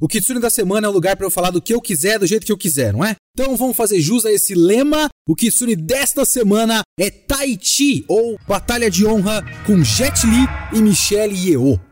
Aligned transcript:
O 0.00 0.06
Kitsune 0.06 0.38
da 0.38 0.48
semana 0.48 0.86
é 0.86 0.90
o 0.90 0.92
lugar 0.92 1.16
para 1.16 1.26
eu 1.26 1.30
falar 1.30 1.50
do 1.50 1.60
que 1.60 1.74
eu 1.74 1.80
quiser, 1.80 2.20
do 2.20 2.26
jeito 2.26 2.46
que 2.46 2.52
eu 2.52 2.56
quiser, 2.56 2.92
não 2.92 3.04
é? 3.04 3.16
Então 3.34 3.56
vamos 3.56 3.76
fazer 3.76 4.00
jus 4.00 4.24
a 4.24 4.30
esse 4.30 4.54
lema. 4.54 5.08
O 5.28 5.34
Kitsune 5.34 5.74
desta 5.74 6.24
semana 6.24 6.82
é 6.96 7.10
Tai 7.10 7.58
Chi, 7.60 8.04
ou 8.06 8.38
Batalha 8.46 8.88
de 8.88 9.04
Honra, 9.04 9.44
com 9.66 9.82
Jet 9.82 10.24
Li 10.24 10.78
e 10.78 10.80
Michelle 10.80 11.34
Yeoh. 11.34 11.87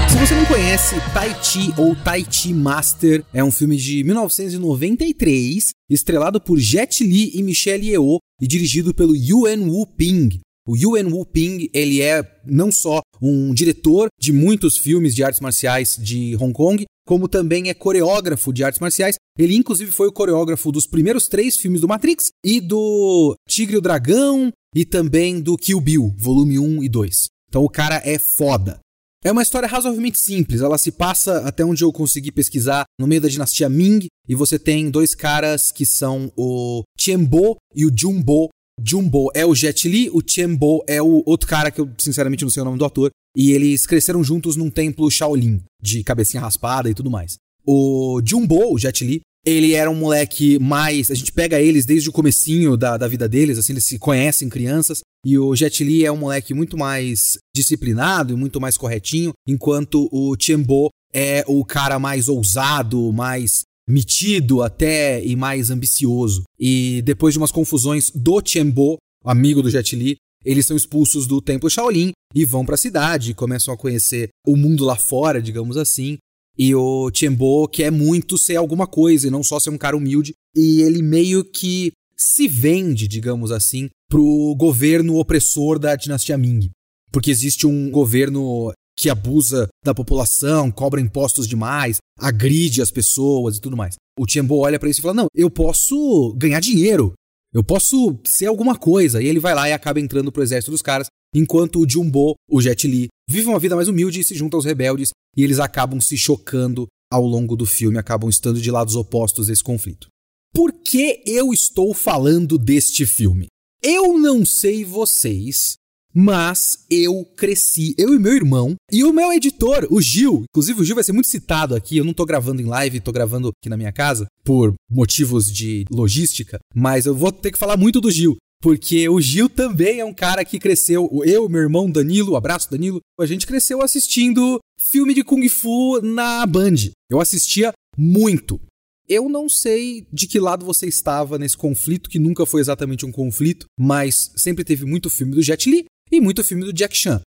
Se 0.09 0.16
você 0.19 0.34
não 0.34 0.44
conhece 0.44 0.97
Tai 1.14 1.34
Chi 1.42 1.72
ou 1.78 1.97
Tai 1.97 2.25
Chi 2.31 2.53
Master, 2.53 3.25
é 3.33 3.42
um 3.42 3.50
filme 3.50 3.77
de 3.77 4.05
1993, 4.05 5.70
estrelado 5.88 6.41
por 6.41 6.59
Jet 6.59 7.03
Li 7.03 7.33
e 7.34 7.42
Michelle 7.42 7.88
Yeoh 7.88 8.19
e 8.41 8.47
dirigido 8.47 8.92
pelo 8.92 9.16
Yuan 9.16 9.62
Wu 9.62 9.86
Ping. 9.86 10.38
O 10.66 10.77
Yuan 10.77 11.08
Wu 11.08 11.27
Ping, 11.27 11.68
ele 11.74 12.00
é 12.00 12.22
não 12.44 12.70
só 12.70 13.00
um 13.20 13.52
diretor 13.52 14.08
de 14.20 14.32
muitos 14.32 14.77
filmes 14.77 15.14
de 15.14 15.24
artes 15.24 15.41
marciais 15.41 15.96
de 16.00 16.36
Hong 16.36 16.52
Kong, 16.52 16.84
como 17.04 17.27
também 17.27 17.69
é 17.69 17.74
coreógrafo 17.74 18.52
de 18.52 18.62
artes 18.62 18.80
marciais. 18.80 19.16
Ele, 19.36 19.56
inclusive, 19.56 19.91
foi 19.91 20.06
o 20.06 20.12
coreógrafo 20.12 20.70
dos 20.70 20.86
primeiros 20.86 21.27
três 21.27 21.56
filmes 21.56 21.80
do 21.80 21.88
Matrix 21.88 22.30
e 22.44 22.60
do 22.60 23.34
Tigre 23.48 23.74
e 23.74 23.78
o 23.78 23.80
Dragão 23.80 24.52
e 24.74 24.84
também 24.84 25.41
do 25.41 25.56
Kill 25.56 25.80
Bill, 25.80 26.14
volume 26.16 26.58
1 26.58 26.84
e 26.84 26.88
2. 26.88 27.26
Então 27.48 27.64
o 27.64 27.69
cara 27.69 28.00
é 28.04 28.19
foda. 28.19 28.78
É 29.24 29.30
uma 29.30 29.42
história 29.42 29.69
razoavelmente 29.69 30.19
simples, 30.19 30.62
ela 30.62 30.76
se 30.76 30.91
passa, 30.91 31.47
até 31.47 31.64
onde 31.64 31.84
eu 31.84 31.92
consegui 31.92 32.32
pesquisar, 32.32 32.84
no 32.98 33.06
meio 33.06 33.20
da 33.20 33.28
dinastia 33.28 33.69
Ming, 33.69 34.06
e 34.28 34.34
você 34.34 34.58
tem 34.58 34.91
dois 34.91 35.14
caras 35.14 35.70
que 35.70 35.86
são 35.86 36.32
o 36.36 36.82
Tianbo 36.98 37.56
e 37.72 37.86
o 37.86 37.92
Jumbo, 37.97 38.48
Jumbo 38.84 39.30
é 39.34 39.44
o 39.47 39.55
Jet 39.55 39.88
Li, 39.88 40.11
o 40.12 40.20
Tianbo 40.20 40.84
é 40.88 41.00
o 41.00 41.22
outro 41.27 41.48
cara 41.48 41.70
que 41.70 41.80
eu 41.80 41.91
sinceramente 41.98 42.44
não 42.44 42.50
sei 42.50 42.62
o 42.62 42.64
nome 42.64 42.78
do 42.78 42.84
ator. 42.84 43.11
E 43.36 43.52
eles 43.52 43.86
cresceram 43.86 44.22
juntos 44.22 44.56
num 44.56 44.70
templo 44.70 45.11
Shaolin, 45.11 45.62
de 45.80 46.05
cabecinha 46.05 46.42
raspada 46.42 46.91
e 46.91 46.94
tudo 46.94 47.10
mais. 47.10 47.36
O 47.66 48.20
Jumbo, 48.25 48.72
o 48.72 48.78
Jet 48.78 49.05
Li, 49.05 49.20
ele 49.44 49.72
era 49.72 49.91
um 49.91 49.94
moleque 49.94 50.58
mais. 50.58 51.10
A 51.10 51.14
gente 51.14 51.33
pega 51.33 51.60
eles 51.60 51.84
desde 51.84 52.08
o 52.08 52.12
comecinho 52.12 52.77
da, 52.77 52.97
da 52.97 53.08
vida 53.08 53.28
deles, 53.28 53.58
assim, 53.58 53.72
eles 53.72 53.84
se 53.84 53.98
conhecem 53.98 54.48
crianças. 54.48 55.00
E 55.25 55.38
o 55.38 55.54
Jet 55.54 55.82
Li 55.82 56.04
é 56.04 56.12
um 56.12 56.16
moleque 56.16 56.53
muito 56.53 56.76
mais 56.76 57.38
disciplinado 57.54 58.32
e 58.32 58.37
muito 58.37 58.60
mais 58.60 58.76
corretinho, 58.76 59.32
enquanto 59.47 60.09
o 60.12 60.37
Tianbo 60.37 60.91
é 61.12 61.44
o 61.47 61.64
cara 61.64 61.99
mais 61.99 62.28
ousado, 62.28 63.12
mais 63.12 63.62
metido 63.88 64.62
até 64.62 65.25
e 65.25 65.34
mais 65.37 65.70
ambicioso. 65.70 66.43
E 66.59 67.03
depois 67.03 67.34
de 67.34 67.38
umas 67.38 67.53
confusões 67.53 68.10
do 68.15 68.41
Tianbo, 68.41 68.97
amigo 69.25 69.62
do 69.62 69.70
Jet 69.70 69.94
Li, 69.97 70.16
eles 70.44 70.66
são 70.66 70.76
expulsos 70.76 71.26
do 71.26 71.41
templo 71.41 71.70
Shaolin 71.70 72.12
e 72.34 72.44
vão 72.44 72.65
para 72.65 72.75
a 72.75 72.78
cidade, 72.78 73.34
começam 73.34 73.72
a 73.72 73.76
conhecer 73.76 74.28
o 74.47 74.56
mundo 74.56 74.84
lá 74.84 74.97
fora, 74.97 75.41
digamos 75.41 75.76
assim. 75.76 76.19
E 76.59 76.75
o 76.75 77.10
Tianbo 77.10 77.66
quer 77.69 77.91
muito 77.91 78.37
ser 78.37 78.56
alguma 78.56 78.87
coisa 78.87 79.26
e 79.26 79.31
não 79.31 79.43
só 79.43 79.59
ser 79.59 79.70
um 79.70 79.78
cara 79.78 79.97
humilde. 79.97 80.34
E 80.54 80.82
ele 80.82 81.03
meio 81.03 81.44
que 81.44 81.93
se 82.16 82.47
vende, 82.47 83.09
digamos 83.09 83.50
assim, 83.50 83.88
pro 84.09 84.54
governo 84.56 85.16
opressor 85.16 85.78
da 85.78 85.97
dinastia 85.97 86.37
Ming. 86.37 86.70
Porque 87.10 87.31
existe 87.31 87.66
um 87.66 87.91
governo 87.91 88.72
que 89.02 89.10
abusa 89.10 89.68
da 89.84 89.92
população, 89.92 90.70
cobra 90.70 91.00
impostos 91.00 91.48
demais, 91.48 91.96
agride 92.16 92.80
as 92.80 92.90
pessoas 92.92 93.56
e 93.56 93.60
tudo 93.60 93.76
mais. 93.76 93.96
O 94.16 94.24
Tiembo 94.24 94.58
olha 94.58 94.78
para 94.78 94.88
isso 94.88 95.00
e 95.00 95.02
fala: 95.02 95.14
Não, 95.14 95.26
eu 95.34 95.50
posso 95.50 96.32
ganhar 96.36 96.60
dinheiro, 96.60 97.12
eu 97.52 97.64
posso 97.64 98.16
ser 98.24 98.46
alguma 98.46 98.78
coisa. 98.78 99.20
E 99.20 99.26
ele 99.26 99.40
vai 99.40 99.56
lá 99.56 99.68
e 99.68 99.72
acaba 99.72 99.98
entrando 99.98 100.30
pro 100.30 100.42
exército 100.42 100.70
dos 100.70 100.82
caras, 100.82 101.08
enquanto 101.34 101.80
o 101.80 101.88
Jumbo, 101.88 102.36
o 102.48 102.62
Jet 102.62 102.86
Li, 102.86 103.08
vive 103.28 103.48
uma 103.48 103.58
vida 103.58 103.74
mais 103.74 103.88
humilde 103.88 104.20
e 104.20 104.24
se 104.24 104.36
junta 104.36 104.56
aos 104.56 104.64
rebeldes, 104.64 105.10
e 105.36 105.42
eles 105.42 105.58
acabam 105.58 106.00
se 106.00 106.16
chocando 106.16 106.86
ao 107.10 107.26
longo 107.26 107.56
do 107.56 107.66
filme, 107.66 107.98
acabam 107.98 108.30
estando 108.30 108.60
de 108.60 108.70
lados 108.70 108.94
opostos 108.94 109.48
desse 109.48 109.64
conflito. 109.64 110.06
Por 110.54 110.72
que 110.72 111.24
eu 111.26 111.52
estou 111.52 111.92
falando 111.92 112.56
deste 112.56 113.04
filme? 113.04 113.46
Eu 113.82 114.16
não 114.16 114.44
sei 114.44 114.84
vocês, 114.84 115.74
mas 116.15 116.84
eu 116.91 117.25
cresci, 117.37 117.95
eu 117.97 118.15
e 118.15 118.19
meu 118.19 118.34
irmão, 118.34 118.75
e 118.91 119.05
o 119.05 119.12
meu 119.12 119.33
editor, 119.33 119.87
o 119.91 120.00
Gil. 120.00 120.45
Inclusive, 120.50 120.81
o 120.81 120.84
Gil 120.84 120.95
vai 120.95 121.05
ser 121.05 121.12
muito 121.12 121.28
citado 121.28 121.75
aqui. 121.75 121.97
Eu 121.97 122.05
não 122.05 122.12
tô 122.12 122.25
gravando 122.25 122.61
em 122.61 122.67
live, 122.67 123.00
tô 123.00 123.12
gravando 123.12 123.49
aqui 123.49 123.69
na 123.69 123.77
minha 123.77 123.93
casa, 123.93 124.27
por 124.45 124.75
motivos 124.91 125.50
de 125.50 125.84
logística, 125.91 126.59
mas 126.75 127.06
eu 127.06 127.15
vou 127.15 127.33
ter 127.33 127.50
que 127.50 127.59
falar 127.59 127.77
muito 127.77 128.00
do 128.00 128.11
Gil. 128.11 128.37
Porque 128.62 129.09
o 129.09 129.21
Gil 129.21 129.49
também 129.49 129.99
é 129.99 130.05
um 130.05 130.15
cara 130.15 130.45
que 130.45 130.59
cresceu. 130.59 131.11
Eu, 131.25 131.49
meu 131.49 131.62
irmão 131.62 131.91
Danilo, 131.91 132.37
abraço 132.37 132.71
Danilo, 132.71 133.00
a 133.19 133.27
gente 133.27 133.44
cresceu 133.44 133.83
assistindo 133.83 134.61
filme 134.81 135.12
de 135.12 135.25
Kung 135.25 135.49
Fu 135.49 136.00
na 136.00 136.47
Band. 136.47 136.77
Eu 137.11 137.21
assistia 137.21 137.73
muito. 137.99 138.61
Eu 139.09 139.29
não 139.29 139.49
sei 139.49 140.06
de 140.12 140.29
que 140.29 140.39
lado 140.39 140.65
você 140.65 140.87
estava 140.87 141.39
nesse 141.39 141.56
conflito, 141.56 142.09
que 142.09 142.21
nunca 142.21 142.47
foi 142.47 142.61
exatamente 142.61 143.05
um 143.05 143.11
conflito, 143.11 143.67
mas 143.79 144.31
sempre 144.37 144.65
teve 144.65 144.84
muito 144.84 145.11
filme 145.11 145.34
do 145.34 145.43
Jet 145.43 145.69
Li 145.69 145.84
e 146.12 146.21
muito 146.21 146.45
filme 146.45 146.65
do 146.65 146.73
Jack 146.73 146.95
Chan. 146.95 147.23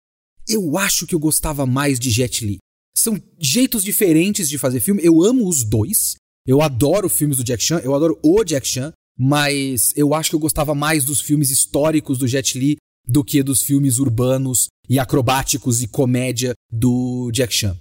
Eu 0.47 0.77
acho 0.77 1.06
que 1.06 1.15
eu 1.15 1.19
gostava 1.19 1.65
mais 1.65 1.99
de 1.99 2.11
Jet 2.11 2.45
Li. 2.45 2.59
São 2.95 3.21
jeitos 3.41 3.83
diferentes 3.83 4.49
de 4.49 4.59
fazer 4.59 4.78
filme. 4.78 5.00
Eu 5.03 5.22
amo 5.22 5.49
os 5.49 5.65
dois. 5.65 6.17
Eu 6.47 6.61
adoro 6.61 7.09
filmes 7.09 7.39
do 7.39 7.45
Jack 7.45 7.65
Chan, 7.65 7.81
eu 7.83 7.95
adoro 7.95 8.19
o 8.22 8.45
Jack 8.45 8.69
Chan, 8.69 8.93
mas 9.19 9.95
eu 9.97 10.12
acho 10.12 10.28
que 10.28 10.37
eu 10.37 10.41
gostava 10.41 10.75
mais 10.75 11.03
dos 11.03 11.19
filmes 11.19 11.50
históricos 11.50 12.19
do 12.19 12.28
Jet 12.28 12.59
Li 12.59 12.77
do 13.09 13.25
que 13.25 13.43
dos 13.43 13.62
filmes 13.62 13.99
urbanos 13.99 14.69
e 14.89 14.99
acrobáticos 14.99 15.83
e 15.83 15.89
comédia 15.89 16.53
do 16.71 17.31
Jack 17.33 17.55
Chan. 17.55 17.77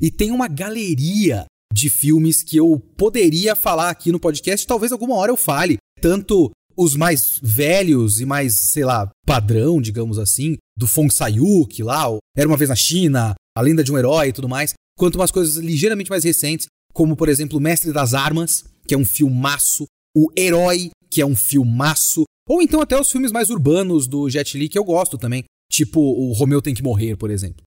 E 0.00 0.10
tem 0.10 0.30
uma 0.30 0.48
galeria 0.48 1.46
de 1.72 1.88
filmes 1.88 2.42
que 2.42 2.58
eu 2.58 2.78
poderia 2.96 3.56
falar 3.56 3.88
aqui 3.88 4.12
no 4.12 4.20
podcast, 4.20 4.66
talvez 4.66 4.92
alguma 4.92 5.14
hora 5.14 5.32
eu 5.32 5.36
fale, 5.36 5.78
tanto 6.00 6.50
os 6.76 6.96
mais 6.96 7.38
velhos 7.42 8.20
e 8.20 8.26
mais, 8.26 8.54
sei 8.54 8.84
lá, 8.84 9.10
padrão, 9.26 9.80
digamos 9.80 10.18
assim, 10.18 10.56
do 10.76 10.86
Fong 10.86 11.12
Sayuk 11.12 11.82
lá, 11.82 12.04
Era 12.36 12.48
Uma 12.48 12.56
Vez 12.56 12.70
na 12.70 12.76
China, 12.76 13.34
A 13.56 13.60
Lenda 13.60 13.84
de 13.84 13.92
um 13.92 13.98
Herói 13.98 14.28
e 14.28 14.32
tudo 14.32 14.48
mais, 14.48 14.74
quanto 14.96 15.16
umas 15.16 15.30
coisas 15.30 15.56
ligeiramente 15.56 16.10
mais 16.10 16.24
recentes, 16.24 16.66
como, 16.92 17.16
por 17.16 17.28
exemplo, 17.28 17.60
Mestre 17.60 17.92
das 17.92 18.14
Armas, 18.14 18.64
que 18.86 18.94
é 18.94 18.98
um 18.98 19.04
filmaço, 19.04 19.86
O 20.14 20.28
Herói, 20.36 20.90
que 21.10 21.20
é 21.20 21.26
um 21.26 21.36
filmaço, 21.36 22.24
ou 22.48 22.62
então 22.62 22.80
até 22.80 22.98
os 22.98 23.10
filmes 23.10 23.32
mais 23.32 23.50
urbanos 23.50 24.06
do 24.06 24.28
Jet 24.28 24.58
Li, 24.58 24.68
que 24.68 24.78
eu 24.78 24.84
gosto 24.84 25.16
também, 25.16 25.44
tipo 25.70 26.00
o 26.00 26.32
Romeu 26.32 26.60
Tem 26.60 26.74
Que 26.74 26.82
Morrer, 26.82 27.16
por 27.16 27.30
exemplo. 27.30 27.62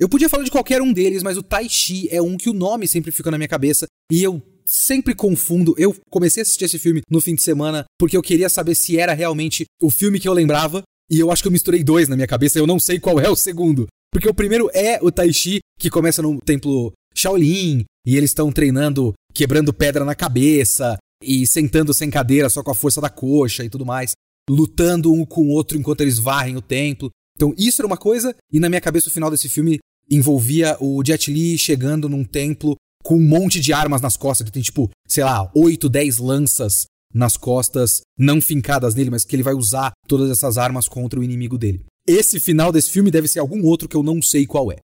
Eu 0.00 0.08
podia 0.08 0.30
falar 0.30 0.44
de 0.44 0.50
qualquer 0.50 0.80
um 0.80 0.92
deles, 0.94 1.22
mas 1.22 1.36
o 1.36 1.42
Tai 1.42 1.68
Chi 1.68 2.08
é 2.10 2.22
um 2.22 2.38
que 2.38 2.48
o 2.48 2.54
nome 2.54 2.88
sempre 2.88 3.12
fica 3.12 3.30
na 3.30 3.36
minha 3.36 3.48
cabeça 3.48 3.86
e 4.10 4.22
eu 4.22 4.40
sempre 4.70 5.14
confundo. 5.14 5.74
Eu 5.76 5.94
comecei 6.08 6.40
a 6.40 6.42
assistir 6.42 6.64
esse 6.64 6.78
filme 6.78 7.02
no 7.10 7.20
fim 7.20 7.34
de 7.34 7.42
semana 7.42 7.84
porque 7.98 8.16
eu 8.16 8.22
queria 8.22 8.48
saber 8.48 8.74
se 8.74 8.98
era 8.98 9.12
realmente 9.12 9.64
o 9.82 9.90
filme 9.90 10.20
que 10.20 10.28
eu 10.28 10.32
lembrava. 10.32 10.82
E 11.10 11.18
eu 11.18 11.32
acho 11.32 11.42
que 11.42 11.48
eu 11.48 11.52
misturei 11.52 11.82
dois 11.82 12.08
na 12.08 12.14
minha 12.14 12.28
cabeça, 12.28 12.58
eu 12.58 12.66
não 12.66 12.78
sei 12.78 13.00
qual 13.00 13.18
é 13.18 13.28
o 13.28 13.34
segundo. 13.34 13.88
Porque 14.12 14.28
o 14.28 14.34
primeiro 14.34 14.70
é 14.72 15.00
o 15.02 15.10
Tai 15.10 15.32
Chi, 15.32 15.58
que 15.78 15.90
começa 15.90 16.22
no 16.22 16.40
templo 16.40 16.92
Shaolin, 17.14 17.84
e 18.06 18.16
eles 18.16 18.30
estão 18.30 18.52
treinando, 18.52 19.12
quebrando 19.34 19.74
pedra 19.74 20.04
na 20.04 20.14
cabeça, 20.14 20.96
e 21.22 21.46
sentando 21.46 21.92
sem 21.92 22.10
cadeira, 22.10 22.48
só 22.48 22.62
com 22.62 22.70
a 22.70 22.74
força 22.74 23.00
da 23.00 23.10
coxa 23.10 23.64
e 23.64 23.68
tudo 23.68 23.84
mais, 23.84 24.12
lutando 24.48 25.12
um 25.12 25.24
com 25.24 25.42
o 25.42 25.50
outro 25.50 25.76
enquanto 25.76 26.00
eles 26.00 26.18
varrem 26.18 26.56
o 26.56 26.62
templo. 26.62 27.10
Então, 27.36 27.54
isso 27.58 27.80
era 27.80 27.86
uma 27.86 27.96
coisa, 27.96 28.34
e 28.52 28.60
na 28.60 28.68
minha 28.68 28.80
cabeça 28.80 29.08
o 29.08 29.12
final 29.12 29.30
desse 29.30 29.48
filme 29.48 29.78
envolvia 30.10 30.76
o 30.80 31.02
Jet 31.04 31.30
Li 31.30 31.56
chegando 31.56 32.08
num 32.08 32.24
templo 32.24 32.76
com 33.10 33.16
um 33.16 33.28
monte 33.28 33.58
de 33.58 33.72
armas 33.72 34.00
nas 34.00 34.16
costas. 34.16 34.44
Ele 34.44 34.52
tem, 34.52 34.62
tipo, 34.62 34.88
sei 35.08 35.24
lá, 35.24 35.50
8, 35.52 35.88
10 35.88 36.18
lanças 36.18 36.84
nas 37.12 37.36
costas, 37.36 38.02
não 38.16 38.40
fincadas 38.40 38.94
nele, 38.94 39.10
mas 39.10 39.24
que 39.24 39.34
ele 39.34 39.42
vai 39.42 39.52
usar 39.52 39.90
todas 40.06 40.30
essas 40.30 40.56
armas 40.56 40.86
contra 40.86 41.18
o 41.18 41.24
inimigo 41.24 41.58
dele. 41.58 41.84
Esse 42.06 42.38
final 42.38 42.70
desse 42.70 42.88
filme 42.88 43.10
deve 43.10 43.26
ser 43.26 43.40
algum 43.40 43.64
outro 43.64 43.88
que 43.88 43.96
eu 43.96 44.04
não 44.04 44.22
sei 44.22 44.46
qual 44.46 44.70
é. 44.70 44.76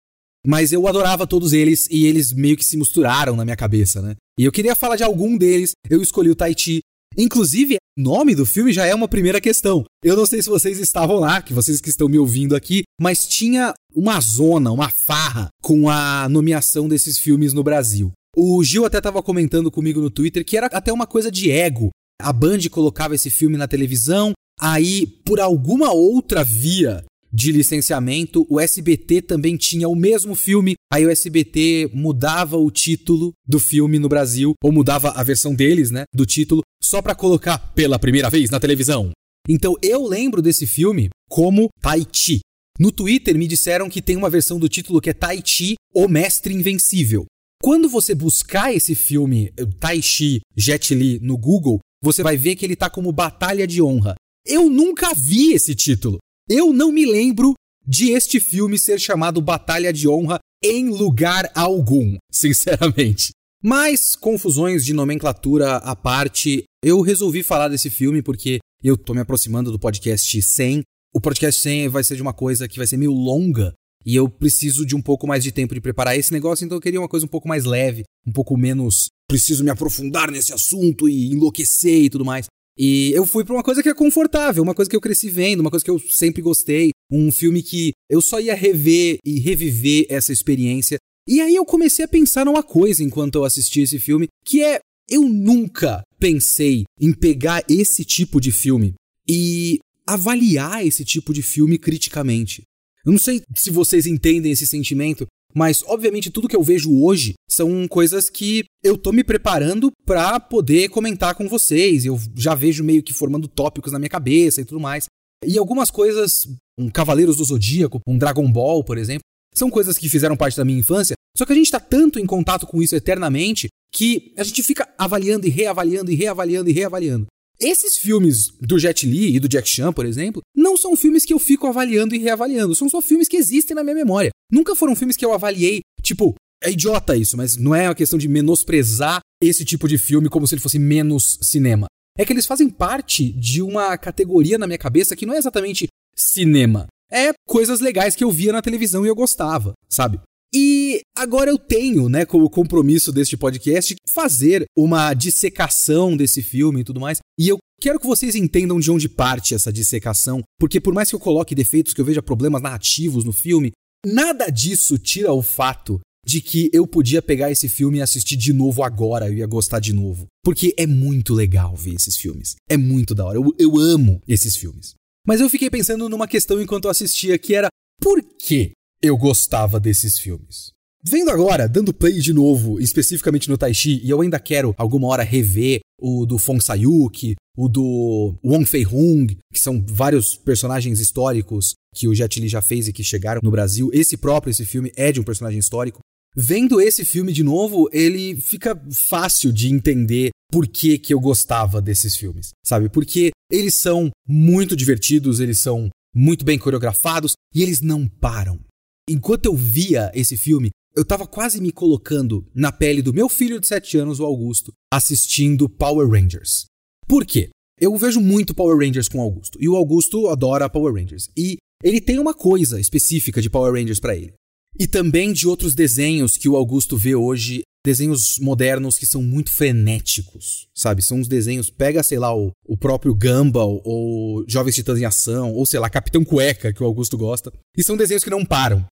Mas 0.47 0.73
eu 0.73 0.89
adorava 0.89 1.27
todos 1.27 1.53
eles 1.53 1.87
e 1.91 2.07
eles 2.07 2.33
meio 2.33 2.57
que 2.57 2.65
se 2.65 2.79
misturaram 2.79 3.37
na 3.37 3.45
minha 3.45 3.57
cabeça, 3.57 4.01
né? 4.01 4.15
E 4.41 4.45
eu 4.45 4.53
queria 4.53 4.75
falar 4.75 4.97
de 4.97 5.05
algum 5.05 5.37
deles, 5.37 5.73
eu 5.91 6.01
escolhi 6.01 6.31
o 6.31 6.35
Tahiti. 6.35 6.81
Inclusive, 7.17 7.77
o 7.97 8.03
nome 8.03 8.35
do 8.35 8.45
filme 8.45 8.73
já 8.73 8.87
é 8.87 8.95
uma 8.95 9.09
primeira 9.09 9.41
questão. 9.41 9.85
Eu 10.03 10.17
não 10.17 10.27
sei 10.27 10.43
se 10.43 10.49
vocês 10.49 10.79
estavam 10.79 11.17
lá, 11.17 11.41
que 11.41 11.53
vocês 11.53 11.81
que 11.81 11.89
estão 11.89 12.09
me 12.09 12.19
ouvindo 12.19 12.57
aqui, 12.57 12.83
mas 13.01 13.27
tinha 13.27 13.73
uma 13.95 14.21
zona, 14.21 14.73
uma 14.73 14.91
farra 14.91 15.49
com 15.63 15.89
a 15.89 16.29
nomeação 16.29 16.89
desses 16.89 17.19
filmes 17.19 17.53
no 17.53 17.63
Brasil. 17.63 18.11
O 18.37 18.63
Gil 18.65 18.85
até 18.85 18.99
estava 18.99 19.23
comentando 19.23 19.71
comigo 19.71 20.01
no 20.01 20.11
Twitter 20.11 20.45
que 20.45 20.57
era 20.57 20.67
até 20.67 20.93
uma 20.93 21.07
coisa 21.07 21.31
de 21.31 21.51
ego. 21.51 21.91
A 22.21 22.33
Band 22.33 22.59
colocava 22.71 23.15
esse 23.15 23.31
filme 23.31 23.57
na 23.57 23.69
televisão, 23.69 24.33
aí 24.61 25.07
por 25.07 25.41
alguma 25.41 25.93
outra 25.93 26.43
via 26.43 27.05
de 27.35 27.51
licenciamento, 27.51 28.47
o 28.49 28.61
SBT 28.61 29.23
também 29.23 29.57
tinha 29.57 29.89
o 29.89 29.97
mesmo 29.97 30.37
filme, 30.37 30.75
aí 30.93 31.05
o 31.05 31.11
SBT 31.11 31.91
mudava 31.93 32.57
o 32.57 32.71
título 32.71 33.33
do 33.45 33.59
filme 33.59 33.99
no 33.99 34.09
Brasil, 34.09 34.55
ou 34.63 34.71
mudava 34.71 35.11
a 35.11 35.23
versão 35.25 35.53
deles, 35.53 35.91
né, 35.91 36.05
do 36.15 36.25
título, 36.25 36.63
só 36.81 37.03
para 37.03 37.15
colocar 37.15 37.59
pela 37.59 37.99
primeira 37.99 38.31
vez 38.31 38.51
na 38.51 38.61
televisão. 38.61 39.11
Então 39.49 39.75
eu 39.83 40.07
lembro 40.07 40.41
desse 40.41 40.65
filme 40.65 41.11
como 41.29 41.69
Tai 41.81 42.07
Chi. 42.13 42.39
No 42.79 42.93
Twitter 42.93 43.37
me 43.37 43.49
disseram 43.49 43.91
que 43.91 44.01
tem 44.01 44.17
uma 44.17 44.31
versão 44.31 44.59
do 44.59 44.69
título 44.69 45.01
que 45.01 45.11
é 45.11 45.15
Tai 45.15 45.43
Chi, 45.45 45.75
o 45.93 46.07
Mestre 46.07 46.55
Invencível. 46.55 47.27
Quando 47.61 47.89
você 47.89 48.15
buscar 48.15 48.73
esse 48.73 48.95
filme 48.95 49.53
eh, 49.57 49.67
Tai 49.81 50.01
Chi 50.01 50.41
Jet 50.57 50.95
Li 50.95 51.19
no 51.21 51.37
Google, 51.37 51.81
você 52.03 52.23
vai 52.23 52.37
ver 52.37 52.55
que 52.55 52.65
ele 52.65 52.77
tá 52.77 52.89
como 52.89 53.11
Batalha 53.11 53.67
de 53.67 53.83
Honra. 53.83 54.15
Eu 54.47 54.71
nunca 54.71 55.13
vi 55.15 55.53
esse 55.53 55.75
título. 55.75 56.19
Eu 56.49 56.75
não 56.75 56.93
me 56.93 57.07
lembro 57.07 57.55
de 57.87 58.11
este 58.11 58.39
filme 58.39 58.79
ser 58.79 59.01
chamado 59.01 59.41
Batalha 59.41 59.91
de 59.91 60.07
Honra 60.07 60.39
em 60.63 60.91
lugar 60.91 61.51
algum, 61.55 62.19
sinceramente. 62.31 63.31
Mas, 63.63 64.15
confusões 64.15 64.85
de 64.85 64.93
nomenclatura 64.93 65.77
à 65.77 65.97
parte, 65.97 66.65
eu 66.85 67.01
resolvi 67.01 67.43
falar 67.43 67.69
desse 67.69 67.89
filme 67.89 68.21
porque 68.21 68.59
eu 68.83 68.95
tô 68.95 69.15
me 69.15 69.21
aproximando 69.21 69.73
do 69.73 69.79
podcast 69.79 70.43
100. 70.43 70.83
O 71.15 71.21
podcast 71.21 71.63
100 71.63 71.89
vai 71.89 72.05
ser 72.05 72.17
de 72.17 72.23
uma 72.23 72.35
coisa 72.35 72.69
que 72.69 72.77
vai 72.77 72.87
ser 72.87 72.99
meio 72.99 73.13
longa 73.13 73.73
e 74.05 74.15
eu 74.15 74.29
preciso 74.29 74.85
de 74.85 74.95
um 74.95 75.01
pouco 75.01 75.27
mais 75.27 75.43
de 75.43 75.51
tempo 75.51 75.73
de 75.73 75.81
preparar 75.81 76.15
esse 76.19 76.31
negócio, 76.31 76.63
então 76.63 76.77
eu 76.77 76.83
queria 76.83 77.01
uma 77.01 77.09
coisa 77.09 77.25
um 77.25 77.29
pouco 77.29 77.49
mais 77.49 77.65
leve, 77.65 78.03
um 78.27 78.33
pouco 78.33 78.55
menos 78.55 79.07
preciso 79.27 79.65
me 79.65 79.71
aprofundar 79.71 80.31
nesse 80.31 80.53
assunto 80.53 81.09
e 81.09 81.33
enlouquecer 81.33 82.03
e 82.03 82.11
tudo 82.11 82.23
mais. 82.23 82.45
E 82.77 83.13
eu 83.13 83.25
fui 83.25 83.45
para 83.45 83.55
uma 83.55 83.63
coisa 83.63 83.83
que 83.83 83.89
é 83.89 83.95
confortável, 83.95 84.63
uma 84.63 84.75
coisa 84.75 84.91
que 84.91 84.97
eu 84.97 85.01
cresci 85.01 85.29
vendo, 85.29 85.61
uma 85.61 85.71
coisa 85.71 85.85
que 85.85 85.91
eu 85.91 85.99
sempre 85.99 86.43
gostei, 86.43 86.91
um 87.11 87.31
filme 87.31 87.63
que 87.63 87.93
eu 88.11 88.21
só 88.21 88.41
ia 88.41 88.55
rever 88.55 89.19
e 89.25 89.39
reviver 89.39 90.07
essa 90.09 90.33
experiência. 90.33 90.99
E 91.27 91.41
aí 91.41 91.55
eu 91.55 91.65
comecei 91.65 92.05
a 92.05 92.09
pensar 92.09 92.45
numa 92.45 92.63
coisa 92.63 93.03
enquanto 93.03 93.37
eu 93.37 93.45
assisti 93.45 93.83
esse 93.83 93.99
filme, 93.99 94.29
que 94.45 94.63
é 94.63 94.81
eu 95.09 95.29
nunca 95.29 96.03
pensei 96.19 96.85
em 97.01 97.13
pegar 97.13 97.63
esse 97.69 98.05
tipo 98.05 98.41
de 98.41 98.51
filme 98.51 98.95
e 99.29 99.79
avaliar 100.07 100.85
esse 100.87 101.05
tipo 101.05 101.33
de 101.33 101.43
filme 101.43 101.79
criticamente. 101.79 102.63
Eu 103.05 103.13
não 103.13 103.19
sei 103.19 103.43
se 103.55 103.71
vocês 103.71 104.07
entendem 104.07 104.51
esse 104.51 104.67
sentimento, 104.67 105.27
mas, 105.55 105.85
obviamente, 105.87 106.31
tudo 106.31 106.49
que 106.49 106.57
eu 106.57 106.63
vejo 106.63 107.01
hoje 107.01 107.35
são 107.49 107.87
coisas 107.87 108.29
que 108.29 108.65
eu 108.83 108.99
tô 108.99 109.13
me 109.13 109.23
preparando 109.23 109.93
para 110.05 110.41
poder 110.41 110.89
comentar 110.89 111.35
com 111.35 111.49
vocês. 111.49 112.05
Eu 112.05 112.19
já 112.35 112.55
vejo 112.55 112.83
meio 112.83 113.03
que 113.03 113.13
formando 113.13 113.47
tópicos 113.47 113.93
na 113.93 113.99
minha 113.99 114.09
cabeça 114.09 114.61
e 114.61 114.65
tudo 114.65 114.81
mais. 114.81 115.07
E 115.47 115.57
algumas 115.57 115.91
coisas, 115.91 116.49
um 116.79 116.91
Cavaleiros 116.91 117.37
do 117.37 117.45
Zodíaco, 117.45 118.01
um 118.07 118.19
Dragon 118.19 118.51
Ball, 118.51 118.83
por 118.83 118.99
exemplo, 118.99 119.23
são 119.55 119.71
coisas 119.71 119.97
que 119.97 120.09
fizeram 120.09 120.37
parte 120.37 120.57
da 120.57 120.65
minha 120.65 120.81
infância. 120.81 121.15
Só 121.37 121.47
que 121.47 121.53
a 121.53 121.57
gente 121.57 121.71
tá 121.71 121.79
tanto 121.79 122.19
em 122.19 122.27
contato 122.27 122.67
com 122.67 122.83
isso 122.83 122.97
eternamente 122.97 123.69
que 123.93 124.33
a 124.37 124.43
gente 124.43 124.63
fica 124.63 124.89
avaliando 124.99 125.47
e 125.47 125.51
reavaliando 125.51 126.11
e 126.11 126.17
reavaliando 126.17 126.69
e 126.69 126.73
reavaliando. 126.73 127.27
Esses 127.65 127.97
filmes 127.97 128.53
do 128.61 128.79
Jet 128.79 129.07
Li 129.07 129.37
e 129.37 129.41
do 129.41 129.49
Jack 129.49 129.67
Chan, 129.67 129.91
por 129.91 130.05
exemplo, 130.05 130.43
não 130.55 130.77
são 130.77 130.95
filmes 130.95 131.25
que 131.25 131.33
eu 131.33 131.39
fico 131.39 131.67
avaliando 131.67 132.15
e 132.15 132.19
reavaliando, 132.19 132.75
são 132.75 132.91
só 132.91 133.01
filmes 133.01 133.27
que 133.27 133.39
existem 133.39 133.75
na 133.75 133.83
minha 133.83 133.95
memória. 133.95 134.29
Nunca 134.53 134.77
foram 134.77 134.95
filmes 134.95 135.17
que 135.17 135.25
eu 135.25 135.33
avaliei, 135.33 135.81
tipo, 136.03 136.35
é 136.63 136.71
idiota 136.71 137.17
isso, 137.17 137.39
mas 137.39 137.57
não 137.57 137.75
é 137.75 137.89
uma 137.89 137.95
questão 137.95 138.19
de 138.19 138.29
menosprezar 138.29 139.21
esse 139.43 139.65
tipo 139.65 139.89
de 139.89 139.97
filme 139.97 140.29
como 140.29 140.47
se 140.47 140.55
ele 140.55 140.61
fosse 140.61 140.79
menos 140.79 141.39
cinema. 141.41 141.87
É 142.19 142.27
que 142.27 142.35
eles 142.35 142.45
fazem 142.45 142.69
parte 142.69 143.33
de 143.33 143.63
uma 143.63 143.97
categoria 143.97 144.59
na 144.59 144.67
minha 144.67 144.79
cabeça 144.79 145.17
que 145.17 145.25
não 145.25 145.33
é 145.33 145.39
exatamente 145.39 145.87
cinema. 146.15 146.87
É 147.11 147.33
coisas 147.49 147.81
legais 147.81 148.15
que 148.15 148.25
eu 148.25 148.31
via 148.31 148.53
na 148.53 148.61
televisão 148.61 149.07
e 149.07 149.09
eu 149.09 149.15
gostava, 149.15 149.73
sabe? 149.89 150.21
E 150.55 151.01
agora 151.17 151.51
eu 151.51 151.59
tenho, 151.59 152.09
né, 152.09 152.25
como 152.25 152.49
compromisso 152.49 153.11
deste 153.11 153.37
podcast, 153.37 153.97
fazer 154.09 154.65
uma 154.77 155.13
dissecação 155.13 156.17
desse 156.17 156.45
filme 156.45 156.83
e 156.83 156.85
tudo 156.85 157.01
mais. 157.01 157.19
E 157.37 157.49
eu 157.49 157.59
quero 157.81 157.99
que 157.99 158.07
vocês 158.07 158.37
entendam 158.37 158.79
de 158.79 158.89
onde 158.89 159.09
parte 159.09 159.53
essa 159.53 159.73
dissecação, 159.73 160.43
porque 160.57 160.81
por 160.81 160.95
mais 160.95 161.09
que 161.09 161.17
eu 161.17 161.21
coloque 161.21 161.57
defeitos, 161.57 161.93
que 161.93 162.01
eu 162.01 162.05
veja 162.05 162.23
problemas 162.23 162.63
narrativos 162.63 163.25
no 163.25 163.33
filme, 163.33 163.73
nada 164.07 164.49
disso 164.49 164.97
tira 164.97 165.33
o 165.33 165.43
fato 165.43 166.01
de 166.25 166.41
que 166.41 166.71
eu 166.73 166.87
podia 166.87 167.21
pegar 167.21 167.51
esse 167.51 167.69
filme 167.69 167.99
e 167.99 168.03
assistir 168.03 168.37
de 168.37 168.53
novo 168.53 168.85
agora, 168.85 169.27
eu 169.27 169.35
ia 169.35 169.47
gostar 169.47 169.81
de 169.81 169.93
novo. 169.93 170.27
Porque 170.45 170.73
é 170.79 170.87
muito 170.87 171.35
legal 171.35 171.75
ver 171.75 171.95
esses 171.95 172.17
filmes. 172.17 172.55
É 172.71 172.77
muito 172.77 173.13
da 173.13 173.25
hora. 173.25 173.39
Eu, 173.39 173.53
eu 173.59 173.77
amo 173.77 174.23
esses 174.27 174.57
filmes. 174.57 174.95
Mas 175.27 175.41
eu 175.41 175.51
fiquei 175.51 175.69
pensando 175.69 176.09
numa 176.09 176.29
questão 176.29 176.63
enquanto 176.63 176.85
eu 176.85 176.91
assistia, 176.91 177.37
que 177.39 177.55
era 177.55 177.69
por 178.01 178.23
que 178.23 178.73
eu 179.05 179.17
gostava 179.17 179.79
desses 179.79 180.19
filmes. 180.19 180.73
Vendo 181.07 181.31
agora, 181.31 181.69
dando 181.69 181.93
play 181.93 182.19
de 182.19 182.33
novo, 182.33 182.81
especificamente 182.81 183.51
no 183.51 183.59
Taichi, 183.59 184.01
e 184.03 184.09
eu 184.09 184.23
ainda 184.23 184.41
quero 184.41 184.75
alguma 184.79 185.09
hora 185.09 185.23
rever 185.23 185.81
o 186.01 186.25
do 186.25 186.39
Fong 186.39 186.65
Sayuk, 186.65 187.35
o 187.57 187.69
do 187.69 188.35
Wong 188.43 188.65
Fei-hung, 188.65 189.27
que 189.53 189.61
são 189.61 189.85
vários 189.87 190.35
personagens 190.35 191.01
históricos 191.01 191.75
que 191.95 192.09
o 192.09 192.15
Jet 192.15 192.41
Li 192.41 192.49
já 192.49 192.63
fez 192.63 192.89
e 192.89 192.93
que 192.93 193.05
chegaram 193.05 193.41
no 193.43 193.51
Brasil. 193.51 193.91
Esse 193.93 194.17
próprio, 194.17 194.51
esse 194.51 194.65
filme, 194.65 194.91
é 194.97 195.13
de 195.13 195.21
um 195.21 195.25
personagem 195.25 195.59
histórico. 195.59 196.01
Vendo 196.35 196.81
esse 196.81 197.05
filme 197.05 197.33
de 197.33 197.45
novo, 197.45 197.89
ele 197.93 198.37
fica 198.37 198.75
fácil 198.91 199.53
de 199.53 199.69
entender 199.69 200.31
por 200.51 200.67
que, 200.67 200.99
que 200.99 201.15
eu 201.15 201.21
gostava 201.21 201.81
desses 201.81 202.17
filmes, 202.17 202.51
sabe? 202.65 202.89
Porque 202.89 203.31
eles 203.51 203.75
são 203.75 204.11
muito 204.27 204.75
divertidos, 204.75 205.39
eles 205.39 205.61
são 205.61 205.91
muito 206.15 206.45
bem 206.45 206.59
coreografados 206.59 207.33
e 207.55 207.63
eles 207.63 207.81
não 207.81 208.09
param. 208.09 208.59
Enquanto 209.09 209.47
eu 209.47 209.55
via 209.55 210.11
esse 210.15 210.37
filme, 210.37 210.71
eu 210.97 211.05
tava 211.05 211.27
quase 211.27 211.61
me 211.61 211.73
colocando 211.73 212.47
na 212.55 212.73
pele 212.73 213.03
do 213.03 213.13
meu 213.13 213.29
filho 213.29 213.61
de 213.61 213.67
7 213.67 213.99
anos, 213.99 214.21
o 214.21 214.25
Augusto, 214.25 214.73
assistindo 214.93 215.69
Power 215.69 216.09
Rangers. 216.09 216.67
Por 217.07 217.27
quê? 217.27 217.51
Eu 217.79 217.97
vejo 217.97 218.21
muito 218.21 218.55
Power 218.55 218.79
Rangers 218.79 219.09
com 219.09 219.19
o 219.19 219.23
Augusto, 219.23 219.59
e 219.61 219.69
o 219.69 219.77
Augusto 219.77 220.29
adora 220.29 220.71
Power 220.71 220.95
Rangers. 220.95 221.29
E 221.37 221.57
ele 221.83 222.01
tem 222.01 222.19
uma 222.19 222.33
coisa 222.33 222.81
específica 222.81 223.43
de 223.43 223.51
Power 223.51 223.75
Rangers 223.75 224.01
para 224.01 224.17
ele. 224.17 224.33
E 224.79 224.87
também 224.87 225.33
de 225.33 225.47
outros 225.47 225.75
desenhos 225.75 226.37
que 226.37 226.49
o 226.49 226.57
Augusto 226.57 226.97
vê 226.97 227.15
hoje, 227.15 227.63
desenhos 227.85 228.39
modernos 228.39 228.99
que 228.99 229.07
são 229.07 229.23
muito 229.23 229.51
frenéticos, 229.53 230.67
sabe? 230.75 231.03
São 231.03 231.19
uns 231.19 231.29
desenhos, 231.29 231.71
pega, 231.71 232.03
sei 232.03 232.19
lá, 232.19 232.35
o, 232.35 232.51
o 232.67 232.77
próprio 232.77 233.15
Gumball, 233.15 233.83
ou 233.85 234.45
Jovens 234.49 234.75
Titãs 234.75 234.99
em 234.99 235.05
Ação, 235.05 235.53
ou 235.53 235.67
sei 235.67 235.79
lá, 235.79 235.91
Capitão 235.91 236.25
Cueca, 236.25 236.73
que 236.73 236.83
o 236.83 236.87
Augusto 236.87 237.19
gosta. 237.19 237.53
E 237.77 237.85
são 237.85 237.97
desenhos 237.97 238.25
que 238.25 238.31
não 238.31 238.45
param. 238.45 238.85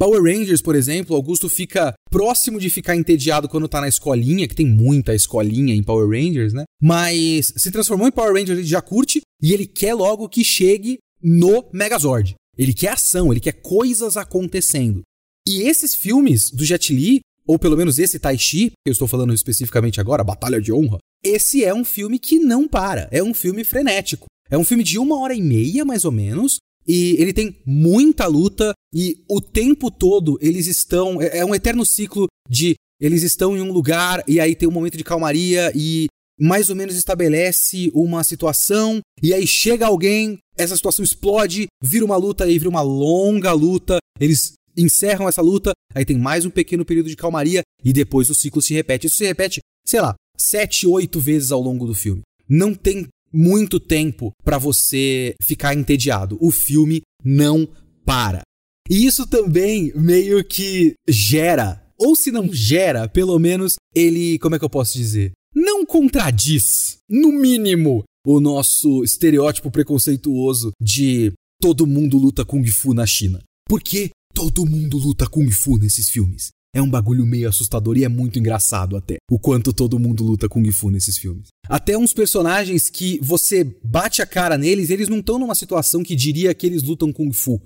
Power 0.00 0.22
Rangers, 0.22 0.62
por 0.62 0.74
exemplo, 0.74 1.14
Augusto 1.14 1.46
fica 1.46 1.92
próximo 2.10 2.58
de 2.58 2.70
ficar 2.70 2.96
entediado 2.96 3.46
quando 3.46 3.68
tá 3.68 3.82
na 3.82 3.88
escolinha, 3.88 4.48
que 4.48 4.54
tem 4.54 4.64
muita 4.64 5.14
escolinha 5.14 5.74
em 5.74 5.82
Power 5.82 6.08
Rangers, 6.08 6.54
né? 6.54 6.64
Mas 6.82 7.52
se 7.54 7.70
transformou 7.70 8.08
em 8.08 8.10
Power 8.10 8.32
Rangers, 8.32 8.58
ele 8.58 8.66
já 8.66 8.80
curte 8.80 9.20
e 9.42 9.52
ele 9.52 9.66
quer 9.66 9.92
logo 9.92 10.26
que 10.26 10.42
chegue 10.42 10.96
no 11.22 11.68
Megazord. 11.70 12.34
Ele 12.56 12.72
quer 12.72 12.92
ação, 12.92 13.30
ele 13.30 13.40
quer 13.40 13.52
coisas 13.60 14.16
acontecendo. 14.16 15.02
E 15.46 15.64
esses 15.64 15.94
filmes 15.94 16.50
do 16.50 16.64
Jet 16.64 16.94
Li, 16.94 17.20
ou 17.46 17.58
pelo 17.58 17.76
menos 17.76 17.98
esse 17.98 18.18
Tai 18.18 18.38
Chi, 18.38 18.70
que 18.70 18.88
eu 18.88 18.92
estou 18.92 19.06
falando 19.06 19.34
especificamente 19.34 20.00
agora, 20.00 20.24
Batalha 20.24 20.62
de 20.62 20.72
Honra, 20.72 20.96
esse 21.22 21.62
é 21.62 21.74
um 21.74 21.84
filme 21.84 22.18
que 22.18 22.38
não 22.38 22.66
para. 22.66 23.06
É 23.10 23.22
um 23.22 23.34
filme 23.34 23.64
frenético. 23.64 24.24
É 24.48 24.56
um 24.56 24.64
filme 24.64 24.82
de 24.82 24.98
uma 24.98 25.20
hora 25.20 25.34
e 25.34 25.42
meia, 25.42 25.84
mais 25.84 26.06
ou 26.06 26.10
menos, 26.10 26.56
e 26.86 27.16
ele 27.20 27.32
tem 27.32 27.56
muita 27.64 28.26
luta 28.26 28.72
e 28.94 29.22
o 29.28 29.40
tempo 29.40 29.90
todo 29.90 30.38
eles 30.40 30.66
estão. 30.66 31.20
É, 31.20 31.38
é 31.38 31.44
um 31.44 31.54
eterno 31.54 31.84
ciclo 31.84 32.26
de 32.48 32.74
eles 33.00 33.22
estão 33.22 33.56
em 33.56 33.60
um 33.60 33.72
lugar 33.72 34.22
e 34.28 34.40
aí 34.40 34.54
tem 34.54 34.68
um 34.68 34.72
momento 34.72 34.96
de 34.96 35.04
calmaria 35.04 35.72
e 35.74 36.06
mais 36.38 36.70
ou 36.70 36.76
menos 36.76 36.96
estabelece 36.96 37.90
uma 37.94 38.24
situação 38.24 39.00
e 39.22 39.34
aí 39.34 39.46
chega 39.46 39.86
alguém, 39.86 40.38
essa 40.56 40.74
situação 40.74 41.04
explode, 41.04 41.66
vira 41.82 42.04
uma 42.04 42.16
luta 42.16 42.48
e 42.48 42.58
vira 42.58 42.70
uma 42.70 42.82
longa 42.82 43.52
luta. 43.52 43.98
Eles 44.18 44.54
encerram 44.76 45.28
essa 45.28 45.42
luta, 45.42 45.72
aí 45.94 46.04
tem 46.04 46.18
mais 46.18 46.44
um 46.44 46.50
pequeno 46.50 46.84
período 46.84 47.08
de 47.08 47.16
calmaria 47.16 47.62
e 47.84 47.92
depois 47.92 48.30
o 48.30 48.34
ciclo 48.34 48.62
se 48.62 48.74
repete. 48.74 49.06
Isso 49.06 49.18
se 49.18 49.26
repete, 49.26 49.60
sei 49.86 50.00
lá, 50.00 50.14
sete, 50.36 50.86
oito 50.86 51.20
vezes 51.20 51.52
ao 51.52 51.60
longo 51.60 51.86
do 51.86 51.94
filme. 51.94 52.22
Não 52.48 52.74
tem 52.74 53.06
muito 53.32 53.78
tempo 53.78 54.32
para 54.44 54.58
você 54.58 55.34
ficar 55.42 55.74
entediado. 55.74 56.36
O 56.40 56.50
filme 56.50 57.02
não 57.24 57.68
para. 58.04 58.42
E 58.88 59.06
isso 59.06 59.26
também 59.26 59.92
meio 59.94 60.44
que 60.44 60.94
gera, 61.08 61.80
ou 61.96 62.16
se 62.16 62.32
não 62.32 62.52
gera, 62.52 63.08
pelo 63.08 63.38
menos 63.38 63.76
ele, 63.94 64.38
como 64.38 64.56
é 64.56 64.58
que 64.58 64.64
eu 64.64 64.70
posso 64.70 64.96
dizer? 64.96 65.32
Não 65.54 65.84
contradiz, 65.84 66.98
no 67.08 67.30
mínimo, 67.32 68.04
o 68.26 68.40
nosso 68.40 69.04
estereótipo 69.04 69.70
preconceituoso 69.70 70.72
de 70.80 71.32
todo 71.60 71.86
mundo 71.86 72.18
luta 72.18 72.44
kung 72.44 72.66
fu 72.66 72.94
na 72.94 73.06
China. 73.06 73.40
Porque 73.68 74.10
todo 74.34 74.66
mundo 74.66 74.98
luta 74.98 75.28
kung 75.28 75.50
fu 75.50 75.76
nesses 75.78 76.08
filmes. 76.08 76.50
É 76.74 76.80
um 76.80 76.88
bagulho 76.88 77.26
meio 77.26 77.48
assustador 77.48 77.98
e 77.98 78.04
é 78.04 78.08
muito 78.08 78.38
engraçado 78.38 78.96
até, 78.96 79.16
o 79.30 79.38
quanto 79.38 79.72
todo 79.72 79.98
mundo 79.98 80.22
luta 80.22 80.48
Kung 80.48 80.70
Fu 80.70 80.90
nesses 80.90 81.18
filmes. 81.18 81.48
Até 81.68 81.98
uns 81.98 82.12
personagens 82.12 82.88
que 82.88 83.18
você 83.20 83.64
bate 83.82 84.22
a 84.22 84.26
cara 84.26 84.56
neles, 84.56 84.90
eles 84.90 85.08
não 85.08 85.18
estão 85.18 85.38
numa 85.38 85.54
situação 85.54 86.02
que 86.02 86.14
diria 86.14 86.54
que 86.54 86.66
eles 86.66 86.82
lutam 86.82 87.12
Kung 87.12 87.32
Fu. 87.32 87.60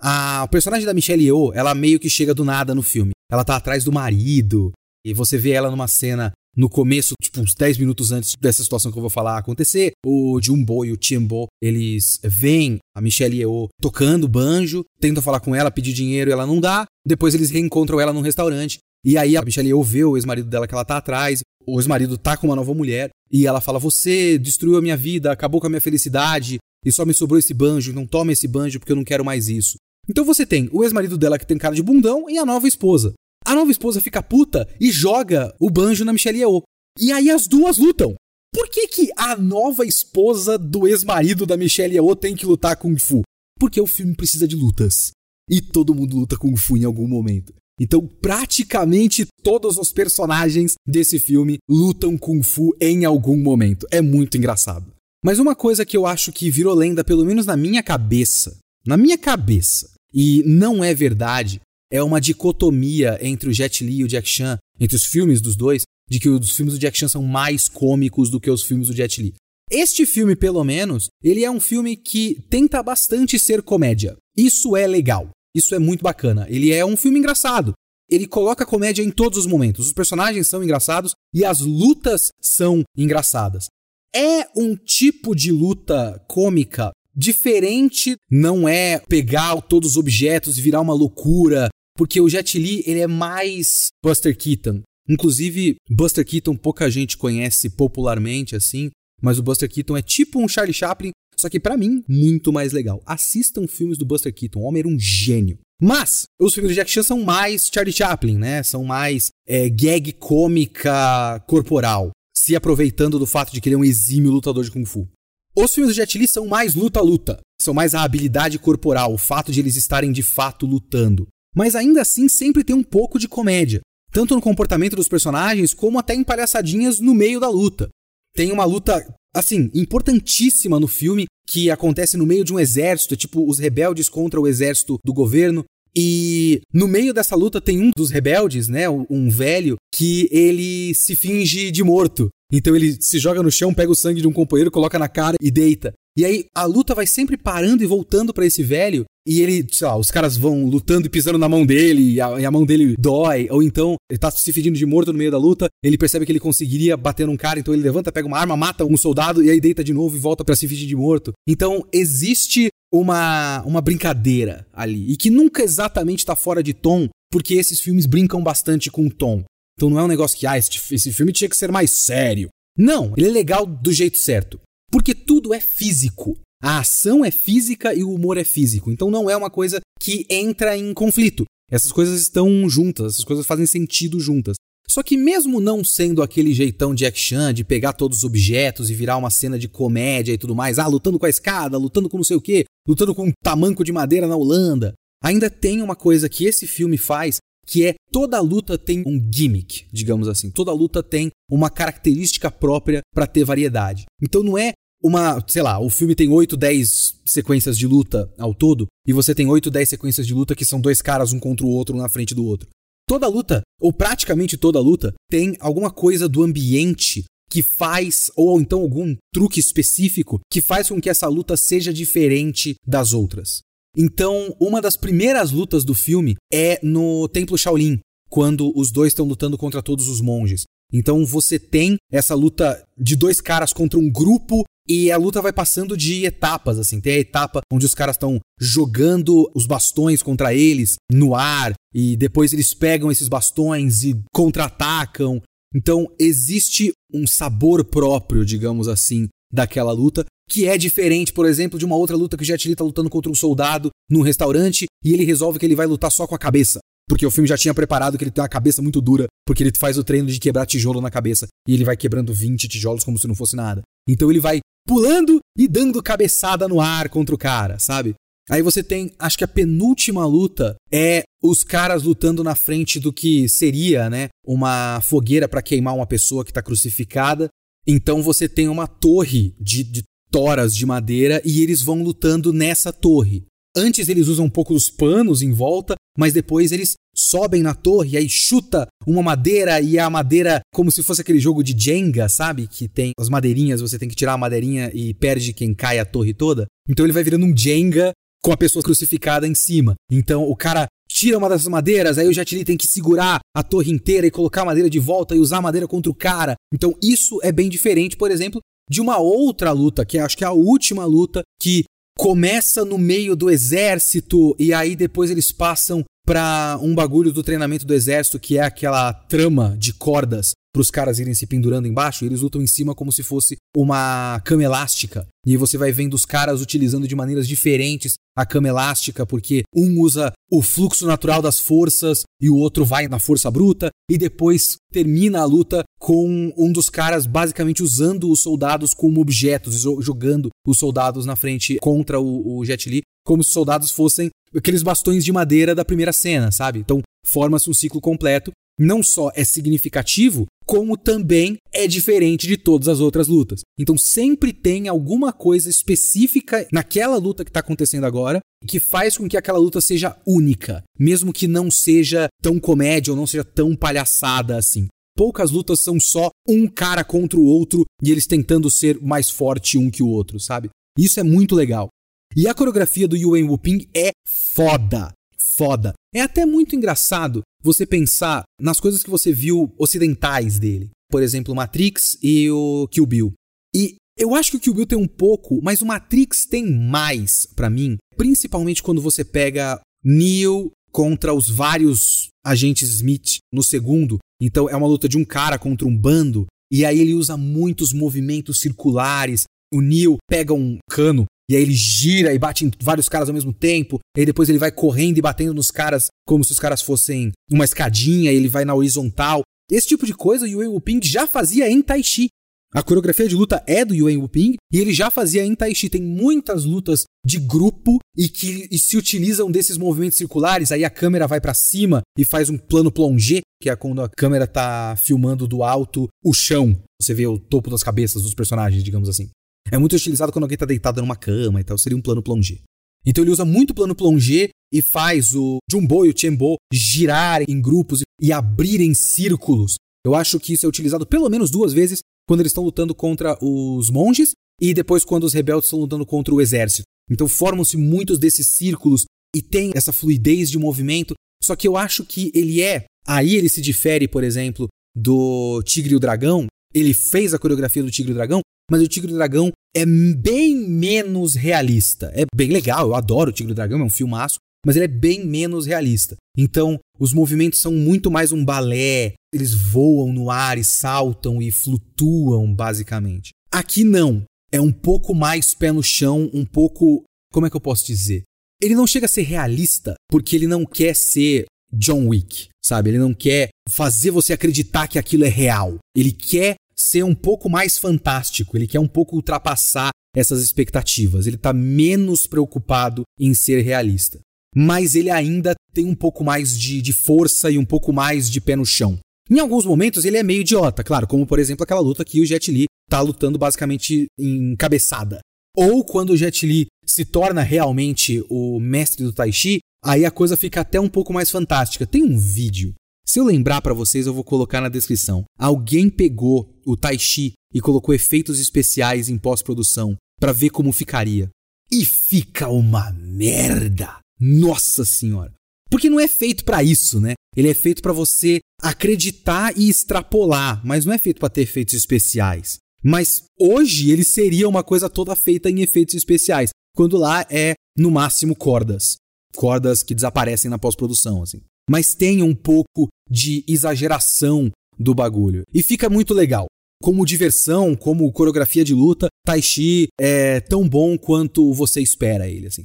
A, 0.00 0.42
o 0.44 0.48
personagem 0.48 0.86
da 0.86 0.94
Michelle 0.94 1.24
Yeoh, 1.24 1.52
ela 1.54 1.74
meio 1.74 2.00
que 2.00 2.10
chega 2.10 2.34
do 2.34 2.44
nada 2.44 2.74
no 2.74 2.82
filme. 2.82 3.12
Ela 3.30 3.44
tá 3.44 3.56
atrás 3.56 3.84
do 3.84 3.92
marido, 3.92 4.72
e 5.04 5.14
você 5.14 5.38
vê 5.38 5.50
ela 5.50 5.70
numa 5.70 5.88
cena 5.88 6.32
no 6.56 6.68
começo, 6.68 7.14
tipo 7.22 7.40
uns 7.40 7.54
10 7.54 7.78
minutos 7.78 8.10
antes 8.12 8.34
dessa 8.40 8.62
situação 8.62 8.90
que 8.90 8.98
eu 8.98 9.02
vou 9.02 9.10
falar 9.10 9.38
acontecer, 9.38 9.92
o 10.04 10.40
Jumbo 10.42 10.84
e 10.84 10.92
o 10.92 10.96
Tiembo, 10.96 11.46
eles 11.62 12.18
veem 12.24 12.78
a 12.96 13.00
Michelle 13.00 13.38
Yeoh 13.38 13.68
tocando 13.80 14.28
banjo, 14.28 14.84
tentam 15.00 15.22
falar 15.22 15.40
com 15.40 15.54
ela, 15.54 15.70
pedir 15.70 15.92
dinheiro 15.92 16.30
e 16.30 16.32
ela 16.32 16.46
não 16.46 16.60
dá, 16.60 16.84
depois 17.06 17.34
eles 17.34 17.50
reencontram 17.50 18.00
ela 18.00 18.12
num 18.12 18.20
restaurante, 18.20 18.78
e 19.04 19.16
aí 19.16 19.36
a 19.36 19.42
Michelle 19.42 19.68
Yeoh 19.68 19.82
vê 19.82 20.04
o 20.04 20.16
ex-marido 20.16 20.48
dela 20.48 20.66
que 20.66 20.74
ela 20.74 20.84
tá 20.84 20.96
atrás, 20.96 21.40
o 21.66 21.78
ex-marido 21.78 22.18
tá 22.18 22.36
com 22.36 22.48
uma 22.48 22.56
nova 22.56 22.74
mulher, 22.74 23.10
e 23.30 23.46
ela 23.46 23.60
fala, 23.60 23.78
você 23.78 24.38
destruiu 24.38 24.78
a 24.78 24.82
minha 24.82 24.96
vida, 24.96 25.30
acabou 25.30 25.60
com 25.60 25.66
a 25.66 25.70
minha 25.70 25.80
felicidade, 25.80 26.58
e 26.84 26.92
só 26.92 27.04
me 27.04 27.14
sobrou 27.14 27.38
esse 27.38 27.52
banjo, 27.52 27.92
não 27.92 28.06
tome 28.06 28.32
esse 28.32 28.48
banjo 28.48 28.78
porque 28.78 28.92
eu 28.92 28.96
não 28.96 29.04
quero 29.04 29.24
mais 29.24 29.48
isso. 29.48 29.76
Então 30.08 30.24
você 30.24 30.46
tem 30.46 30.68
o 30.72 30.82
ex-marido 30.82 31.18
dela 31.18 31.38
que 31.38 31.46
tem 31.46 31.58
cara 31.58 31.74
de 31.74 31.82
bundão 31.82 32.28
e 32.30 32.38
a 32.38 32.46
nova 32.46 32.66
esposa. 32.66 33.12
A 33.48 33.54
nova 33.54 33.70
esposa 33.70 33.98
fica 33.98 34.22
puta 34.22 34.68
e 34.78 34.92
joga 34.92 35.54
o 35.58 35.70
banjo 35.70 36.04
na 36.04 36.12
Michelle 36.12 36.38
Yeoh. 36.38 36.62
E 37.00 37.10
aí 37.10 37.30
as 37.30 37.46
duas 37.46 37.78
lutam. 37.78 38.14
Por 38.52 38.68
que, 38.68 38.86
que 38.86 39.10
a 39.16 39.34
nova 39.36 39.86
esposa 39.86 40.58
do 40.58 40.86
ex-marido 40.86 41.46
da 41.46 41.56
Michelle 41.56 41.94
Yeoh 41.94 42.14
tem 42.14 42.36
que 42.36 42.44
lutar 42.44 42.76
Kung 42.76 42.98
Fu? 42.98 43.22
Porque 43.58 43.80
o 43.80 43.86
filme 43.86 44.14
precisa 44.14 44.46
de 44.46 44.54
lutas. 44.54 45.12
E 45.48 45.62
todo 45.62 45.94
mundo 45.94 46.18
luta 46.18 46.36
Kung 46.36 46.54
Fu 46.58 46.76
em 46.76 46.84
algum 46.84 47.08
momento. 47.08 47.54
Então, 47.80 48.06
praticamente 48.06 49.26
todos 49.42 49.78
os 49.78 49.92
personagens 49.92 50.74
desse 50.86 51.18
filme 51.18 51.56
lutam 51.66 52.18
Kung 52.18 52.42
Fu 52.42 52.76
em 52.78 53.06
algum 53.06 53.38
momento. 53.38 53.86
É 53.90 54.02
muito 54.02 54.36
engraçado. 54.36 54.92
Mas 55.24 55.38
uma 55.38 55.56
coisa 55.56 55.86
que 55.86 55.96
eu 55.96 56.04
acho 56.04 56.32
que 56.32 56.50
virou 56.50 56.74
lenda, 56.74 57.02
pelo 57.02 57.24
menos 57.24 57.46
na 57.46 57.56
minha 57.56 57.82
cabeça, 57.82 58.58
na 58.86 58.98
minha 58.98 59.16
cabeça, 59.16 59.90
e 60.12 60.42
não 60.44 60.84
é 60.84 60.92
verdade, 60.92 61.62
é 61.90 62.02
uma 62.02 62.20
dicotomia 62.20 63.18
entre 63.20 63.48
o 63.48 63.52
Jet 63.52 63.84
Li 63.84 63.98
e 63.98 64.04
o 64.04 64.08
Jack 64.08 64.28
Chan, 64.28 64.58
entre 64.78 64.96
os 64.96 65.04
filmes 65.04 65.40
dos 65.40 65.56
dois, 65.56 65.82
de 66.08 66.18
que 66.18 66.28
os 66.28 66.50
filmes 66.50 66.74
do 66.74 66.80
Jack 66.80 66.96
Chan 66.96 67.08
são 67.08 67.22
mais 67.22 67.68
cômicos 67.68 68.30
do 68.30 68.40
que 68.40 68.50
os 68.50 68.62
filmes 68.62 68.88
do 68.88 68.94
Jet 68.94 69.20
Li. 69.20 69.34
Este 69.70 70.06
filme, 70.06 70.34
pelo 70.34 70.64
menos, 70.64 71.08
ele 71.22 71.44
é 71.44 71.50
um 71.50 71.60
filme 71.60 71.96
que 71.96 72.40
tenta 72.48 72.82
bastante 72.82 73.38
ser 73.38 73.62
comédia. 73.62 74.16
Isso 74.36 74.76
é 74.76 74.86
legal. 74.86 75.30
Isso 75.54 75.74
é 75.74 75.78
muito 75.78 76.02
bacana. 76.02 76.46
Ele 76.48 76.72
é 76.72 76.84
um 76.84 76.96
filme 76.96 77.18
engraçado. 77.18 77.72
Ele 78.10 78.26
coloca 78.26 78.64
comédia 78.64 79.02
em 79.02 79.10
todos 79.10 79.38
os 79.38 79.46
momentos. 79.46 79.86
Os 79.86 79.92
personagens 79.92 80.46
são 80.46 80.64
engraçados 80.64 81.12
e 81.34 81.44
as 81.44 81.60
lutas 81.60 82.30
são 82.40 82.82
engraçadas. 82.96 83.66
É 84.14 84.48
um 84.56 84.74
tipo 84.74 85.34
de 85.34 85.52
luta 85.52 86.24
cômica 86.26 86.90
diferente, 87.14 88.16
não 88.30 88.68
é 88.68 89.00
pegar 89.00 89.60
todos 89.60 89.90
os 89.90 89.96
objetos 89.96 90.56
e 90.56 90.62
virar 90.62 90.80
uma 90.80 90.94
loucura 90.94 91.68
porque 91.98 92.20
o 92.20 92.28
Jet 92.28 92.56
Li, 92.56 92.84
ele 92.86 93.00
é 93.00 93.08
mais 93.08 93.88
Buster 94.00 94.34
Keaton. 94.38 94.82
Inclusive, 95.08 95.74
Buster 95.90 96.24
Keaton 96.24 96.54
pouca 96.54 96.88
gente 96.88 97.18
conhece 97.18 97.68
popularmente 97.68 98.54
assim, 98.54 98.90
mas 99.20 99.36
o 99.36 99.42
Buster 99.42 99.68
Keaton 99.68 99.96
é 99.96 100.02
tipo 100.02 100.40
um 100.40 100.46
Charlie 100.46 100.72
Chaplin, 100.72 101.10
só 101.36 101.48
que 101.48 101.58
para 101.58 101.76
mim, 101.76 102.04
muito 102.08 102.52
mais 102.52 102.72
legal. 102.72 103.02
Assistam 103.04 103.66
filmes 103.66 103.98
do 103.98 104.04
Buster 104.04 104.32
Keaton, 104.32 104.60
o 104.60 104.62
homem 104.62 104.78
era 104.78 104.88
um 104.88 104.96
gênio. 104.96 105.58
Mas, 105.82 106.26
os 106.40 106.54
filmes 106.54 106.70
do 106.70 106.74
Jack 106.76 106.88
Chan 106.88 107.02
são 107.02 107.24
mais 107.24 107.68
Charlie 107.72 107.92
Chaplin, 107.92 108.38
né? 108.38 108.62
São 108.62 108.84
mais 108.84 109.30
é, 109.46 109.68
gag 109.68 110.12
cômica 110.12 111.42
corporal, 111.48 112.12
se 112.36 112.54
aproveitando 112.54 113.18
do 113.18 113.26
fato 113.26 113.52
de 113.52 113.60
que 113.60 113.68
ele 113.68 113.74
é 113.74 113.78
um 113.78 113.84
exímio 113.84 114.30
lutador 114.30 114.62
de 114.62 114.70
Kung 114.70 114.84
Fu. 114.84 115.08
Os 115.56 115.74
filmes 115.74 115.92
do 115.92 115.96
Jet 115.96 116.16
Li 116.16 116.28
são 116.28 116.46
mais 116.46 116.76
luta-luta, 116.76 117.40
são 117.60 117.74
mais 117.74 117.92
a 117.92 118.02
habilidade 118.04 118.56
corporal, 118.56 119.12
o 119.12 119.18
fato 119.18 119.50
de 119.50 119.58
eles 119.58 119.74
estarem 119.74 120.12
de 120.12 120.22
fato 120.22 120.64
lutando 120.64 121.26
mas 121.58 121.74
ainda 121.74 122.02
assim 122.02 122.28
sempre 122.28 122.62
tem 122.62 122.76
um 122.76 122.84
pouco 122.84 123.18
de 123.18 123.26
comédia, 123.26 123.80
tanto 124.12 124.32
no 124.32 124.40
comportamento 124.40 124.94
dos 124.94 125.08
personagens 125.08 125.74
como 125.74 125.98
até 125.98 126.14
em 126.14 126.22
palhaçadinhas 126.22 127.00
no 127.00 127.12
meio 127.12 127.40
da 127.40 127.48
luta. 127.48 127.88
Tem 128.36 128.52
uma 128.52 128.64
luta, 128.64 129.04
assim, 129.34 129.68
importantíssima 129.74 130.78
no 130.78 130.86
filme 130.86 131.24
que 131.48 131.68
acontece 131.68 132.16
no 132.16 132.24
meio 132.24 132.44
de 132.44 132.54
um 132.54 132.60
exército, 132.60 133.16
tipo 133.16 133.44
os 133.44 133.58
rebeldes 133.58 134.08
contra 134.08 134.40
o 134.40 134.46
exército 134.46 135.00
do 135.04 135.12
governo. 135.12 135.64
E 135.96 136.60
no 136.72 136.86
meio 136.86 137.12
dessa 137.12 137.34
luta 137.34 137.60
tem 137.60 137.80
um 137.80 137.90
dos 137.90 138.12
rebeldes, 138.12 138.68
né, 138.68 138.88
um 138.88 139.28
velho, 139.28 139.74
que 139.92 140.28
ele 140.30 140.94
se 140.94 141.16
finge 141.16 141.72
de 141.72 141.82
morto. 141.82 142.28
Então 142.52 142.76
ele 142.76 142.96
se 143.00 143.18
joga 143.18 143.42
no 143.42 143.50
chão, 143.50 143.74
pega 143.74 143.90
o 143.90 143.96
sangue 143.96 144.20
de 144.20 144.28
um 144.28 144.32
companheiro, 144.32 144.70
coloca 144.70 144.96
na 144.96 145.08
cara 145.08 145.36
e 145.42 145.50
deita. 145.50 145.92
E 146.16 146.24
aí 146.24 146.46
a 146.54 146.64
luta 146.64 146.94
vai 146.94 147.06
sempre 147.06 147.36
parando 147.36 147.82
e 147.82 147.86
voltando 147.86 148.32
para 148.32 148.46
esse 148.46 148.62
velho. 148.62 149.04
E 149.28 149.42
ele, 149.42 149.66
sei 149.70 149.86
lá, 149.86 149.94
os 149.94 150.10
caras 150.10 150.38
vão 150.38 150.64
lutando 150.64 151.06
e 151.06 151.10
pisando 151.10 151.36
na 151.36 151.50
mão 151.50 151.66
dele, 151.66 152.14
e 152.14 152.20
a, 152.20 152.40
e 152.40 152.46
a, 152.46 152.50
mão 152.50 152.64
dele 152.64 152.94
dói. 152.98 153.46
Ou 153.50 153.62
então, 153.62 153.96
ele 154.10 154.18
tá 154.18 154.30
se 154.30 154.50
fingindo 154.54 154.78
de 154.78 154.86
morto 154.86 155.12
no 155.12 155.18
meio 155.18 155.30
da 155.30 155.36
luta, 155.36 155.68
ele 155.84 155.98
percebe 155.98 156.24
que 156.24 156.32
ele 156.32 156.40
conseguiria 156.40 156.96
bater 156.96 157.26
num 157.26 157.36
cara, 157.36 157.60
então 157.60 157.74
ele 157.74 157.82
levanta, 157.82 158.10
pega 158.10 158.26
uma 158.26 158.38
arma, 158.38 158.56
mata 158.56 158.86
um 158.86 158.96
soldado, 158.96 159.44
e 159.44 159.50
aí 159.50 159.60
deita 159.60 159.84
de 159.84 159.92
novo 159.92 160.16
e 160.16 160.18
volta 160.18 160.42
para 160.42 160.56
se 160.56 160.66
fingir 160.66 160.88
de 160.88 160.96
morto. 160.96 161.34
Então, 161.46 161.86
existe 161.92 162.70
uma, 162.90 163.62
uma 163.66 163.82
brincadeira 163.82 164.66
ali. 164.72 165.12
E 165.12 165.16
que 165.16 165.28
nunca 165.28 165.62
exatamente 165.62 166.24
tá 166.24 166.34
fora 166.34 166.62
de 166.62 166.72
tom, 166.72 167.06
porque 167.30 167.52
esses 167.52 167.80
filmes 167.80 168.06
brincam 168.06 168.42
bastante 168.42 168.90
com 168.90 169.06
o 169.06 169.12
tom. 169.12 169.44
Então 169.76 169.90
não 169.90 169.98
é 169.98 170.04
um 170.04 170.08
negócio 170.08 170.38
que, 170.38 170.46
ah, 170.46 170.56
esse, 170.56 170.70
esse 170.94 171.12
filme 171.12 171.32
tinha 171.32 171.50
que 171.50 171.56
ser 171.56 171.70
mais 171.70 171.90
sério. 171.90 172.48
Não, 172.76 173.12
ele 173.14 173.28
é 173.28 173.30
legal 173.30 173.66
do 173.66 173.92
jeito 173.92 174.18
certo. 174.18 174.58
Porque 174.90 175.14
tudo 175.14 175.52
é 175.52 175.60
físico. 175.60 176.38
A 176.62 176.80
ação 176.80 177.24
é 177.24 177.30
física 177.30 177.94
e 177.94 178.02
o 178.02 178.12
humor 178.12 178.36
é 178.36 178.44
físico. 178.44 178.90
Então 178.90 179.10
não 179.10 179.30
é 179.30 179.36
uma 179.36 179.50
coisa 179.50 179.80
que 180.00 180.26
entra 180.28 180.76
em 180.76 180.92
conflito. 180.92 181.44
Essas 181.70 181.92
coisas 181.92 182.20
estão 182.20 182.68
juntas, 182.68 183.14
essas 183.14 183.24
coisas 183.24 183.46
fazem 183.46 183.66
sentido 183.66 184.18
juntas. 184.18 184.56
Só 184.88 185.02
que 185.02 185.18
mesmo 185.18 185.60
não 185.60 185.84
sendo 185.84 186.22
aquele 186.22 186.54
jeitão 186.54 186.94
de 186.94 187.04
action, 187.04 187.52
de 187.52 187.62
pegar 187.62 187.92
todos 187.92 188.18
os 188.18 188.24
objetos 188.24 188.88
e 188.88 188.94
virar 188.94 189.18
uma 189.18 189.28
cena 189.28 189.58
de 189.58 189.68
comédia 189.68 190.32
e 190.32 190.38
tudo 190.38 190.54
mais, 190.54 190.78
ah, 190.78 190.86
lutando 190.86 191.18
com 191.18 191.26
a 191.26 191.30
escada, 191.30 191.76
lutando 191.76 192.08
com 192.08 192.16
não 192.16 192.24
sei 192.24 192.36
o 192.36 192.40
quê, 192.40 192.64
lutando 192.86 193.14
com 193.14 193.26
um 193.26 193.32
tamanco 193.44 193.84
de 193.84 193.92
madeira 193.92 194.26
na 194.26 194.34
Holanda, 194.34 194.94
ainda 195.22 195.50
tem 195.50 195.82
uma 195.82 195.94
coisa 195.94 196.28
que 196.28 196.46
esse 196.46 196.66
filme 196.66 196.96
faz 196.96 197.36
que 197.66 197.84
é 197.84 197.94
toda 198.10 198.40
luta 198.40 198.78
tem 198.78 199.02
um 199.06 199.20
gimmick, 199.30 199.86
digamos 199.92 200.26
assim. 200.26 200.50
Toda 200.50 200.72
luta 200.72 201.02
tem 201.02 201.30
uma 201.50 201.68
característica 201.68 202.50
própria 202.50 203.00
para 203.14 203.26
ter 203.26 203.44
variedade. 203.44 204.06
Então 204.22 204.42
não 204.42 204.56
é 204.56 204.72
uma, 205.02 205.42
sei 205.46 205.62
lá, 205.62 205.78
o 205.78 205.88
filme 205.88 206.14
tem 206.14 206.28
8, 206.28 206.56
10 206.56 207.20
sequências 207.24 207.78
de 207.78 207.86
luta 207.86 208.32
ao 208.38 208.54
todo, 208.54 208.86
e 209.06 209.12
você 209.12 209.34
tem 209.34 209.46
8, 209.46 209.70
10 209.70 209.88
sequências 209.88 210.26
de 210.26 210.34
luta 210.34 210.54
que 210.54 210.64
são 210.64 210.80
dois 210.80 211.00
caras 211.00 211.32
um 211.32 211.38
contra 211.38 211.64
o 211.64 211.70
outro 211.70 211.96
na 211.96 212.08
frente 212.08 212.34
do 212.34 212.44
outro. 212.44 212.68
Toda 213.06 213.28
luta, 213.28 213.62
ou 213.80 213.92
praticamente 213.92 214.56
toda 214.56 214.80
luta, 214.80 215.14
tem 215.30 215.56
alguma 215.60 215.90
coisa 215.90 216.28
do 216.28 216.42
ambiente 216.42 217.24
que 217.50 217.62
faz, 217.62 218.30
ou 218.36 218.60
então 218.60 218.80
algum 218.80 219.16
truque 219.32 219.58
específico 219.58 220.40
que 220.52 220.60
faz 220.60 220.88
com 220.88 221.00
que 221.00 221.08
essa 221.08 221.26
luta 221.26 221.56
seja 221.56 221.92
diferente 221.92 222.74
das 222.86 223.14
outras. 223.14 223.60
Então, 223.96 224.54
uma 224.60 224.82
das 224.82 224.96
primeiras 224.96 225.50
lutas 225.50 225.84
do 225.84 225.94
filme 225.94 226.36
é 226.52 226.78
no 226.82 227.26
Templo 227.28 227.56
Shaolin, 227.56 227.98
quando 228.28 228.70
os 228.76 228.92
dois 228.92 229.12
estão 229.12 229.26
lutando 229.26 229.56
contra 229.56 229.82
todos 229.82 230.08
os 230.08 230.20
monges. 230.20 230.64
Então 230.92 231.24
você 231.24 231.58
tem 231.58 231.96
essa 232.10 232.34
luta 232.34 232.82
de 232.96 233.14
dois 233.14 233.40
caras 233.40 233.72
contra 233.72 233.98
um 233.98 234.10
grupo 234.10 234.64
e 234.88 235.10
a 235.10 235.16
luta 235.16 235.42
vai 235.42 235.52
passando 235.52 235.96
de 235.96 236.24
etapas, 236.24 236.78
assim. 236.78 237.00
Tem 237.00 237.14
a 237.14 237.18
etapa 237.18 237.60
onde 237.70 237.84
os 237.84 237.94
caras 237.94 238.16
estão 238.16 238.40
jogando 238.58 239.50
os 239.54 239.66
bastões 239.66 240.22
contra 240.22 240.54
eles 240.54 240.96
no 241.12 241.34
ar 241.34 241.74
e 241.94 242.16
depois 242.16 242.52
eles 242.52 242.72
pegam 242.72 243.10
esses 243.10 243.28
bastões 243.28 244.02
e 244.02 244.18
contra-atacam. 244.32 245.42
Então 245.74 246.10
existe 246.18 246.92
um 247.12 247.26
sabor 247.26 247.84
próprio, 247.84 248.44
digamos 248.44 248.88
assim, 248.88 249.28
daquela 249.52 249.92
luta 249.92 250.24
que 250.48 250.66
é 250.66 250.78
diferente, 250.78 251.32
por 251.32 251.44
exemplo, 251.44 251.78
de 251.78 251.84
uma 251.84 251.94
outra 251.94 252.16
luta 252.16 252.36
que 252.36 252.42
o 252.42 252.46
Jet 252.46 252.66
Li 252.66 252.74
tá 252.74 252.82
lutando 252.82 253.10
contra 253.10 253.30
um 253.30 253.34
soldado 253.34 253.90
num 254.10 254.22
restaurante 254.22 254.86
e 255.04 255.12
ele 255.12 255.24
resolve 255.24 255.58
que 255.58 255.66
ele 255.66 255.76
vai 255.76 255.86
lutar 255.86 256.10
só 256.10 256.26
com 256.26 256.34
a 256.34 256.38
cabeça. 256.38 256.78
Porque 257.06 257.24
o 257.24 257.30
filme 257.30 257.48
já 257.48 257.56
tinha 257.56 257.74
preparado 257.74 258.18
que 258.18 258.24
ele 258.24 258.30
tem 258.30 258.42
uma 258.42 258.48
cabeça 258.48 258.82
muito 258.82 259.00
dura, 259.00 259.26
porque 259.46 259.62
ele 259.62 259.72
faz 259.78 259.96
o 259.96 260.04
treino 260.04 260.28
de 260.28 260.38
quebrar 260.38 260.66
tijolo 260.66 261.00
na 261.00 261.10
cabeça 261.10 261.46
e 261.66 261.74
ele 261.74 261.84
vai 261.84 261.96
quebrando 261.96 262.34
20 262.34 262.68
tijolos 262.68 263.04
como 263.04 263.18
se 263.18 263.28
não 263.28 263.34
fosse 263.34 263.56
nada. 263.56 263.82
Então 264.08 264.30
ele 264.30 264.40
vai 264.40 264.60
pulando 264.86 265.38
e 265.56 265.68
dando 265.68 266.02
cabeçada 266.02 266.66
no 266.66 266.80
ar 266.80 267.10
contra 267.10 267.34
o 267.34 267.38
cara, 267.38 267.78
sabe? 267.78 268.14
Aí 268.50 268.62
você 268.62 268.82
tem, 268.82 269.12
acho 269.18 269.36
que 269.36 269.44
a 269.44 269.48
penúltima 269.48 270.24
luta 270.24 270.74
é 270.90 271.22
os 271.42 271.62
caras 271.62 272.02
lutando 272.02 272.42
na 272.42 272.54
frente 272.54 272.98
do 272.98 273.12
que 273.12 273.46
seria, 273.48 274.08
né, 274.08 274.28
uma 274.44 275.00
fogueira 275.02 275.46
para 275.46 275.60
queimar 275.60 275.94
uma 275.94 276.06
pessoa 276.06 276.44
que 276.44 276.52
tá 276.52 276.62
crucificada. 276.62 277.48
Então 277.86 278.22
você 278.22 278.48
tem 278.48 278.68
uma 278.68 278.86
torre 278.86 279.54
de, 279.60 279.84
de 279.84 280.02
toras 280.30 280.74
de 280.74 280.86
madeira 280.86 281.42
e 281.44 281.62
eles 281.62 281.82
vão 281.82 282.02
lutando 282.02 282.52
nessa 282.52 282.92
torre. 282.92 283.44
Antes 283.76 284.08
eles 284.08 284.28
usam 284.28 284.46
um 284.46 284.50
pouco 284.50 284.72
dos 284.72 284.88
panos 284.88 285.42
em 285.42 285.52
volta, 285.52 285.94
mas 286.16 286.32
depois 286.32 286.72
eles 286.72 286.94
sobem 287.18 287.62
na 287.62 287.74
torre 287.74 288.16
aí 288.16 288.28
chuta 288.28 288.86
uma 289.06 289.22
madeira 289.22 289.80
e 289.80 289.98
a 289.98 290.08
madeira, 290.08 290.60
como 290.72 290.90
se 290.90 291.02
fosse 291.02 291.20
aquele 291.20 291.40
jogo 291.40 291.62
de 291.62 291.74
Jenga, 291.76 292.28
sabe? 292.28 292.68
Que 292.68 292.86
tem 292.86 293.12
as 293.18 293.28
madeirinhas, 293.28 293.80
você 293.80 293.98
tem 293.98 294.08
que 294.08 294.14
tirar 294.14 294.34
a 294.34 294.38
madeirinha 294.38 294.90
e 294.94 295.12
perde 295.14 295.52
quem 295.52 295.74
cai 295.74 295.98
a 295.98 296.04
torre 296.04 296.32
toda. 296.32 296.66
Então 296.88 297.04
ele 297.04 297.12
vai 297.12 297.22
virando 297.22 297.44
um 297.44 297.56
Jenga 297.56 298.12
com 298.42 298.52
a 298.52 298.56
pessoa 298.56 298.82
crucificada 298.82 299.46
em 299.46 299.54
cima. 299.54 299.94
Então 300.10 300.44
o 300.44 300.54
cara 300.54 300.86
tira 301.10 301.38
uma 301.38 301.48
dessas 301.48 301.66
madeiras, 301.66 302.18
aí 302.18 302.28
o 302.28 302.32
Jet 302.32 302.54
Li 302.54 302.64
tem 302.64 302.76
que 302.76 302.86
segurar 302.86 303.40
a 303.56 303.62
torre 303.62 303.90
inteira 303.90 304.26
e 304.26 304.30
colocar 304.30 304.62
a 304.62 304.66
madeira 304.66 304.90
de 304.90 304.98
volta 304.98 305.34
e 305.34 305.38
usar 305.38 305.58
a 305.58 305.62
madeira 305.62 305.88
contra 305.88 306.12
o 306.12 306.14
cara. 306.14 306.54
Então 306.72 306.94
isso 307.02 307.40
é 307.42 307.50
bem 307.50 307.68
diferente, 307.68 308.16
por 308.16 308.30
exemplo, 308.30 308.60
de 308.88 309.00
uma 309.00 309.18
outra 309.18 309.72
luta, 309.72 310.04
que 310.04 310.18
acho 310.18 310.36
que 310.36 310.44
é 310.44 310.46
a 310.46 310.52
última 310.52 311.04
luta, 311.04 311.42
que 311.60 311.84
começa 312.16 312.84
no 312.84 312.98
meio 312.98 313.36
do 313.36 313.48
exército 313.48 314.54
e 314.58 314.72
aí 314.72 314.96
depois 314.96 315.30
eles 315.30 315.52
passam 315.52 316.04
para 316.28 316.78
um 316.82 316.94
bagulho 316.94 317.32
do 317.32 317.42
treinamento 317.42 317.86
do 317.86 317.94
exército 317.94 318.38
que 318.38 318.58
é 318.58 318.60
aquela 318.60 319.14
trama 319.14 319.74
de 319.78 319.94
cordas 319.94 320.52
para 320.70 320.82
os 320.82 320.90
caras 320.90 321.18
irem 321.18 321.32
se 321.32 321.46
pendurando 321.46 321.88
embaixo, 321.88 322.26
eles 322.26 322.42
lutam 322.42 322.60
em 322.60 322.66
cima 322.66 322.94
como 322.94 323.10
se 323.10 323.22
fosse 323.22 323.56
uma 323.74 324.38
cama 324.44 324.62
elástica. 324.62 325.26
E 325.46 325.56
você 325.56 325.78
vai 325.78 325.90
vendo 325.90 326.12
os 326.12 326.26
caras 326.26 326.60
utilizando 326.60 327.08
de 327.08 327.16
maneiras 327.16 327.48
diferentes 327.48 328.14
a 328.36 328.44
cama 328.44 328.68
elástica, 328.68 329.24
porque 329.24 329.62
um 329.74 329.98
usa 330.00 330.30
o 330.50 330.60
fluxo 330.60 331.06
natural 331.06 331.40
das 331.40 331.58
forças 331.58 332.22
e 332.40 332.50
o 332.50 332.56
outro 332.56 332.84
vai 332.84 333.08
na 333.08 333.18
força 333.18 333.50
bruta, 333.50 333.88
e 334.10 334.18
depois 334.18 334.76
termina 334.92 335.40
a 335.40 335.44
luta 335.46 335.82
com 335.98 336.52
um 336.56 336.70
dos 336.70 336.90
caras 336.90 337.26
basicamente 337.26 337.82
usando 337.82 338.30
os 338.30 338.42
soldados 338.42 338.92
como 338.92 339.22
objetos, 339.22 339.80
jogando 340.00 340.50
os 340.66 340.78
soldados 340.78 341.24
na 341.24 341.36
frente 341.36 341.78
contra 341.80 342.20
o, 342.20 342.58
o 342.58 342.64
Jet 342.66 342.88
Li, 342.90 343.00
como 343.24 343.42
se 343.42 343.48
os 343.48 343.54
soldados 343.54 343.90
fossem 343.90 344.30
aqueles 344.54 344.82
bastões 344.82 345.24
de 345.24 345.32
madeira 345.32 345.74
da 345.74 345.84
primeira 345.84 346.12
cena, 346.12 346.50
sabe? 346.50 346.78
Então 346.78 347.00
forma-se 347.26 347.68
um 347.68 347.74
ciclo 347.74 348.00
completo 348.00 348.52
não 348.78 349.02
só 349.02 349.30
é 349.34 349.44
significativo, 349.44 350.46
como 350.64 350.96
também 350.96 351.56
é 351.72 351.86
diferente 351.86 352.46
de 352.46 352.56
todas 352.56 352.86
as 352.86 353.00
outras 353.00 353.26
lutas. 353.26 353.60
Então 353.78 353.98
sempre 353.98 354.52
tem 354.52 354.86
alguma 354.86 355.32
coisa 355.32 355.68
específica 355.68 356.66
naquela 356.72 357.16
luta 357.16 357.44
que 357.44 357.50
está 357.50 357.60
acontecendo 357.60 358.04
agora 358.04 358.40
que 358.66 358.78
faz 358.78 359.16
com 359.16 359.28
que 359.28 359.36
aquela 359.36 359.58
luta 359.58 359.80
seja 359.80 360.16
única, 360.26 360.82
mesmo 360.98 361.32
que 361.32 361.48
não 361.48 361.70
seja 361.70 362.28
tão 362.42 362.58
comédia 362.58 363.12
ou 363.12 363.16
não 363.16 363.26
seja 363.26 363.44
tão 363.44 363.74
palhaçada 363.74 364.56
assim. 364.56 364.88
Poucas 365.16 365.50
lutas 365.50 365.80
são 365.80 365.98
só 365.98 366.30
um 366.48 366.68
cara 366.68 367.02
contra 367.02 367.38
o 367.38 367.44
outro 367.44 367.84
e 368.02 368.10
eles 368.10 368.26
tentando 368.26 368.70
ser 368.70 369.00
mais 369.00 369.30
forte 369.30 369.76
um 369.76 369.90
que 369.90 370.02
o 370.02 370.08
outro, 370.08 370.38
sabe? 370.38 370.70
Isso 370.96 371.18
é 371.18 371.22
muito 371.22 371.54
legal. 371.54 371.88
E 372.36 372.46
a 372.46 372.54
coreografia 372.54 373.08
do 373.08 373.16
Yuen 373.16 373.44
Wuping 373.44 373.88
é 373.94 374.10
foda 374.26 375.12
foda. 375.58 375.92
É 376.14 376.20
até 376.20 376.46
muito 376.46 376.76
engraçado 376.76 377.42
você 377.60 377.84
pensar 377.84 378.44
nas 378.60 378.78
coisas 378.78 379.02
que 379.02 379.10
você 379.10 379.32
viu 379.32 379.74
ocidentais 379.76 380.58
dele. 380.58 380.90
Por 381.10 381.20
exemplo, 381.20 381.54
Matrix 381.54 382.16
e 382.22 382.48
o 382.48 382.86
Kill 382.88 383.06
Bill. 383.06 383.32
E 383.74 383.96
eu 384.16 384.34
acho 384.36 384.52
que 384.52 384.56
o 384.56 384.60
Kill 384.60 384.74
Bill 384.74 384.86
tem 384.86 384.98
um 384.98 385.08
pouco, 385.08 385.60
mas 385.60 385.82
o 385.82 385.86
Matrix 385.86 386.46
tem 386.46 386.70
mais 386.70 387.44
para 387.44 387.68
mim, 387.68 387.96
principalmente 388.16 388.82
quando 388.82 389.02
você 389.02 389.24
pega 389.24 389.80
Neo 390.04 390.70
contra 390.92 391.34
os 391.34 391.48
vários 391.48 392.28
agentes 392.46 392.88
Smith 392.90 393.38
no 393.52 393.62
segundo. 393.62 394.18
Então 394.40 394.68
é 394.68 394.76
uma 394.76 394.86
luta 394.86 395.08
de 395.08 395.18
um 395.18 395.24
cara 395.24 395.58
contra 395.58 395.88
um 395.88 395.96
bando 395.96 396.46
e 396.70 396.84
aí 396.84 397.00
ele 397.00 397.14
usa 397.14 397.36
muitos 397.36 397.92
movimentos 397.92 398.60
circulares. 398.60 399.44
O 399.72 399.80
Neo 399.80 400.18
pega 400.28 400.54
um 400.54 400.78
cano 400.88 401.26
e 401.50 401.56
aí 401.56 401.62
ele 401.62 401.74
gira 401.74 402.34
e 402.34 402.38
bate 402.38 402.64
em 402.64 402.70
vários 402.80 403.08
caras 403.08 403.28
ao 403.28 403.34
mesmo 403.34 403.52
tempo. 403.52 403.98
E 404.16 404.20
aí 404.20 404.26
depois 404.26 404.48
ele 404.48 404.58
vai 404.58 404.70
correndo 404.70 405.18
e 405.18 405.22
batendo 405.22 405.54
nos 405.54 405.70
caras 405.70 406.08
como 406.26 406.44
se 406.44 406.52
os 406.52 406.58
caras 406.58 406.82
fossem 406.82 407.32
uma 407.50 407.64
escadinha, 407.64 408.32
e 408.32 408.36
ele 408.36 408.48
vai 408.48 408.64
na 408.64 408.74
horizontal. 408.74 409.42
Esse 409.70 409.88
tipo 409.88 410.06
de 410.06 410.14
coisa 410.14 410.44
o 410.44 410.48
Yuen 410.48 410.68
Wuping 410.68 411.00
já 411.02 411.26
fazia 411.26 411.70
em 411.70 411.82
Tai 411.82 412.02
Chi. 412.02 412.28
A 412.74 412.82
coreografia 412.82 413.26
de 413.26 413.34
luta 413.34 413.62
é 413.66 413.82
do 413.82 413.94
Yuen 413.94 414.18
Wuping 414.18 414.56
e 414.70 414.78
ele 414.78 414.92
já 414.92 415.10
fazia 415.10 415.42
em 415.44 415.54
Tai 415.54 415.74
Chi. 415.74 415.88
Tem 415.88 416.02
muitas 416.02 416.64
lutas 416.66 417.04
de 417.24 417.38
grupo 417.38 417.98
e 418.14 418.28
que 418.28 418.68
e 418.70 418.78
se 418.78 418.96
utilizam 418.96 419.50
desses 419.50 419.78
movimentos 419.78 420.18
circulares. 420.18 420.70
Aí 420.70 420.84
a 420.84 420.90
câmera 420.90 421.26
vai 421.26 421.40
para 421.40 421.54
cima 421.54 422.02
e 422.16 422.26
faz 422.26 422.50
um 422.50 422.58
plano 422.58 422.92
plongé, 422.92 423.40
que 423.60 423.70
é 423.70 423.76
quando 423.76 424.02
a 424.02 424.08
câmera 424.08 424.46
tá 424.46 424.96
filmando 424.98 425.46
do 425.46 425.62
alto 425.62 426.08
o 426.22 426.34
chão. 426.34 426.78
Você 427.00 427.14
vê 427.14 427.26
o 427.26 427.38
topo 427.38 427.70
das 427.70 427.82
cabeças 427.82 428.22
dos 428.22 428.34
personagens, 428.34 428.84
digamos 428.84 429.08
assim. 429.08 429.30
É 429.70 429.78
muito 429.78 429.96
utilizado 429.96 430.32
quando 430.32 430.44
alguém 430.44 430.54
está 430.54 430.66
deitado 430.66 431.00
numa 431.00 431.16
cama 431.16 431.60
e 431.60 431.64
tal, 431.64 431.78
seria 431.78 431.96
um 431.96 432.02
plano 432.02 432.22
plongé. 432.22 432.58
Então 433.06 433.22
ele 433.22 433.30
usa 433.30 433.44
muito 433.44 433.74
plano 433.74 433.94
plongé 433.94 434.50
e 434.72 434.82
faz 434.82 435.34
o 435.34 435.58
Jumbo 435.70 436.04
e 436.04 436.10
o 436.10 436.18
Chembo 436.18 436.56
girar 436.72 437.42
em 437.48 437.60
grupos 437.60 438.02
e 438.20 438.32
abrir 438.32 438.80
em 438.80 438.94
círculos. 438.94 439.76
Eu 440.04 440.14
acho 440.14 440.38
que 440.38 440.52
isso 440.52 440.66
é 440.66 440.68
utilizado 440.68 441.06
pelo 441.06 441.28
menos 441.28 441.50
duas 441.50 441.72
vezes 441.72 442.00
quando 442.26 442.40
eles 442.40 442.50
estão 442.50 442.64
lutando 442.64 442.94
contra 442.94 443.38
os 443.42 443.90
monges 443.90 444.32
e 444.60 444.74
depois 444.74 445.04
quando 445.04 445.24
os 445.24 445.32
rebeldes 445.32 445.66
estão 445.66 445.78
lutando 445.78 446.04
contra 446.04 446.34
o 446.34 446.40
exército. 446.40 446.82
Então 447.10 447.26
formam-se 447.26 447.76
muitos 447.76 448.18
desses 448.18 448.56
círculos 448.56 449.04
e 449.34 449.40
tem 449.40 449.72
essa 449.74 449.92
fluidez 449.92 450.50
de 450.50 450.58
movimento. 450.58 451.14
Só 451.42 451.56
que 451.56 451.66
eu 451.66 451.76
acho 451.76 452.04
que 452.04 452.30
ele 452.34 452.60
é. 452.60 452.84
Aí 453.06 453.36
ele 453.36 453.48
se 453.48 453.62
difere, 453.62 454.06
por 454.06 454.22
exemplo, 454.22 454.68
do 454.94 455.62
Tigre 455.62 455.94
e 455.94 455.96
o 455.96 456.00
Dragão. 456.00 456.46
Ele 456.74 456.92
fez 456.92 457.32
a 457.32 457.38
coreografia 457.38 457.82
do 457.82 457.90
Tigre 457.90 458.10
e 458.10 458.14
o 458.14 458.16
Dragão, 458.16 458.40
mas 458.70 458.82
o 458.82 458.88
Tigre 458.88 459.10
e 459.10 459.14
o 459.14 459.16
Dragão 459.16 459.50
é 459.74 459.84
bem 459.86 460.56
menos 460.56 461.34
realista. 461.34 462.10
É 462.14 462.24
bem 462.34 462.50
legal, 462.50 462.88
eu 462.88 462.94
adoro 462.94 463.30
o 463.30 463.32
Tigre 463.32 463.50
e 463.50 463.52
o 463.52 463.54
Dragão, 463.54 463.80
é 463.80 463.84
um 463.84 463.90
filmaço, 463.90 464.38
mas 464.64 464.76
ele 464.76 464.86
é 464.86 464.88
bem 464.88 465.24
menos 465.24 465.66
realista. 465.66 466.16
Então, 466.36 466.78
os 466.98 467.12
movimentos 467.12 467.60
são 467.60 467.72
muito 467.72 468.10
mais 468.10 468.32
um 468.32 468.44
balé, 468.44 469.14
eles 469.32 469.52
voam 469.52 470.12
no 470.12 470.30
ar 470.30 470.58
e 470.58 470.64
saltam 470.64 471.40
e 471.40 471.50
flutuam, 471.50 472.52
basicamente. 472.52 473.30
Aqui 473.50 473.84
não. 473.84 474.24
É 474.50 474.60
um 474.60 474.72
pouco 474.72 475.14
mais 475.14 475.54
pé 475.54 475.70
no 475.72 475.82
chão, 475.82 476.30
um 476.32 476.44
pouco. 476.44 477.04
Como 477.32 477.46
é 477.46 477.50
que 477.50 477.56
eu 477.56 477.60
posso 477.60 477.86
dizer? 477.86 478.22
Ele 478.62 478.74
não 478.74 478.86
chega 478.86 479.06
a 479.06 479.08
ser 479.08 479.22
realista 479.22 479.94
porque 480.10 480.34
ele 480.34 480.46
não 480.46 480.64
quer 480.64 480.96
ser 480.96 481.44
John 481.72 482.08
Wick, 482.08 482.48
sabe? 482.64 482.90
Ele 482.90 482.98
não 482.98 483.12
quer 483.12 483.50
fazer 483.68 484.10
você 484.10 484.32
acreditar 484.32 484.88
que 484.88 484.98
aquilo 484.98 485.24
é 485.24 485.28
real. 485.28 485.76
Ele 485.94 486.10
quer 486.10 486.56
ser 486.78 487.02
um 487.02 487.14
pouco 487.14 487.50
mais 487.50 487.76
fantástico, 487.76 488.56
ele 488.56 488.66
quer 488.66 488.78
um 488.78 488.86
pouco 488.86 489.16
ultrapassar 489.16 489.90
essas 490.14 490.42
expectativas, 490.42 491.26
ele 491.26 491.36
está 491.36 491.52
menos 491.52 492.26
preocupado 492.26 493.02
em 493.18 493.34
ser 493.34 493.62
realista. 493.62 494.20
Mas 494.54 494.94
ele 494.94 495.10
ainda 495.10 495.54
tem 495.74 495.84
um 495.84 495.94
pouco 495.94 496.24
mais 496.24 496.58
de, 496.58 496.80
de 496.80 496.92
força 496.92 497.50
e 497.50 497.58
um 497.58 497.64
pouco 497.64 497.92
mais 497.92 498.30
de 498.30 498.40
pé 498.40 498.56
no 498.56 498.64
chão. 498.64 498.98
Em 499.30 499.38
alguns 499.38 499.66
momentos 499.66 500.04
ele 500.04 500.16
é 500.16 500.22
meio 500.22 500.40
idiota, 500.40 500.82
claro, 500.82 501.06
como 501.06 501.26
por 501.26 501.38
exemplo 501.38 501.62
aquela 501.62 501.80
luta 501.80 502.04
que 502.04 502.20
o 502.20 502.26
Jet 502.26 502.50
Li 502.50 502.64
está 502.88 503.00
lutando 503.00 503.38
basicamente 503.38 504.06
em 504.18 504.56
cabeçada. 504.56 505.20
Ou 505.54 505.84
quando 505.84 506.10
o 506.10 506.16
Jet 506.16 506.46
Li 506.46 506.66
se 506.86 507.04
torna 507.04 507.42
realmente 507.42 508.24
o 508.30 508.58
mestre 508.58 509.04
do 509.04 509.12
Tai 509.12 509.30
Chi, 509.30 509.58
aí 509.84 510.06
a 510.06 510.10
coisa 510.10 510.36
fica 510.36 510.62
até 510.62 510.80
um 510.80 510.88
pouco 510.88 511.12
mais 511.12 511.30
fantástica. 511.30 511.86
Tem 511.86 512.02
um 512.02 512.18
vídeo 512.18 512.74
se 513.08 513.18
eu 513.18 513.24
lembrar 513.24 513.62
para 513.62 513.72
vocês, 513.72 514.06
eu 514.06 514.12
vou 514.12 514.22
colocar 514.22 514.60
na 514.60 514.68
descrição. 514.68 515.24
Alguém 515.38 515.88
pegou 515.88 516.54
o 516.66 516.76
Tai 516.76 516.98
Chi 516.98 517.32
e 517.54 517.58
colocou 517.58 517.94
efeitos 517.94 518.38
especiais 518.38 519.08
em 519.08 519.16
pós-produção 519.16 519.96
para 520.20 520.30
ver 520.30 520.50
como 520.50 520.74
ficaria. 520.74 521.30
E 521.72 521.86
fica 521.86 522.50
uma 522.50 522.92
merda. 522.92 523.98
Nossa 524.20 524.84
senhora. 524.84 525.32
Porque 525.70 525.88
não 525.88 525.98
é 525.98 526.06
feito 526.06 526.44
para 526.44 526.62
isso, 526.62 527.00
né? 527.00 527.14
Ele 527.34 527.48
é 527.48 527.54
feito 527.54 527.80
para 527.80 527.94
você 527.94 528.40
acreditar 528.60 529.56
e 529.56 529.70
extrapolar, 529.70 530.60
mas 530.62 530.84
não 530.84 530.92
é 530.92 530.98
feito 530.98 531.18
para 531.18 531.30
ter 531.30 531.42
efeitos 531.42 531.72
especiais. 531.72 532.58
Mas 532.84 533.22
hoje 533.40 533.90
ele 533.90 534.04
seria 534.04 534.46
uma 534.46 534.62
coisa 534.62 534.90
toda 534.90 535.16
feita 535.16 535.48
em 535.48 535.62
efeitos 535.62 535.94
especiais, 535.94 536.50
quando 536.76 536.98
lá 536.98 537.24
é 537.30 537.54
no 537.74 537.90
máximo 537.90 538.36
cordas, 538.36 538.96
cordas 539.34 539.82
que 539.82 539.94
desaparecem 539.94 540.50
na 540.50 540.58
pós-produção, 540.58 541.22
assim 541.22 541.40
mas 541.68 541.94
tem 541.94 542.22
um 542.22 542.34
pouco 542.34 542.88
de 543.10 543.44
exageração 543.46 544.50
do 544.78 544.94
bagulho. 544.94 545.42
E 545.52 545.62
fica 545.62 545.90
muito 545.90 546.14
legal. 546.14 546.46
Como 546.80 547.04
diversão, 547.04 547.74
como 547.74 548.10
coreografia 548.12 548.64
de 548.64 548.72
luta, 548.72 549.08
Tai 549.26 549.42
Chi 549.42 549.88
é 550.00 550.40
tão 550.40 550.68
bom 550.68 550.96
quanto 550.96 551.52
você 551.52 551.80
espera 551.80 552.28
ele, 552.28 552.46
assim. 552.46 552.62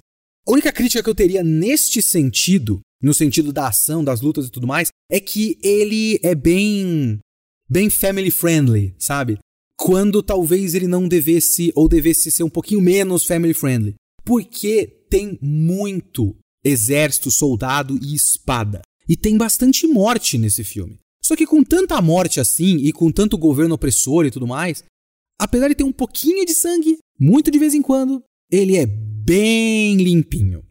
A 0.48 0.52
única 0.52 0.72
crítica 0.72 1.02
que 1.02 1.10
eu 1.10 1.16
teria 1.16 1.44
neste 1.44 2.02
sentido, 2.02 2.82
no 3.02 3.14
sentido 3.14 3.52
da 3.52 3.70
ação, 3.70 4.04
das 4.04 4.22
lutas 4.22 4.48
e 4.48 4.52
tudo 4.52 4.68
mais, 4.68 4.90
é 5.10 5.20
que 5.20 5.58
ele 5.64 6.20
é 6.22 6.36
bem 6.36 7.20
bem 7.70 7.90
family 7.90 8.30
friendly, 8.30 8.94
sabe? 9.00 9.40
Quando 9.80 10.22
talvez 10.22 10.76
ele 10.76 10.88
não 10.88 11.08
devesse 11.08 11.72
ou 11.76 11.90
devesse 11.90 12.30
ser 12.30 12.44
um 12.44 12.50
pouquinho 12.50 12.82
menos 12.82 13.24
family 13.24 13.54
friendly, 13.54 13.96
porque 14.24 14.86
tem 15.10 15.40
muito 15.42 16.36
exército, 16.64 17.32
soldado 17.32 17.98
e 18.02 18.14
espada. 18.14 18.82
E 19.08 19.18
tem 19.18 19.38
bastante 19.38 19.88
morte 19.88 20.38
nesse 20.38 20.64
filme. 20.64 20.98
Só 21.24 21.36
que 21.36 21.46
com 21.46 21.64
tanta 21.64 22.02
morte 22.02 22.40
assim 22.40 22.78
e 22.78 22.92
com 22.92 23.12
tanto 23.12 23.38
governo 23.38 23.76
opressor 23.76 24.26
e 24.26 24.32
tudo 24.32 24.48
mais, 24.48 24.84
apesar 25.40 25.70
de 25.70 25.76
ter 25.76 25.84
um 25.84 25.92
pouquinho 25.92 26.46
de 26.46 26.54
sangue, 26.54 26.98
muito 27.20 27.50
de 27.50 27.60
vez 27.60 27.74
em 27.74 27.82
quando, 27.82 28.22
ele 28.52 28.78
é 28.78 28.86
bem 28.86 29.96
limpinho. 29.98 30.64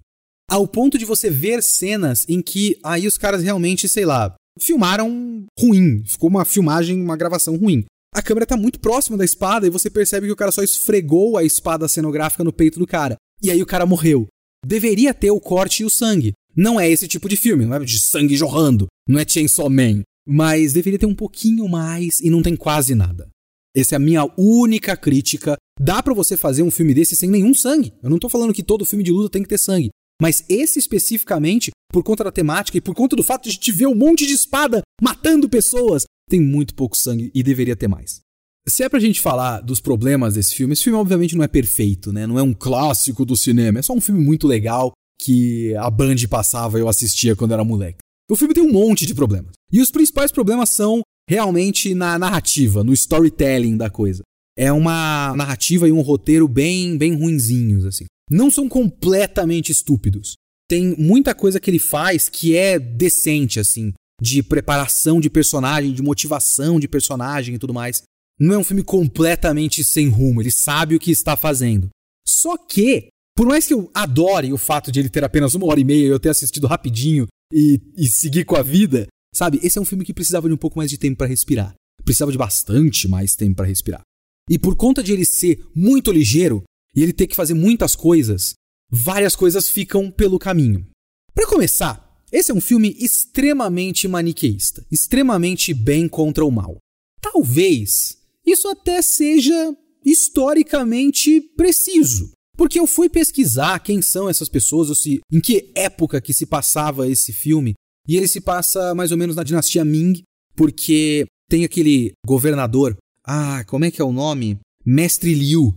Ao 0.51 0.68
ponto 0.68 0.99
de 0.99 1.05
você 1.05 1.31
ver 1.31 1.62
cenas 1.62 2.27
em 2.29 2.42
que 2.42 2.79
aí 2.85 3.07
os 3.07 3.16
caras 3.16 3.42
realmente, 3.42 3.88
sei 3.88 4.05
lá, 4.05 4.35
filmaram 4.59 5.47
ruim. 5.59 6.05
Ficou 6.05 6.29
uma 6.29 6.45
filmagem, 6.45 7.01
uma 7.01 7.16
gravação 7.16 7.57
ruim. 7.57 7.85
A 8.14 8.21
câmera 8.21 8.45
tá 8.45 8.57
muito 8.57 8.79
próxima 8.79 9.16
da 9.16 9.25
espada 9.25 9.66
e 9.66 9.71
você 9.71 9.88
percebe 9.88 10.27
que 10.27 10.33
o 10.33 10.37
cara 10.37 10.53
só 10.53 10.62
esfregou 10.62 11.38
a 11.38 11.45
espada 11.45 11.88
cenográfica 11.88 12.45
no 12.45 12.53
peito 12.53 12.79
do 12.79 12.87
cara. 12.87 13.16
E 13.42 13.51
aí 13.51 13.62
o 13.62 13.66
cara 13.66 13.87
morreu. 13.87 14.27
Deveria 14.64 15.14
ter 15.14 15.31
o 15.31 15.40
corte 15.40 15.83
e 15.83 15.87
o 15.87 15.90
sangue. 15.90 16.33
Não 16.56 16.78
é 16.80 16.90
esse 16.90 17.08
tipo 17.08 17.28
de 17.28 17.36
filme, 17.36 17.64
não 17.64 17.76
é 17.76 17.80
de 17.80 17.98
sangue 17.98 18.36
jorrando, 18.36 18.86
não 19.08 19.18
é 19.18 19.26
Chainsaw 19.26 19.70
Man. 19.70 20.02
Mas 20.26 20.72
deveria 20.72 20.98
ter 20.98 21.06
um 21.06 21.14
pouquinho 21.14 21.68
mais 21.68 22.20
e 22.20 22.30
não 22.30 22.42
tem 22.42 22.54
quase 22.54 22.94
nada. 22.94 23.28
Essa 23.74 23.94
é 23.94 23.96
a 23.96 24.00
minha 24.00 24.24
única 24.36 24.96
crítica. 24.96 25.56
Dá 25.80 26.02
para 26.02 26.14
você 26.14 26.36
fazer 26.36 26.62
um 26.62 26.70
filme 26.70 26.94
desse 26.94 27.16
sem 27.16 27.30
nenhum 27.30 27.54
sangue. 27.54 27.92
Eu 28.02 28.10
não 28.10 28.18
tô 28.18 28.28
falando 28.28 28.52
que 28.52 28.62
todo 28.62 28.84
filme 28.84 29.02
de 29.02 29.10
luta 29.10 29.30
tem 29.30 29.42
que 29.42 29.48
ter 29.48 29.58
sangue. 29.58 29.90
Mas 30.20 30.44
esse 30.48 30.78
especificamente, 30.78 31.70
por 31.90 32.04
conta 32.04 32.22
da 32.22 32.30
temática 32.30 32.78
e 32.78 32.80
por 32.80 32.94
conta 32.94 33.16
do 33.16 33.24
fato 33.24 33.44
de 33.44 33.48
a 33.48 33.52
gente 33.52 33.72
ver 33.72 33.86
um 33.86 33.94
monte 33.94 34.26
de 34.26 34.34
espada 34.34 34.82
matando 35.02 35.48
pessoas, 35.48 36.04
tem 36.28 36.40
muito 36.40 36.74
pouco 36.74 36.96
sangue 36.96 37.30
e 37.34 37.42
deveria 37.42 37.74
ter 37.74 37.88
mais. 37.88 38.20
Se 38.68 38.84
é 38.84 38.88
pra 38.88 39.00
gente 39.00 39.20
falar 39.20 39.60
dos 39.60 39.80
problemas 39.80 40.34
desse 40.34 40.54
filme, 40.54 40.74
esse 40.74 40.84
filme 40.84 40.98
obviamente 40.98 41.34
não 41.34 41.42
é 41.42 41.48
perfeito, 41.48 42.12
né? 42.12 42.26
Não 42.26 42.38
é 42.38 42.42
um 42.42 42.54
clássico 42.54 43.24
do 43.24 43.36
cinema, 43.36 43.80
é 43.80 43.82
só 43.82 43.92
um 43.92 44.00
filme 44.00 44.24
muito 44.24 44.46
legal 44.46 44.92
que 45.22 45.74
a 45.76 45.88
Band 45.90 46.16
passava 46.28 46.78
e 46.78 46.82
eu 46.82 46.88
assistia 46.88 47.37
quando 47.37 47.52
era 47.52 47.64
moleque. 47.64 47.98
O 48.30 48.37
filme 48.37 48.54
tem 48.54 48.62
um 48.62 48.72
monte 48.72 49.06
de 49.06 49.14
problemas. 49.14 49.52
E 49.70 49.80
os 49.80 49.90
principais 49.90 50.32
problemas 50.32 50.70
são 50.70 51.02
realmente 51.28 51.94
na 51.94 52.18
narrativa, 52.18 52.82
no 52.82 52.92
storytelling 52.92 53.76
da 53.76 53.88
coisa. 53.88 54.22
É 54.56 54.72
uma 54.72 55.35
narrativa 55.37 55.88
e 55.88 55.92
um 55.92 56.00
roteiro 56.00 56.48
bem, 56.48 56.96
bem 56.96 57.14
ruinzinhos, 57.14 57.87
assim. 57.87 58.04
Não 58.30 58.50
são 58.50 58.68
completamente 58.68 59.70
estúpidos. 59.70 60.35
Tem 60.68 60.94
muita 60.96 61.35
coisa 61.35 61.61
que 61.61 61.70
ele 61.70 61.78
faz 61.78 62.28
que 62.28 62.56
é 62.56 62.78
decente, 62.78 63.61
assim, 63.61 63.92
de 64.20 64.42
preparação 64.42 65.20
de 65.20 65.28
personagem, 65.28 65.92
de 65.92 66.02
motivação 66.02 66.80
de 66.80 66.88
personagem 66.88 67.54
e 67.54 67.58
tudo 67.58 67.74
mais. 67.74 68.02
Não 68.38 68.54
é 68.54 68.58
um 68.58 68.64
filme 68.64 68.82
completamente 68.82 69.85
sem 69.85 70.08
rumo, 70.08 70.40
ele 70.40 70.50
sabe 70.50 70.94
o 70.96 71.00
que 71.00 71.11
está 71.11 71.37
fazendo. 71.37 71.88
Só 72.26 72.56
que, 72.56 73.08
por 73.35 73.47
mais 73.47 73.66
que 73.66 73.75
eu 73.75 73.90
adore 73.95 74.53
o 74.53 74.59
fato 74.59 74.92
de 74.92 75.01
ele 75.01 75.09
ter 75.09 75.25
apenas 75.25 75.55
uma 75.55 75.66
hora 75.66 75.81
e 75.81 75.85
meia 75.85 76.07
e 76.07 76.11
eu 76.11 76.21
ter 76.21 76.29
assistido 76.29 76.66
rapidinho 76.66 77.27
e, 77.53 77.81
e 77.97 78.07
seguir 78.07 78.45
com 78.45 78.57
a 78.57 78.62
vida, 78.62 79.07
sabe? 79.35 79.59
Esse 79.62 79.79
é 79.79 79.81
um 79.81 79.85
filme 79.87 80.05
que 80.05 80.14
precisava 80.14 80.49
de 80.49 80.55
um 80.55 80.59
pouco 80.59 80.79
mais 80.79 80.90
de 80.90 80.99
tempo 80.99 81.18
para 81.18 81.27
respirar. 81.27 81.75
Precisava 82.05 82.33
de 82.33 82.38
bastante 82.38 83.09
mais 83.09 83.35
tempo 83.35 83.57
para 83.57 83.66
respirar. 83.66 84.03
E 84.51 84.59
por 84.59 84.77
conta 84.77 85.03
de 85.03 85.12
ele 85.12 85.25
ser 85.25 85.64
muito 85.75 86.11
ligeiro 86.11 86.62
e 86.95 87.03
ele 87.03 87.12
ter 87.12 87.27
que 87.27 87.37
fazer 87.37 87.55
muitas 87.55 87.97
coisas, 87.97 88.55
várias 88.90 89.35
coisas 89.35 89.68
ficam 89.68 90.11
pelo 90.11 90.38
caminho. 90.38 90.87
Para 91.35 91.47
começar, 91.47 92.23
esse 92.31 92.51
é 92.51 92.55
um 92.55 92.61
filme 92.61 92.95
extremamente 92.99 94.07
maniqueísta, 94.09 94.85
extremamente 94.90 95.73
bem 95.73 96.09
contra 96.09 96.45
o 96.45 96.51
mal. 96.51 96.77
Talvez 97.21 98.18
isso 98.45 98.68
até 98.68 99.01
seja 99.01 99.75
historicamente 100.05 101.40
preciso. 101.57 102.33
Porque 102.56 102.78
eu 102.78 102.86
fui 102.86 103.08
pesquisar 103.08 103.78
quem 103.80 104.02
são 104.02 104.28
essas 104.28 104.48
pessoas, 104.48 104.88
ou 104.88 104.94
se, 104.94 105.20
em 105.30 105.40
que 105.40 105.70
época 105.74 106.20
que 106.20 106.34
se 106.34 106.46
passava 106.46 107.08
esse 107.08 107.32
filme, 107.32 107.74
e 108.06 108.16
ele 108.16 108.28
se 108.28 108.40
passa 108.40 108.94
mais 108.94 109.10
ou 109.10 109.18
menos 109.18 109.36
na 109.36 109.42
dinastia 109.42 109.84
Ming, 109.84 110.22
porque 110.54 111.26
tem 111.48 111.64
aquele 111.64 112.12
governador, 112.26 112.96
ah, 113.26 113.64
como 113.66 113.84
é 113.84 113.90
que 113.90 114.00
é 114.00 114.04
o 114.04 114.12
nome? 114.12 114.58
Mestre 114.84 115.34
Liu. 115.34 115.74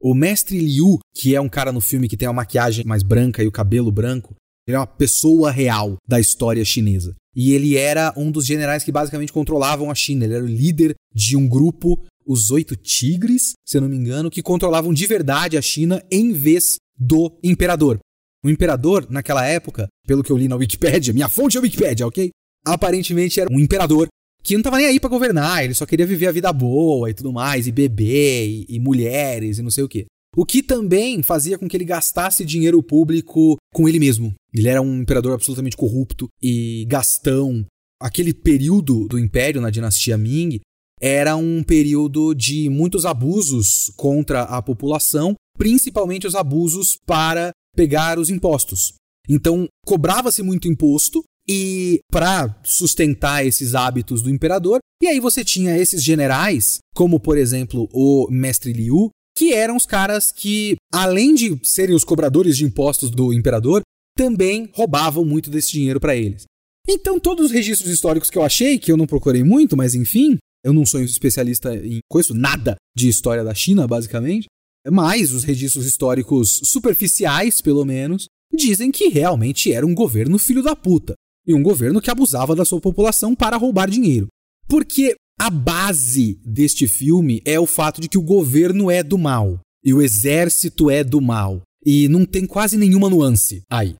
O 0.00 0.14
Mestre 0.14 0.58
Liu, 0.58 0.98
que 1.14 1.34
é 1.34 1.40
um 1.40 1.48
cara 1.48 1.72
no 1.72 1.80
filme 1.80 2.08
que 2.08 2.16
tem 2.16 2.28
a 2.28 2.32
maquiagem 2.32 2.84
mais 2.84 3.02
branca 3.02 3.42
e 3.42 3.46
o 3.46 3.52
cabelo 3.52 3.90
branco, 3.90 4.34
ele 4.66 4.76
é 4.76 4.78
uma 4.78 4.86
pessoa 4.86 5.50
real 5.50 5.96
da 6.06 6.20
história 6.20 6.64
chinesa. 6.64 7.14
E 7.34 7.52
ele 7.52 7.76
era 7.76 8.12
um 8.16 8.30
dos 8.30 8.46
generais 8.46 8.82
que 8.82 8.90
basicamente 8.90 9.32
controlavam 9.32 9.90
a 9.90 9.94
China. 9.94 10.24
Ele 10.24 10.34
era 10.34 10.44
o 10.44 10.48
líder 10.48 10.94
de 11.14 11.36
um 11.36 11.48
grupo, 11.48 12.02
os 12.26 12.50
Oito 12.50 12.74
Tigres, 12.76 13.52
se 13.64 13.76
eu 13.76 13.80
não 13.80 13.88
me 13.88 13.96
engano, 13.96 14.30
que 14.30 14.42
controlavam 14.42 14.92
de 14.92 15.06
verdade 15.06 15.56
a 15.56 15.62
China 15.62 16.02
em 16.10 16.32
vez 16.32 16.76
do 16.98 17.38
imperador. 17.42 17.98
O 18.44 18.50
imperador, 18.50 19.06
naquela 19.10 19.46
época, 19.46 19.88
pelo 20.06 20.22
que 20.22 20.30
eu 20.30 20.36
li 20.36 20.48
na 20.48 20.56
Wikipedia, 20.56 21.14
minha 21.14 21.28
fonte 21.28 21.56
é 21.56 21.60
a 21.60 21.62
Wikipedia, 21.62 22.06
ok? 22.06 22.30
Aparentemente 22.64 23.40
era 23.40 23.52
um 23.52 23.60
imperador 23.60 24.08
que 24.42 24.54
não 24.54 24.62
tava 24.62 24.76
nem 24.76 24.86
aí 24.86 25.00
para 25.00 25.10
governar, 25.10 25.64
ele 25.64 25.74
só 25.74 25.84
queria 25.84 26.06
viver 26.06 26.28
a 26.28 26.32
vida 26.32 26.52
boa 26.52 27.10
e 27.10 27.14
tudo 27.14 27.32
mais, 27.32 27.66
e 27.66 27.72
beber, 27.72 28.46
e, 28.48 28.66
e 28.68 28.78
mulheres, 28.78 29.58
e 29.58 29.62
não 29.62 29.70
sei 29.70 29.82
o 29.82 29.88
quê. 29.88 30.06
O 30.36 30.44
que 30.44 30.62
também 30.62 31.22
fazia 31.22 31.58
com 31.58 31.66
que 31.66 31.76
ele 31.76 31.84
gastasse 31.84 32.44
dinheiro 32.44 32.82
público 32.82 33.56
com 33.72 33.88
ele 33.88 33.98
mesmo. 33.98 34.34
Ele 34.54 34.68
era 34.68 34.82
um 34.82 35.00
imperador 35.00 35.32
absolutamente 35.32 35.76
corrupto 35.76 36.28
e 36.40 36.84
gastão. 36.86 37.64
Aquele 38.00 38.34
período 38.34 39.08
do 39.08 39.18
império 39.18 39.60
na 39.60 39.70
dinastia 39.70 40.18
Ming 40.18 40.60
era 41.00 41.36
um 41.36 41.62
período 41.62 42.34
de 42.34 42.68
muitos 42.70 43.04
abusos 43.04 43.92
contra 43.96 44.42
a 44.42 44.62
população, 44.62 45.34
principalmente 45.56 46.26
os 46.26 46.34
abusos 46.34 46.96
para 47.06 47.50
pegar 47.74 48.18
os 48.18 48.30
impostos. 48.30 48.94
Então, 49.28 49.66
cobrava-se 49.84 50.42
muito 50.42 50.68
imposto 50.68 51.22
e 51.48 52.00
para 52.10 52.58
sustentar 52.64 53.44
esses 53.44 53.74
hábitos 53.74 54.22
do 54.22 54.30
imperador, 54.30 54.78
e 55.02 55.06
aí 55.06 55.20
você 55.20 55.44
tinha 55.44 55.76
esses 55.76 56.02
generais, 56.02 56.78
como 56.94 57.20
por 57.20 57.36
exemplo 57.36 57.88
o 57.92 58.26
mestre 58.30 58.72
Liu, 58.72 59.10
que 59.36 59.52
eram 59.52 59.76
os 59.76 59.84
caras 59.84 60.32
que, 60.32 60.76
além 60.92 61.34
de 61.34 61.58
serem 61.62 61.94
os 61.94 62.04
cobradores 62.04 62.56
de 62.56 62.64
impostos 62.64 63.10
do 63.10 63.32
imperador, 63.32 63.82
também 64.16 64.70
roubavam 64.72 65.24
muito 65.24 65.50
desse 65.50 65.72
dinheiro 65.72 66.00
para 66.00 66.16
eles. 66.16 66.44
Então, 66.88 67.20
todos 67.20 67.46
os 67.46 67.52
registros 67.52 67.90
históricos 67.90 68.30
que 68.30 68.38
eu 68.38 68.42
achei, 68.42 68.78
que 68.78 68.90
eu 68.90 68.96
não 68.96 69.06
procurei 69.06 69.44
muito, 69.44 69.76
mas 69.76 69.94
enfim, 69.94 70.38
eu 70.66 70.72
não 70.72 70.84
sou 70.84 71.00
especialista 71.00 71.76
em 71.76 72.00
coisa, 72.10 72.34
nada 72.34 72.74
de 72.96 73.08
história 73.08 73.44
da 73.44 73.54
China, 73.54 73.86
basicamente, 73.86 74.48
mas 74.90 75.32
os 75.32 75.44
registros 75.44 75.86
históricos 75.86 76.60
superficiais, 76.64 77.60
pelo 77.60 77.84
menos, 77.84 78.26
dizem 78.52 78.90
que 78.90 79.06
realmente 79.06 79.72
era 79.72 79.86
um 79.86 79.94
governo 79.94 80.38
filho 80.40 80.64
da 80.64 80.74
puta. 80.74 81.14
E 81.46 81.54
um 81.54 81.62
governo 81.62 82.00
que 82.00 82.10
abusava 82.10 82.56
da 82.56 82.64
sua 82.64 82.80
população 82.80 83.32
para 83.32 83.56
roubar 83.56 83.88
dinheiro. 83.88 84.26
Porque 84.68 85.14
a 85.38 85.48
base 85.48 86.40
deste 86.44 86.88
filme 86.88 87.40
é 87.44 87.60
o 87.60 87.66
fato 87.66 88.00
de 88.00 88.08
que 88.08 88.18
o 88.18 88.22
governo 88.22 88.90
é 88.90 89.04
do 89.04 89.16
mal 89.16 89.60
e 89.84 89.94
o 89.94 90.02
exército 90.02 90.90
é 90.90 91.04
do 91.04 91.20
mal. 91.20 91.62
E 91.84 92.08
não 92.08 92.26
tem 92.26 92.44
quase 92.44 92.76
nenhuma 92.76 93.08
nuance 93.08 93.62
aí. 93.70 93.94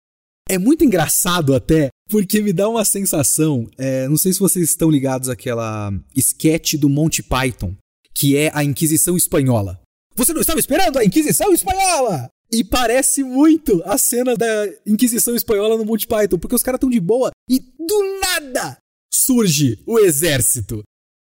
É 0.48 0.58
muito 0.58 0.84
engraçado 0.84 1.54
até, 1.54 1.88
porque 2.08 2.40
me 2.40 2.52
dá 2.52 2.68
uma 2.68 2.84
sensação. 2.84 3.68
É, 3.76 4.08
não 4.08 4.16
sei 4.16 4.32
se 4.32 4.38
vocês 4.38 4.70
estão 4.70 4.90
ligados 4.90 5.28
àquela 5.28 5.92
sketch 6.14 6.74
do 6.74 6.88
Monty 6.88 7.22
Python, 7.22 7.74
que 8.14 8.36
é 8.36 8.50
a 8.54 8.62
Inquisição 8.62 9.16
Espanhola. 9.16 9.80
Você 10.14 10.32
não 10.32 10.40
estava 10.40 10.60
esperando 10.60 10.98
a 10.98 11.04
Inquisição 11.04 11.52
Espanhola? 11.52 12.28
E 12.50 12.62
parece 12.62 13.24
muito 13.24 13.82
a 13.84 13.98
cena 13.98 14.36
da 14.36 14.68
Inquisição 14.86 15.34
Espanhola 15.34 15.76
no 15.76 15.84
Monty 15.84 16.06
Python, 16.06 16.38
porque 16.38 16.54
os 16.54 16.62
caras 16.62 16.78
estão 16.78 16.88
de 16.88 17.00
boa 17.00 17.30
e 17.50 17.58
do 17.58 18.20
nada 18.20 18.78
surge 19.26 19.82
o 19.86 19.98
exército. 19.98 20.82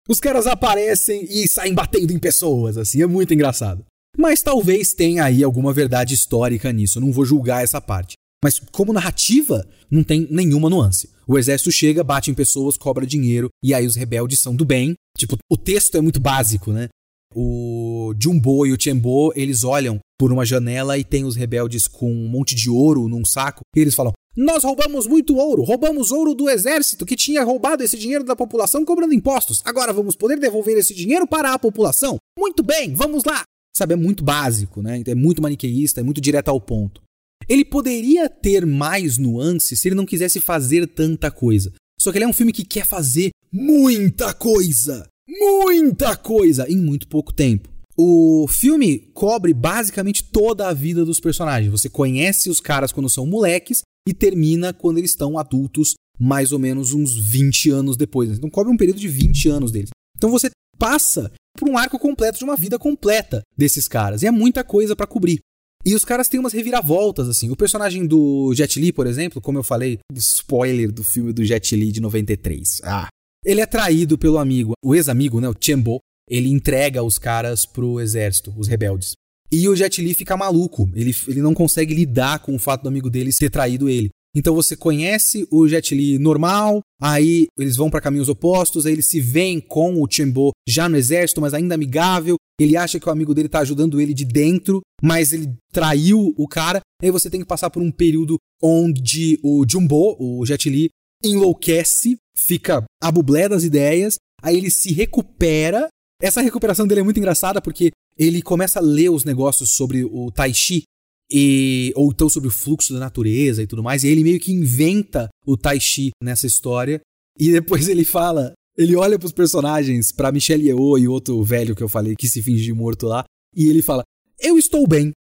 Os 0.07 0.19
caras 0.19 0.45
aparecem 0.45 1.25
e 1.29 1.47
saem 1.47 1.73
batendo 1.73 2.11
em 2.11 2.19
pessoas, 2.19 2.77
assim, 2.77 3.01
é 3.01 3.07
muito 3.07 3.33
engraçado. 3.33 3.85
Mas 4.17 4.41
talvez 4.41 4.93
tenha 4.93 5.23
aí 5.23 5.43
alguma 5.43 5.73
verdade 5.73 6.13
histórica 6.13 6.71
nisso, 6.71 6.99
não 6.99 7.11
vou 7.11 7.25
julgar 7.25 7.63
essa 7.63 7.81
parte. 7.81 8.15
Mas 8.43 8.59
como 8.71 8.93
narrativa, 8.93 9.67
não 9.89 10.03
tem 10.03 10.27
nenhuma 10.29 10.69
nuance. 10.69 11.09
O 11.27 11.37
exército 11.37 11.71
chega, 11.71 12.03
bate 12.03 12.29
em 12.29 12.35
pessoas, 12.35 12.77
cobra 12.77 13.05
dinheiro, 13.05 13.49
e 13.63 13.73
aí 13.73 13.87
os 13.87 13.95
rebeldes 13.95 14.39
são 14.39 14.55
do 14.55 14.63
bem. 14.63 14.93
Tipo, 15.17 15.37
o 15.49 15.57
texto 15.57 15.95
é 15.95 16.01
muito 16.01 16.19
básico, 16.19 16.71
né? 16.71 16.89
O 17.33 18.13
Jumbo 18.21 18.65
e 18.65 18.71
o 18.71 18.77
Chembo, 18.79 19.33
eles 19.35 19.63
olham 19.63 19.99
por 20.17 20.31
uma 20.31 20.45
janela 20.45 20.97
e 20.97 21.03
tem 21.03 21.25
os 21.25 21.35
rebeldes 21.35 21.87
com 21.87 22.09
um 22.11 22.29
monte 22.29 22.55
de 22.55 22.69
ouro 22.69 23.09
num 23.09 23.25
saco, 23.25 23.61
e 23.75 23.79
eles 23.79 23.95
falam: 23.95 24.13
nós 24.35 24.63
roubamos 24.63 25.07
muito 25.07 25.35
ouro, 25.37 25.63
roubamos 25.63 26.11
ouro 26.11 26.35
do 26.35 26.49
exército 26.49 27.05
que 27.05 27.15
tinha 27.15 27.43
roubado 27.43 27.83
esse 27.83 27.97
dinheiro 27.97 28.23
da 28.23 28.35
população 28.35 28.85
cobrando 28.85 29.13
impostos. 29.13 29.61
Agora 29.65 29.93
vamos 29.93 30.15
poder 30.15 30.37
devolver 30.39 30.77
esse 30.77 30.93
dinheiro 30.93 31.25
para 31.25 31.53
a 31.53 31.59
população? 31.59 32.17
Muito 32.37 32.61
bem, 32.61 32.93
vamos 32.93 33.23
lá! 33.23 33.43
Sabe, 33.75 33.93
é 33.93 33.97
muito 33.97 34.23
básico, 34.23 34.81
né? 34.81 35.01
É 35.05 35.15
muito 35.15 35.41
maniqueísta, 35.41 35.99
é 35.99 36.03
muito 36.03 36.21
direto 36.21 36.49
ao 36.49 36.61
ponto. 36.61 37.01
Ele 37.47 37.63
poderia 37.63 38.29
ter 38.29 38.65
mais 38.65 39.17
nuances 39.17 39.79
se 39.79 39.87
ele 39.87 39.95
não 39.95 40.05
quisesse 40.05 40.39
fazer 40.39 40.87
tanta 40.87 41.29
coisa. 41.29 41.71
Só 41.99 42.11
que 42.11 42.17
ele 42.17 42.25
é 42.25 42.27
um 42.27 42.33
filme 42.33 42.51
que 42.51 42.65
quer 42.65 42.85
fazer 42.85 43.29
muita 43.51 44.33
coisa. 44.33 45.07
Muita 45.27 46.15
coisa 46.15 46.69
em 46.69 46.77
muito 46.77 47.07
pouco 47.07 47.33
tempo. 47.33 47.69
O 47.97 48.45
filme 48.47 48.99
cobre 49.13 49.53
basicamente 49.53 50.23
toda 50.23 50.67
a 50.67 50.73
vida 50.73 51.05
dos 51.05 51.19
personagens. 51.19 51.71
Você 51.71 51.89
conhece 51.89 52.49
os 52.49 52.59
caras 52.59 52.91
quando 52.91 53.09
são 53.09 53.25
moleques 53.25 53.81
e 54.07 54.13
termina 54.13 54.73
quando 54.73 54.97
eles 54.97 55.11
estão 55.11 55.37
adultos, 55.37 55.93
mais 56.19 56.51
ou 56.51 56.59
menos 56.59 56.93
uns 56.93 57.15
20 57.15 57.69
anos 57.69 57.95
depois. 57.95 58.29
Então 58.29 58.49
cobre 58.49 58.71
um 58.71 58.77
período 58.77 58.99
de 58.99 59.07
20 59.07 59.49
anos 59.49 59.71
deles. 59.71 59.89
Então 60.17 60.29
você 60.29 60.49
passa 60.77 61.31
por 61.57 61.69
um 61.69 61.77
arco 61.77 61.97
completo 61.97 62.37
de 62.37 62.43
uma 62.43 62.57
vida 62.57 62.77
completa 62.77 63.41
desses 63.57 63.87
caras. 63.87 64.21
E 64.21 64.27
é 64.27 64.31
muita 64.31 64.63
coisa 64.63 64.95
para 64.95 65.07
cobrir. 65.07 65.39
E 65.85 65.93
os 65.93 66.03
caras 66.03 66.27
têm 66.27 66.39
umas 66.39 66.53
reviravoltas, 66.53 67.29
assim. 67.29 67.51
O 67.51 67.55
personagem 67.55 68.07
do 68.07 68.51
Jet 68.55 68.79
Li, 68.79 68.91
por 68.91 69.05
exemplo, 69.05 69.39
como 69.39 69.59
eu 69.59 69.63
falei, 69.63 69.99
spoiler 70.15 70.91
do 70.91 71.03
filme 71.03 71.31
do 71.31 71.45
Jet 71.45 71.75
Li 71.75 71.91
de 71.91 72.01
93. 72.01 72.81
Ah. 72.83 73.07
Ele 73.45 73.61
é 73.61 73.65
traído 73.67 74.17
pelo 74.17 74.39
amigo, 74.39 74.73
o 74.83 74.95
ex-amigo, 74.95 75.39
né, 75.39 75.47
o 75.47 75.55
Chembo. 75.59 75.99
Ele 76.27 76.49
entrega 76.49 77.03
os 77.03 77.19
caras 77.19 77.67
pro 77.67 77.99
exército, 77.99 78.51
os 78.57 78.67
rebeldes. 78.67 79.13
E 79.51 79.69
o 79.69 79.75
Jet 79.75 80.01
Li 80.01 80.15
fica 80.15 80.35
maluco. 80.35 80.89
Ele, 80.95 81.15
ele 81.27 81.41
não 81.41 81.53
consegue 81.53 81.93
lidar 81.93 82.39
com 82.39 82.55
o 82.55 82.59
fato 82.59 82.81
do 82.81 82.89
amigo 82.89 83.09
dele 83.09 83.31
ter 83.31 83.51
traído 83.51 83.87
ele. 83.87 84.09
Então 84.35 84.53
você 84.53 84.75
conhece 84.75 85.47
o 85.49 85.65
Jet 85.65 85.95
Li 85.95 86.19
normal, 86.19 86.81
aí 87.01 87.47
eles 87.57 87.77
vão 87.77 87.89
para 87.89 88.01
caminhos 88.01 88.27
opostos, 88.27 88.85
aí 88.85 88.91
eles 88.91 89.07
se 89.07 89.21
veem 89.21 89.61
com 89.61 90.01
o 90.01 90.07
Chembo 90.11 90.51
já 90.67 90.89
no 90.89 90.97
exército, 90.97 91.39
mas 91.39 91.53
ainda 91.53 91.73
amigável. 91.73 92.35
Ele 92.59 92.75
acha 92.75 92.99
que 92.99 93.07
o 93.07 93.11
amigo 93.11 93.33
dele 93.33 93.47
tá 93.47 93.59
ajudando 93.59 93.99
ele 93.99 94.13
de 94.13 94.25
dentro, 94.25 94.81
mas 95.01 95.31
ele 95.31 95.53
traiu 95.71 96.33
o 96.37 96.47
cara. 96.47 96.81
Aí 97.01 97.09
você 97.11 97.29
tem 97.29 97.39
que 97.39 97.47
passar 97.47 97.69
por 97.69 97.81
um 97.81 97.91
período 97.91 98.37
onde 98.61 99.39
o 99.41 99.65
Jumbo, 99.67 100.17
o 100.19 100.45
Jet 100.45 100.69
Li, 100.69 100.89
enlouquece, 101.23 102.17
fica 102.37 102.83
a 103.01 103.11
bublé 103.11 103.47
das 103.47 103.63
ideias, 103.63 104.17
aí 104.41 104.57
ele 104.57 104.69
se 104.69 104.93
recupera. 104.93 105.87
Essa 106.21 106.41
recuperação 106.41 106.85
dele 106.85 107.01
é 107.01 107.03
muito 107.03 107.19
engraçada 107.19 107.61
porque 107.61 107.91
ele 108.17 108.41
começa 108.41 108.79
a 108.79 108.81
ler 108.81 109.09
os 109.09 109.23
negócios 109.23 109.71
sobre 109.71 110.03
o 110.03 110.31
Tai 110.31 110.53
Chi 110.53 110.83
e, 111.31 111.91
ou 111.95 112.11
então 112.11 112.29
sobre 112.29 112.49
o 112.49 112.51
fluxo 112.51 112.93
da 112.93 112.99
natureza 112.99 113.63
e 113.63 113.67
tudo 113.67 113.83
mais. 113.83 114.03
E 114.03 114.07
ele 114.07 114.23
meio 114.23 114.39
que 114.39 114.51
inventa 114.51 115.29
o 115.45 115.57
Tai 115.57 115.79
Chi 115.79 116.11
nessa 116.21 116.47
história. 116.47 117.01
E 117.37 117.51
depois 117.51 117.87
ele 117.87 118.05
fala, 118.05 118.53
ele 118.77 118.95
olha 118.95 119.17
pros 119.17 119.31
personagens, 119.31 120.11
pra 120.11 120.31
Michelle 120.31 120.67
Yeoh 120.67 120.97
e 120.97 121.07
outro 121.07 121.41
velho 121.43 121.75
que 121.75 121.83
eu 121.83 121.89
falei 121.89 122.15
que 122.15 122.27
se 122.27 122.41
finge 122.41 122.71
morto 122.73 123.07
lá, 123.07 123.23
e 123.55 123.69
ele 123.69 123.81
fala: 123.81 124.03
Eu 124.39 124.57
estou 124.57 124.87
bem. 124.87 125.11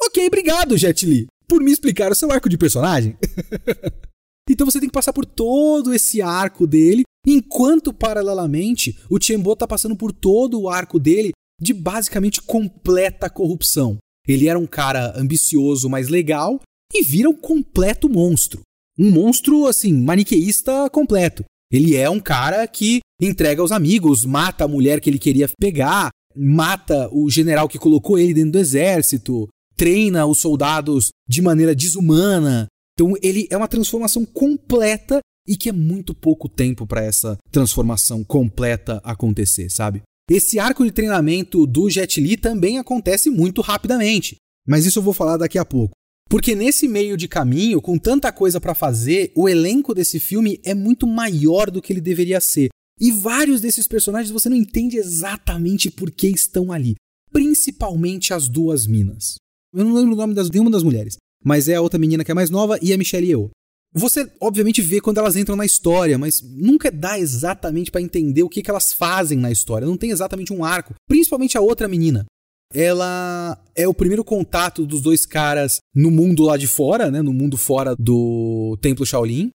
Ok, 0.00 0.26
obrigado, 0.26 0.76
Jet 0.76 1.06
Li, 1.06 1.26
por 1.48 1.62
me 1.62 1.70
explicar 1.70 2.10
o 2.10 2.14
seu 2.14 2.30
arco 2.30 2.48
de 2.48 2.58
personagem. 2.58 3.16
então 4.50 4.66
você 4.66 4.80
tem 4.80 4.88
que 4.88 4.94
passar 4.94 5.12
por 5.12 5.24
todo 5.24 5.94
esse 5.94 6.20
arco 6.20 6.66
dele, 6.66 7.02
enquanto 7.26 7.92
paralelamente 7.92 8.98
o 9.08 9.20
Chembo 9.20 9.54
tá 9.54 9.66
passando 9.66 9.96
por 9.96 10.12
todo 10.12 10.60
o 10.60 10.68
arco 10.68 10.98
dele 10.98 11.30
de 11.60 11.72
basicamente 11.72 12.42
completa 12.42 13.30
corrupção. 13.30 13.96
Ele 14.26 14.48
era 14.48 14.58
um 14.58 14.66
cara 14.66 15.12
ambicioso, 15.16 15.88
mas 15.88 16.08
legal, 16.08 16.60
e 16.92 17.02
vira 17.02 17.28
um 17.28 17.36
completo 17.36 18.08
monstro. 18.08 18.60
Um 18.98 19.10
monstro, 19.10 19.66
assim, 19.66 19.92
maniqueísta 19.92 20.88
completo. 20.90 21.44
Ele 21.70 21.96
é 21.96 22.08
um 22.08 22.20
cara 22.20 22.66
que 22.66 23.00
entrega 23.20 23.60
aos 23.60 23.72
amigos, 23.72 24.24
mata 24.24 24.64
a 24.64 24.68
mulher 24.68 25.00
que 25.00 25.10
ele 25.10 25.18
queria 25.18 25.48
pegar, 25.58 26.10
mata 26.34 27.08
o 27.12 27.28
general 27.30 27.68
que 27.68 27.78
colocou 27.78 28.18
ele 28.18 28.34
dentro 28.34 28.52
do 28.52 28.58
exército, 28.58 29.48
treina 29.76 30.26
os 30.26 30.38
soldados 30.38 31.10
de 31.28 31.42
maneira 31.42 31.74
desumana. 31.74 32.66
Então 32.94 33.14
ele 33.22 33.48
é 33.50 33.56
uma 33.56 33.68
transformação 33.68 34.24
completa 34.24 35.20
e 35.46 35.56
que 35.56 35.68
é 35.68 35.72
muito 35.72 36.14
pouco 36.14 36.48
tempo 36.48 36.86
para 36.86 37.04
essa 37.04 37.36
transformação 37.50 38.24
completa 38.24 39.00
acontecer, 39.04 39.68
sabe? 39.70 40.02
Esse 40.30 40.58
arco 40.58 40.84
de 40.84 40.90
treinamento 40.90 41.66
do 41.66 41.90
Jet 41.90 42.18
Li 42.20 42.36
também 42.36 42.78
acontece 42.78 43.28
muito 43.28 43.60
rapidamente, 43.60 44.36
mas 44.66 44.86
isso 44.86 44.98
eu 44.98 45.02
vou 45.02 45.12
falar 45.12 45.36
daqui 45.36 45.58
a 45.58 45.64
pouco. 45.64 45.94
Porque 46.30 46.54
nesse 46.54 46.88
meio 46.88 47.16
de 47.16 47.28
caminho, 47.28 47.82
com 47.82 47.98
tanta 47.98 48.32
coisa 48.32 48.58
para 48.58 48.74
fazer, 48.74 49.30
o 49.36 49.48
elenco 49.48 49.94
desse 49.94 50.18
filme 50.18 50.58
é 50.64 50.74
muito 50.74 51.06
maior 51.06 51.70
do 51.70 51.82
que 51.82 51.92
ele 51.92 52.00
deveria 52.00 52.40
ser. 52.40 52.70
E 52.98 53.12
vários 53.12 53.60
desses 53.60 53.86
personagens 53.86 54.30
você 54.30 54.48
não 54.48 54.56
entende 54.56 54.96
exatamente 54.96 55.90
por 55.90 56.10
que 56.10 56.28
estão 56.28 56.72
ali. 56.72 56.94
Principalmente 57.30 58.32
as 58.32 58.48
duas 58.48 58.86
minas. 58.86 59.34
Eu 59.74 59.84
não 59.84 59.94
lembro 59.94 60.14
o 60.14 60.16
nome 60.16 60.34
das, 60.34 60.48
nenhuma 60.48 60.70
das 60.70 60.82
mulheres, 60.82 61.16
mas 61.44 61.68
é 61.68 61.74
a 61.74 61.82
outra 61.82 61.98
menina 61.98 62.24
que 62.24 62.30
é 62.30 62.34
mais 62.34 62.48
nova 62.48 62.78
e 62.80 62.92
a 62.92 62.96
Michelle 62.98 63.26
Yeoh. 63.26 63.50
Você, 63.96 64.28
obviamente, 64.40 64.82
vê 64.82 65.00
quando 65.00 65.18
elas 65.18 65.36
entram 65.36 65.54
na 65.54 65.64
história, 65.64 66.18
mas 66.18 66.42
nunca 66.42 66.90
dá 66.90 67.16
exatamente 67.16 67.92
para 67.92 68.02
entender 68.02 68.42
o 68.42 68.48
que, 68.48 68.60
que 68.60 68.68
elas 68.68 68.92
fazem 68.92 69.38
na 69.38 69.52
história. 69.52 69.86
Não 69.86 69.96
tem 69.96 70.10
exatamente 70.10 70.52
um 70.52 70.64
arco. 70.64 70.94
Principalmente 71.08 71.56
a 71.56 71.60
outra 71.60 71.86
menina. 71.86 72.24
Ela 72.74 73.56
é 73.76 73.86
o 73.86 73.94
primeiro 73.94 74.24
contato 74.24 74.84
dos 74.84 75.00
dois 75.00 75.24
caras 75.24 75.78
no 75.94 76.10
mundo 76.10 76.42
lá 76.42 76.56
de 76.56 76.66
fora, 76.66 77.08
né? 77.08 77.22
No 77.22 77.32
mundo 77.32 77.56
fora 77.56 77.94
do 77.96 78.76
Templo 78.82 79.06
Shaolin. 79.06 79.50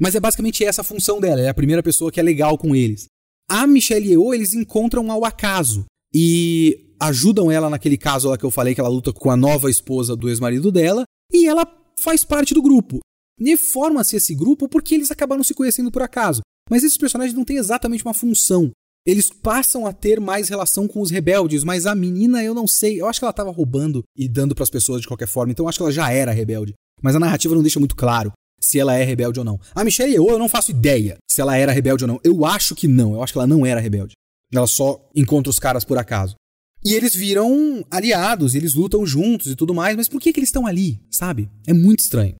Mas 0.00 0.14
é 0.14 0.20
basicamente 0.20 0.64
essa 0.64 0.80
a 0.80 0.84
função 0.84 1.20
dela. 1.20 1.42
É 1.42 1.48
a 1.50 1.54
primeira 1.54 1.82
pessoa 1.82 2.10
que 2.10 2.18
é 2.18 2.22
legal 2.22 2.56
com 2.56 2.74
eles. 2.74 3.08
A 3.46 3.66
Michelle 3.66 4.08
Yeoh, 4.08 4.32
eles 4.32 4.54
encontram 4.54 5.12
ao 5.12 5.22
acaso. 5.26 5.84
E 6.14 6.94
ajudam 6.98 7.50
ela 7.50 7.68
naquele 7.68 7.98
caso 7.98 8.30
lá 8.30 8.38
que 8.38 8.44
eu 8.44 8.50
falei 8.50 8.74
que 8.74 8.80
ela 8.80 8.88
luta 8.88 9.12
com 9.12 9.30
a 9.30 9.36
nova 9.36 9.68
esposa 9.68 10.16
do 10.16 10.30
ex-marido 10.30 10.72
dela. 10.72 11.04
E 11.30 11.46
ela 11.46 11.66
faz 12.00 12.24
parte 12.24 12.54
do 12.54 12.62
grupo. 12.62 13.00
E 13.38 13.56
forma-se 13.56 14.16
esse 14.16 14.34
grupo 14.34 14.68
porque 14.68 14.94
eles 14.94 15.10
acabaram 15.10 15.42
se 15.42 15.54
conhecendo 15.54 15.90
por 15.90 16.02
acaso. 16.02 16.42
Mas 16.70 16.82
esses 16.82 16.98
personagens 16.98 17.36
não 17.36 17.44
têm 17.44 17.56
exatamente 17.56 18.04
uma 18.04 18.14
função. 18.14 18.70
Eles 19.04 19.30
passam 19.30 19.84
a 19.84 19.92
ter 19.92 20.20
mais 20.20 20.48
relação 20.48 20.86
com 20.86 21.00
os 21.00 21.10
rebeldes, 21.10 21.64
mas 21.64 21.86
a 21.86 21.94
menina 21.94 22.42
eu 22.42 22.54
não 22.54 22.68
sei. 22.68 23.00
Eu 23.00 23.08
acho 23.08 23.18
que 23.18 23.24
ela 23.24 23.30
estava 23.30 23.50
roubando 23.50 24.04
e 24.16 24.28
dando 24.28 24.54
para 24.54 24.62
as 24.62 24.70
pessoas 24.70 25.00
de 25.00 25.08
qualquer 25.08 25.26
forma, 25.26 25.50
então 25.50 25.64
eu 25.64 25.68
acho 25.68 25.78
que 25.78 25.82
ela 25.82 25.92
já 25.92 26.12
era 26.12 26.30
rebelde. 26.30 26.74
Mas 27.02 27.16
a 27.16 27.20
narrativa 27.20 27.54
não 27.54 27.62
deixa 27.62 27.80
muito 27.80 27.96
claro 27.96 28.32
se 28.60 28.78
ela 28.78 28.94
é 28.94 29.02
rebelde 29.02 29.40
ou 29.40 29.44
não. 29.44 29.60
A 29.74 29.82
Michelle 29.82 30.12
Yeoh 30.12 30.30
eu 30.30 30.38
não 30.38 30.48
faço 30.48 30.70
ideia 30.70 31.16
se 31.28 31.40
ela 31.40 31.56
era 31.56 31.72
rebelde 31.72 32.04
ou 32.04 32.08
não. 32.08 32.20
Eu 32.22 32.44
acho 32.44 32.76
que 32.76 32.86
não. 32.86 33.14
Eu 33.14 33.22
acho 33.22 33.32
que 33.32 33.38
ela 33.38 33.46
não 33.46 33.66
era 33.66 33.80
rebelde. 33.80 34.12
Ela 34.52 34.68
só 34.68 35.04
encontra 35.16 35.50
os 35.50 35.58
caras 35.58 35.84
por 35.84 35.98
acaso. 35.98 36.36
E 36.84 36.94
eles 36.94 37.14
viram 37.14 37.84
aliados, 37.90 38.54
eles 38.54 38.74
lutam 38.74 39.06
juntos 39.06 39.48
e 39.48 39.56
tudo 39.56 39.74
mais, 39.74 39.96
mas 39.96 40.08
por 40.08 40.20
que, 40.20 40.32
que 40.32 40.40
eles 40.40 40.48
estão 40.48 40.66
ali, 40.66 41.00
sabe? 41.10 41.48
É 41.66 41.72
muito 41.72 42.00
estranho. 42.00 42.34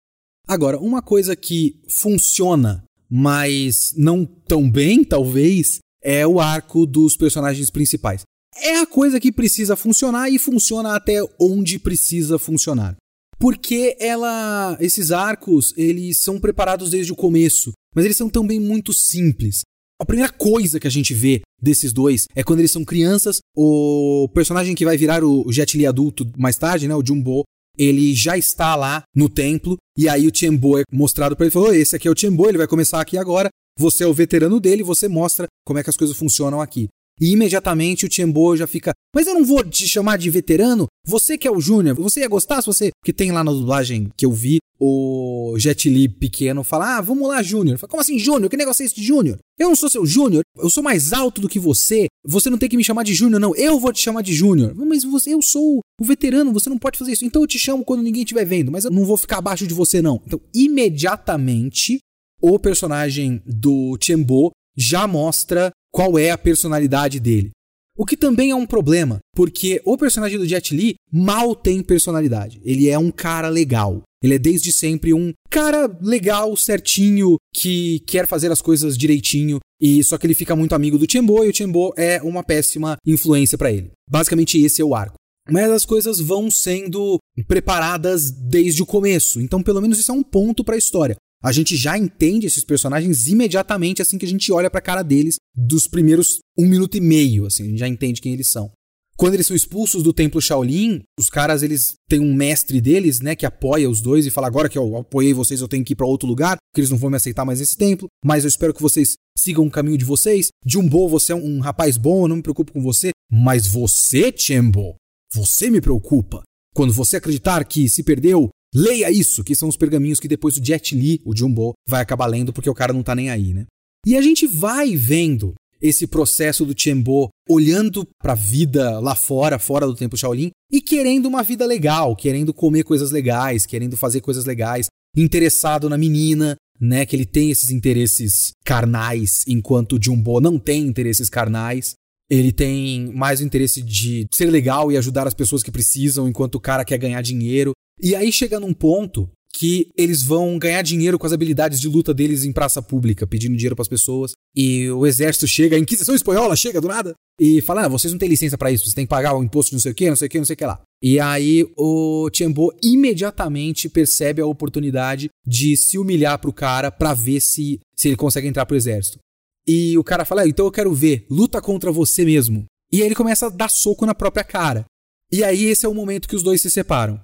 Agora, 0.47 0.79
uma 0.79 1.01
coisa 1.01 1.37
que 1.37 1.81
funciona, 1.89 2.85
mas 3.09 3.93
não 3.97 4.25
tão 4.25 4.71
bem, 4.71 5.05
talvez, 5.05 5.79
é 6.03 6.27
o 6.27 6.41
arco 6.41 6.85
dos 6.87 7.17
personagens 7.17 7.71
principais. 7.71 8.23
É 8.57 8.79
a 8.79 8.87
coisa 8.87 9.21
que 9.21 9.33
precisa 9.33 9.77
funcionar 9.77 10.31
e 10.31 10.39
funciona 10.39 10.95
até 10.95 11.21
onde 11.41 11.79
precisa 11.79 12.39
funcionar. 12.39 12.97
Porque 13.39 13.97
ela, 13.99 14.77
esses 14.81 15.11
arcos, 15.11 15.73
eles 15.77 16.19
são 16.19 16.39
preparados 16.39 16.91
desde 16.91 17.13
o 17.13 17.17
começo, 17.17 17.73
mas 17.95 18.05
eles 18.05 18.17
são 18.17 18.29
também 18.29 18.61
muito 18.61 18.93
simples. 18.93 19.63
A 20.01 20.05
primeira 20.05 20.33
coisa 20.33 20.81
que 20.81 20.87
a 20.87 20.91
gente 20.91 21.15
vê 21.15 21.43
desses 21.61 21.93
dois 21.93 22.27
é 22.35 22.43
quando 22.43 22.59
eles 22.59 22.73
são 22.73 22.85
crianças, 22.85 23.39
o 23.57 24.29
personagem 24.35 24.75
que 24.75 24.85
vai 24.85 24.97
virar 24.97 25.25
o 25.25 25.51
Jet 25.53 25.79
Li 25.79 25.87
adulto 25.87 26.29
mais 26.37 26.57
tarde, 26.57 26.89
né, 26.89 26.95
o 26.95 27.07
Jumbo, 27.07 27.45
ele 27.79 28.15
já 28.15 28.37
está 28.37 28.75
lá 28.75 29.03
no 29.15 29.29
templo, 29.29 29.77
e 29.97 30.09
aí 30.09 30.27
o 30.27 30.31
Tiembo 30.31 30.79
é 30.79 30.83
mostrado 30.93 31.37
para 31.37 31.47
ele, 31.47 31.53
falou, 31.53 31.75
esse 31.75 31.97
aqui 31.97 32.09
é 32.09 32.11
o 32.11 32.15
Tiembo, 32.15 32.49
ele 32.49 32.59
vai 32.59 32.67
começar 32.67 33.01
aqui 33.01 33.17
agora, 33.17 33.49
você 33.79 34.05
é 34.05 34.07
o 34.07 34.15
veterano 34.15 34.61
dele, 34.61 34.83
você 34.83 35.09
mostra 35.09 35.47
como 35.65 35.79
é 35.79 35.83
que 35.83 35.91
as 35.91 35.97
coisas 35.97 36.17
funcionam 36.17 36.61
aqui. 36.61 36.89
E 37.21 37.31
imediatamente 37.31 38.05
o 38.05 38.09
Tiembo 38.09 38.57
já 38.57 38.67
fica, 38.67 38.93
mas 39.15 39.27
eu 39.27 39.35
não 39.35 39.45
vou 39.45 39.63
te 39.65 39.89
chamar 39.89 40.19
de 40.19 40.31
veterano, 40.31 40.87
você 41.07 41.37
que 41.37 41.47
é 41.47 41.51
o 41.51 41.61
Júnior, 41.61 41.95
você 41.97 42.21
ia 42.21 42.29
gostar 42.29 42.61
se 42.63 42.67
você, 42.67 42.91
que 43.05 43.13
tem 43.13 43.31
lá 43.31 43.45
na 43.45 43.53
dublagem 43.53 44.11
que 44.17 44.27
eu 44.27 44.33
vi, 44.33 44.59
o 44.85 45.55
Jet 45.59 45.89
Li 45.89 46.09
pequeno 46.09 46.65
fala: 46.65 46.97
Ah, 46.97 47.01
vamos 47.01 47.29
lá, 47.29 47.41
Júnior. 47.41 47.79
Como 47.87 48.01
assim, 48.01 48.19
Júnior? 48.19 48.51
Que 48.51 48.57
negócio 48.57 48.83
é 48.83 48.87
esse 48.87 48.97
de 48.97 49.05
Júnior? 49.05 49.39
Eu 49.57 49.69
não 49.69 49.77
sou 49.77 49.89
seu 49.89 50.05
Júnior, 50.05 50.43
eu 50.57 50.69
sou 50.69 50.83
mais 50.83 51.13
alto 51.13 51.41
do 51.41 51.49
que 51.49 51.61
você. 51.61 52.07
Você 52.27 52.51
não 52.51 52.59
tem 52.59 52.69
que 52.69 52.77
me 52.77 52.83
chamar 52.83 53.05
de 53.05 53.15
Júnior, 53.15 53.41
não. 53.41 53.55
Eu 53.55 53.79
vou 53.79 53.93
te 53.93 54.01
chamar 54.01 54.23
de 54.23 54.33
Júnior. 54.33 54.75
Mas 54.75 55.05
você, 55.05 55.35
eu 55.35 55.41
sou 55.41 55.79
o 56.01 56.05
veterano, 56.05 56.53
você 56.53 56.69
não 56.69 56.79
pode 56.79 56.99
fazer 56.99 57.13
isso. 57.13 57.25
Então 57.25 57.43
eu 57.43 57.47
te 57.47 57.61
chamo 57.61 57.85
quando 57.85 58.03
ninguém 58.03 58.23
estiver 58.23 58.45
vendo, 58.45 58.73
mas 58.73 58.85
eu 58.85 58.91
não 58.91 59.05
vou 59.05 59.17
ficar 59.17 59.39
abaixo 59.39 59.69
de 59.69 59.75
você, 59.75 60.03
não. 60.03 60.21
Então, 60.27 60.41
imediatamente, 60.53 61.99
o 62.41 62.59
personagem 62.59 63.41
do 63.47 63.97
Chembo 64.03 64.51
já 64.77 65.07
mostra 65.07 65.71
qual 65.93 66.19
é 66.19 66.31
a 66.31 66.39
personalidade 66.39 67.21
dele. 67.21 67.51
O 67.97 68.07
que 68.07 68.17
também 68.17 68.51
é 68.51 68.55
um 68.55 68.67
problema, 68.67 69.19
porque 69.37 69.81
o 69.85 69.99
personagem 69.99 70.39
do 70.39 70.49
Jet 70.49 70.75
Li 70.75 70.95
mal 71.13 71.55
tem 71.55 71.83
personalidade. 71.83 72.59
Ele 72.65 72.89
é 72.89 72.99
um 72.99 73.11
cara 73.11 73.51
legal. 73.51 74.03
Ele 74.25 74.35
é 74.35 74.39
desde 74.39 74.73
sempre 74.73 75.13
um 75.13 75.33
cara 75.51 75.95
legal, 76.01 76.57
certinho, 76.57 77.37
que 77.55 78.01
quer 78.07 78.27
fazer 78.27 78.51
as 78.51 78.63
coisas 78.63 78.97
direitinho, 78.97 79.59
e 79.81 80.03
só 80.03 80.17
que 80.17 80.27
ele 80.27 80.35
fica 80.35 80.57
muito 80.57 80.75
amigo 80.75 80.97
do 80.97 81.11
Chembo 81.11 81.45
e 81.45 81.51
o 81.51 81.55
Chembo 81.55 81.93
é 81.97 82.23
uma 82.23 82.43
péssima 82.43 82.97
influência 83.07 83.59
para 83.59 83.71
ele. 83.71 83.91
Basicamente 84.09 84.59
esse 84.59 84.81
é 84.81 84.85
o 84.85 84.95
arco. 84.95 85.17
mas 85.51 85.71
as 85.71 85.85
coisas 85.85 86.21
vão 86.21 86.51
sendo 86.51 87.19
preparadas 87.49 88.31
desde 88.31 88.81
o 88.81 88.87
começo. 88.87 89.41
Então, 89.41 89.63
pelo 89.63 89.81
menos 89.81 89.99
isso 89.99 90.13
é 90.13 90.15
um 90.15 90.23
ponto 90.23 90.63
para 90.65 90.77
a 90.77 90.79
história. 90.79 91.17
A 91.43 91.51
gente 91.51 91.77
já 91.77 91.99
entende 91.99 92.47
esses 92.47 92.65
personagens 92.65 93.27
imediatamente 93.27 94.01
assim 94.01 94.17
que 94.17 94.25
a 94.25 94.29
gente 94.29 94.53
olha 94.53 94.71
para 94.71 94.79
a 94.79 94.83
cara 94.83 95.03
deles 95.03 95.37
dos 95.55 95.89
primeiros 95.89 96.39
um 96.57 96.67
minuto 96.67 96.97
e 96.97 97.01
meio, 97.01 97.47
assim, 97.47 97.65
a 97.65 97.67
gente 97.67 97.79
já 97.79 97.89
entende 97.89 98.21
quem 98.21 98.33
eles 98.33 98.51
são. 98.51 98.71
Quando 99.17 99.35
eles 99.35 99.47
são 99.47 99.55
expulsos 99.55 100.03
do 100.03 100.13
templo 100.13 100.41
Shaolin, 100.41 101.03
os 101.19 101.29
caras 101.29 101.63
eles 101.63 101.95
têm 102.09 102.19
um 102.19 102.35
mestre 102.35 102.81
deles, 102.81 103.21
né, 103.21 103.37
que 103.37 103.47
apoia 103.47 103.89
os 103.89 104.01
dois 104.01 104.27
e 104.27 104.31
fala 104.31 104.47
agora 104.47 104.69
que 104.69 104.79
eu 104.79 104.97
apoiei 104.97 105.33
vocês, 105.35 105.61
eu 105.61 105.69
tenho 105.69 105.85
que 105.85 105.93
ir 105.93 105.97
para 105.97 106.07
outro 106.07 106.29
lugar, 106.29 106.57
porque 106.57 106.81
eles 106.81 106.91
não 106.91 106.99
vão 106.99 107.11
me 107.11 107.17
aceitar 107.17 107.45
mais 107.45 107.61
nesse 107.61 107.77
templo, 107.77 108.09
mas 108.25 108.45
eu 108.45 108.49
espero 108.49 108.73
que 108.75 108.83
vocês 108.83 109.15
sigam 109.37 109.67
o 109.67 109.71
caminho 109.71 109.99
de 109.99 110.05
vocês. 110.05 110.49
Jumbo, 110.67 111.09
você 111.09 111.33
é 111.33 111.37
um, 111.37 111.61
rapaz 111.61 111.97
bom, 111.97 112.25
eu 112.25 112.29
não 112.29 112.37
me 112.37 112.43
preocupo 112.43 112.73
com 112.73 112.83
você, 112.83 113.11
mas 113.31 113.67
você, 113.67 114.33
Chembo, 114.37 114.97
você 115.33 115.71
me 115.71 115.81
preocupa. 115.81 116.43
Quando 116.75 116.93
você 116.93 117.17
acreditar 117.17 117.65
que 117.65 117.89
se 117.89 118.03
perdeu, 118.03 118.49
leia 118.75 119.11
isso, 119.11 119.45
que 119.45 119.55
são 119.55 119.69
os 119.69 119.77
pergaminhos 119.77 120.21
que 120.21 120.29
depois 120.29 120.57
o 120.57 120.65
Jet 120.65 120.95
Li, 120.95 121.21
o 121.25 121.37
Jumbo, 121.37 121.73
vai 121.89 122.01
acabar 122.01 122.27
lendo 122.27 122.53
porque 122.53 122.71
o 122.71 122.75
cara 122.75 122.93
não 122.93 123.03
tá 123.03 123.15
nem 123.15 123.31
aí, 123.31 123.53
né? 123.53 123.67
E 124.07 124.17
a 124.17 124.23
gente 124.23 124.47
vai 124.47 124.97
vendo 124.97 125.55
esse 125.81 126.07
processo 126.07 126.65
do 126.65 126.75
Chembo 126.81 127.29
olhando 127.49 128.07
para 128.23 128.33
a 128.33 128.37
vida 128.37 129.01
lá 129.01 129.17
fora, 129.17 129.59
fora 129.59 129.87
do 129.87 129.97
Templo 129.97 130.17
Shaolin, 130.17 130.51
e 130.71 130.81
querendo 130.81 131.27
uma 131.27 131.43
vida 131.43 131.67
legal, 131.67 132.15
querendo 132.15 132.55
comer 132.55 132.85
coisas 132.85 133.11
legais, 133.11 133.67
querendo 133.67 133.97
fazer 133.97 134.21
coisas 134.21 134.45
legais, 134.45 134.87
interessado 135.17 135.89
na 135.89 135.99
menina, 135.99 136.57
né, 136.81 137.05
que 137.05 137.15
ele 137.15 137.27
tem 137.27 137.51
esses 137.51 137.71
interesses 137.71 138.53
carnais, 138.65 139.45
enquanto 139.47 139.97
o 139.97 140.03
Jumbo 140.03 140.41
não 140.41 140.59
tem 140.59 140.87
interesses 140.87 141.29
carnais. 141.29 141.95
Ele 142.31 142.51
tem 142.51 143.13
mais 143.13 143.41
o 143.41 143.45
interesse 143.45 143.83
de 143.83 144.27
ser 144.33 144.47
legal 144.47 144.91
e 144.91 144.97
ajudar 144.97 145.27
as 145.27 145.35
pessoas 145.35 145.63
que 145.63 145.71
precisam, 145.71 146.27
enquanto 146.27 146.55
o 146.55 146.61
cara 146.61 146.85
quer 146.85 146.97
ganhar 146.97 147.21
dinheiro. 147.21 147.73
E 148.03 148.17
aí 148.17 148.33
chega 148.33 148.59
num 148.59 148.75
ponto 148.75 149.31
que 149.55 149.93
eles 149.97 150.23
vão 150.23 150.59
ganhar 150.59 150.83
dinheiro 150.83 151.19
com 151.19 151.27
as 151.27 151.33
habilidades 151.33 151.81
de 151.81 151.87
luta 151.87 152.13
deles 152.13 152.43
em 152.43 152.53
praça 152.53 152.83
pública, 152.83 153.27
pedindo 153.27 153.55
dinheiro 153.55 153.77
para 153.77 153.83
as 153.83 153.89
pessoas. 153.89 154.33
E 154.57 154.91
o 154.91 155.07
exército 155.07 155.47
chega, 155.47 155.77
a 155.77 155.79
Inquisição 155.79 156.15
Espanhola 156.15 156.57
chega 156.57 156.81
do 156.81 156.89
nada 156.89 157.15
e 157.39 157.61
fala: 157.61 157.85
ah, 157.85 157.89
vocês 157.89 158.13
não 158.13 158.19
têm 158.19 158.29
licença 158.29 158.59
para 158.59 158.73
isso, 158.73 158.85
vocês 158.85 158.95
têm 158.95 159.05
que 159.05 159.11
pagar 159.11 159.35
o 159.37 159.45
imposto 159.45 159.71
de 159.71 159.77
não 159.77 159.81
sei 159.81 159.93
o 159.93 159.95
que, 159.95 160.09
não 160.09 160.17
sei 160.17 160.27
o 160.27 160.31
que, 160.31 160.39
não 160.39 160.45
sei 160.45 160.55
o 160.55 160.57
que 160.57 160.67
lá. 160.67 160.81
E 161.03 161.21
aí 161.21 161.67
o 161.77 162.29
Tiembo 162.31 162.73
imediatamente 162.83 163.89
percebe 163.89 164.43
a 164.43 164.47
oportunidade 164.47 165.29
de 165.47 165.77
se 165.77 165.99
humilhar 165.99 166.39
pro 166.39 166.53
cara 166.53 166.91
para 166.91 167.15
ver 167.15 167.41
se, 167.41 167.79
se 167.95 168.09
ele 168.09 168.17
consegue 168.17 168.49
entrar 168.49 168.67
pro 168.67 168.77
exército. 168.77 169.19
E 169.67 169.97
o 169.97 170.03
cara 170.03 170.25
fala: 170.25 170.43
ah, 170.43 170.49
então 170.49 170.67
eu 170.67 170.73
quero 170.73 170.93
ver, 170.93 171.27
luta 171.31 171.61
contra 171.61 171.93
você 171.93 172.25
mesmo. 172.25 172.65
E 172.91 173.01
aí 173.01 173.07
ele 173.07 173.15
começa 173.15 173.47
a 173.47 173.51
dar 173.51 173.71
soco 173.71 174.05
na 174.05 174.15
própria 174.15 174.45
cara. 174.45 174.85
E 175.31 175.45
aí 175.45 175.65
esse 175.65 175.87
é 175.87 175.89
o 175.89 175.95
momento 175.95 176.29
que 176.29 176.37
os 176.37 176.43
dois 176.43 176.61
se 176.61 176.69
separam. 176.69 177.21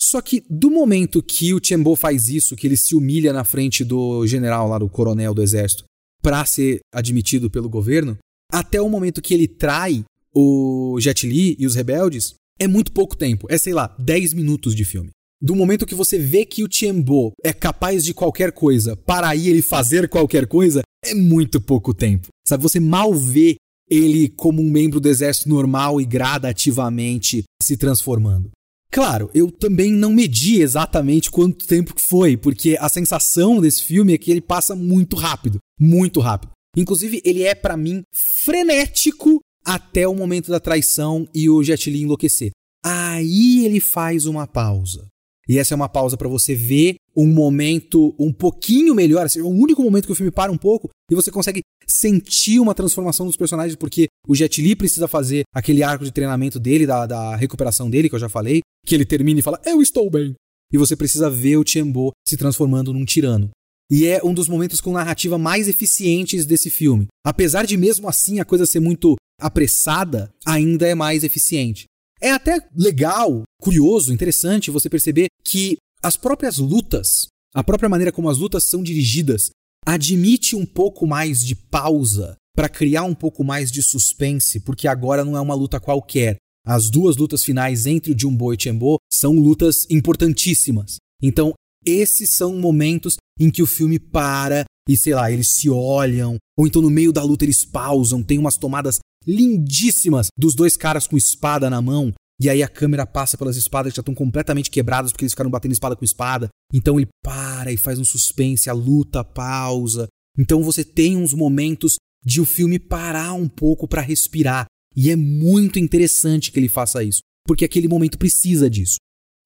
Só 0.00 0.20
que 0.20 0.44
do 0.48 0.70
momento 0.70 1.22
que 1.22 1.52
o 1.52 1.60
Chembo 1.62 1.96
faz 1.96 2.28
isso, 2.28 2.54
que 2.54 2.66
ele 2.66 2.76
se 2.76 2.94
humilha 2.94 3.32
na 3.32 3.44
frente 3.44 3.84
do 3.84 4.26
general 4.26 4.68
lá, 4.68 4.78
do 4.78 4.88
coronel 4.88 5.34
do 5.34 5.42
exército, 5.42 5.84
para 6.22 6.44
ser 6.44 6.80
admitido 6.92 7.50
pelo 7.50 7.68
governo, 7.68 8.16
até 8.50 8.80
o 8.80 8.88
momento 8.88 9.20
que 9.20 9.34
ele 9.34 9.48
trai 9.48 10.04
o 10.34 10.96
Jet 11.00 11.26
Li 11.26 11.56
e 11.58 11.66
os 11.66 11.74
rebeldes, 11.74 12.34
é 12.58 12.66
muito 12.66 12.92
pouco 12.92 13.16
tempo. 13.16 13.46
É, 13.50 13.58
sei 13.58 13.72
lá, 13.72 13.94
10 13.98 14.34
minutos 14.34 14.74
de 14.74 14.84
filme. 14.84 15.10
Do 15.40 15.54
momento 15.54 15.86
que 15.86 15.94
você 15.94 16.18
vê 16.18 16.44
que 16.44 16.64
o 16.64 16.68
Tiembo 16.68 17.32
é 17.44 17.52
capaz 17.52 18.04
de 18.04 18.12
qualquer 18.12 18.50
coisa 18.52 18.96
para 18.96 19.28
aí 19.28 19.48
ele 19.48 19.62
fazer 19.62 20.08
qualquer 20.08 20.46
coisa, 20.46 20.82
é 21.04 21.14
muito 21.14 21.60
pouco 21.60 21.94
tempo. 21.94 22.28
Sabe, 22.46 22.62
você 22.62 22.80
mal 22.80 23.14
vê 23.14 23.56
ele 23.88 24.28
como 24.28 24.60
um 24.60 24.70
membro 24.70 25.00
do 25.00 25.08
exército 25.08 25.48
normal 25.48 26.00
e 26.00 26.04
gradativamente 26.04 27.44
se 27.62 27.76
transformando. 27.76 28.50
Claro, 28.90 29.30
eu 29.34 29.50
também 29.50 29.92
não 29.92 30.12
medi 30.12 30.60
exatamente 30.60 31.30
quanto 31.30 31.66
tempo 31.66 31.94
que 31.94 32.00
foi, 32.00 32.36
porque 32.36 32.76
a 32.80 32.88
sensação 32.88 33.60
desse 33.60 33.82
filme 33.82 34.14
é 34.14 34.18
que 34.18 34.30
ele 34.30 34.40
passa 34.40 34.74
muito 34.74 35.14
rápido, 35.14 35.58
muito 35.78 36.20
rápido. 36.20 36.52
Inclusive, 36.76 37.20
ele 37.24 37.42
é 37.42 37.54
para 37.54 37.76
mim 37.76 38.02
frenético 38.44 39.40
até 39.64 40.08
o 40.08 40.14
momento 40.14 40.50
da 40.50 40.58
traição 40.58 41.28
e 41.34 41.50
o 41.50 41.62
Jet 41.62 41.90
Li 41.90 42.02
enlouquecer. 42.02 42.50
Aí 42.82 43.64
ele 43.64 43.80
faz 43.80 44.24
uma 44.24 44.46
pausa. 44.46 45.06
E 45.48 45.58
essa 45.58 45.74
é 45.74 45.76
uma 45.76 45.88
pausa 45.88 46.16
para 46.16 46.28
você 46.28 46.54
ver 46.54 46.96
um 47.18 47.26
momento 47.26 48.14
um 48.16 48.32
pouquinho 48.32 48.94
melhor, 48.94 49.26
assim, 49.26 49.40
é 49.40 49.42
o 49.42 49.48
único 49.48 49.82
momento 49.82 50.06
que 50.06 50.12
o 50.12 50.14
filme 50.14 50.30
para 50.30 50.52
um 50.52 50.56
pouco 50.56 50.88
e 51.10 51.16
você 51.16 51.32
consegue 51.32 51.62
sentir 51.84 52.60
uma 52.60 52.74
transformação 52.74 53.26
dos 53.26 53.36
personagens, 53.36 53.74
porque 53.74 54.06
o 54.28 54.36
Jet 54.36 54.62
Li 54.62 54.76
precisa 54.76 55.08
fazer 55.08 55.42
aquele 55.52 55.82
arco 55.82 56.04
de 56.04 56.12
treinamento 56.12 56.60
dele, 56.60 56.86
da, 56.86 57.06
da 57.06 57.34
recuperação 57.34 57.90
dele, 57.90 58.08
que 58.08 58.14
eu 58.14 58.20
já 58.20 58.28
falei, 58.28 58.60
que 58.86 58.94
ele 58.94 59.04
termina 59.04 59.40
e 59.40 59.42
fala, 59.42 59.60
eu 59.64 59.82
estou 59.82 60.08
bem. 60.08 60.34
E 60.72 60.78
você 60.78 60.94
precisa 60.94 61.28
ver 61.28 61.56
o 61.56 61.64
Tiembo 61.64 62.12
se 62.24 62.36
transformando 62.36 62.92
num 62.92 63.04
tirano. 63.04 63.50
E 63.90 64.06
é 64.06 64.22
um 64.22 64.34
dos 64.34 64.48
momentos 64.48 64.80
com 64.80 64.92
narrativa 64.92 65.38
mais 65.38 65.66
eficientes 65.66 66.46
desse 66.46 66.70
filme. 66.70 67.06
Apesar 67.26 67.66
de 67.66 67.76
mesmo 67.76 68.06
assim 68.08 68.38
a 68.38 68.44
coisa 68.44 68.66
ser 68.66 68.80
muito 68.80 69.16
apressada, 69.40 70.30
ainda 70.46 70.86
é 70.86 70.94
mais 70.94 71.24
eficiente. 71.24 71.86
É 72.20 72.30
até 72.30 72.60
legal, 72.76 73.42
curioso, 73.60 74.12
interessante 74.12 74.70
você 74.70 74.90
perceber 74.90 75.26
que 75.44 75.78
as 76.02 76.16
próprias 76.16 76.58
lutas, 76.58 77.26
a 77.54 77.64
própria 77.64 77.88
maneira 77.88 78.12
como 78.12 78.28
as 78.28 78.38
lutas 78.38 78.64
são 78.64 78.82
dirigidas, 78.82 79.50
admite 79.86 80.54
um 80.54 80.66
pouco 80.66 81.06
mais 81.06 81.40
de 81.40 81.54
pausa 81.54 82.36
para 82.54 82.68
criar 82.68 83.04
um 83.04 83.14
pouco 83.14 83.44
mais 83.44 83.70
de 83.70 83.82
suspense, 83.82 84.60
porque 84.60 84.88
agora 84.88 85.24
não 85.24 85.36
é 85.36 85.40
uma 85.40 85.54
luta 85.54 85.80
qualquer. 85.80 86.36
As 86.66 86.90
duas 86.90 87.16
lutas 87.16 87.44
finais 87.44 87.86
entre 87.86 88.12
o 88.12 88.18
Jumbo 88.18 88.52
e 88.52 88.60
Chembo 88.60 88.98
são 89.12 89.32
lutas 89.34 89.86
importantíssimas. 89.88 90.96
Então, 91.22 91.54
esses 91.86 92.30
são 92.30 92.56
momentos 92.58 93.16
em 93.38 93.50
que 93.50 93.62
o 93.62 93.66
filme 93.66 93.98
para 93.98 94.64
e, 94.88 94.96
sei 94.96 95.14
lá, 95.14 95.30
eles 95.30 95.48
se 95.48 95.68
olham, 95.68 96.36
ou 96.56 96.66
então 96.66 96.80
no 96.80 96.90
meio 96.90 97.12
da 97.12 97.22
luta 97.22 97.44
eles 97.44 97.64
pausam, 97.64 98.22
tem 98.22 98.38
umas 98.38 98.56
tomadas 98.56 98.98
lindíssimas 99.26 100.28
dos 100.36 100.54
dois 100.54 100.76
caras 100.76 101.06
com 101.06 101.16
espada 101.16 101.68
na 101.68 101.82
mão. 101.82 102.12
E 102.40 102.48
aí 102.48 102.62
a 102.62 102.68
câmera 102.68 103.04
passa 103.04 103.36
pelas 103.36 103.56
espadas 103.56 103.92
que 103.92 103.96
já 103.96 104.00
estão 104.00 104.14
completamente 104.14 104.70
quebradas 104.70 105.10
porque 105.10 105.24
eles 105.24 105.32
ficaram 105.32 105.50
batendo 105.50 105.72
espada 105.72 105.96
com 105.96 106.04
espada. 106.04 106.48
Então 106.72 106.98
ele 106.98 107.08
para 107.22 107.72
e 107.72 107.76
faz 107.76 107.98
um 107.98 108.04
suspense, 108.04 108.70
a 108.70 108.72
luta 108.72 109.24
pausa. 109.24 110.08
Então 110.38 110.62
você 110.62 110.84
tem 110.84 111.16
uns 111.16 111.34
momentos 111.34 111.96
de 112.24 112.40
o 112.40 112.44
filme 112.44 112.78
parar 112.78 113.32
um 113.32 113.48
pouco 113.48 113.88
para 113.88 114.00
respirar. 114.00 114.66
E 114.94 115.10
é 115.10 115.16
muito 115.16 115.78
interessante 115.78 116.50
que 116.52 116.58
ele 116.58 116.68
faça 116.68 117.02
isso, 117.02 117.20
porque 117.46 117.64
aquele 117.64 117.88
momento 117.88 118.18
precisa 118.18 118.68
disso. 118.70 118.96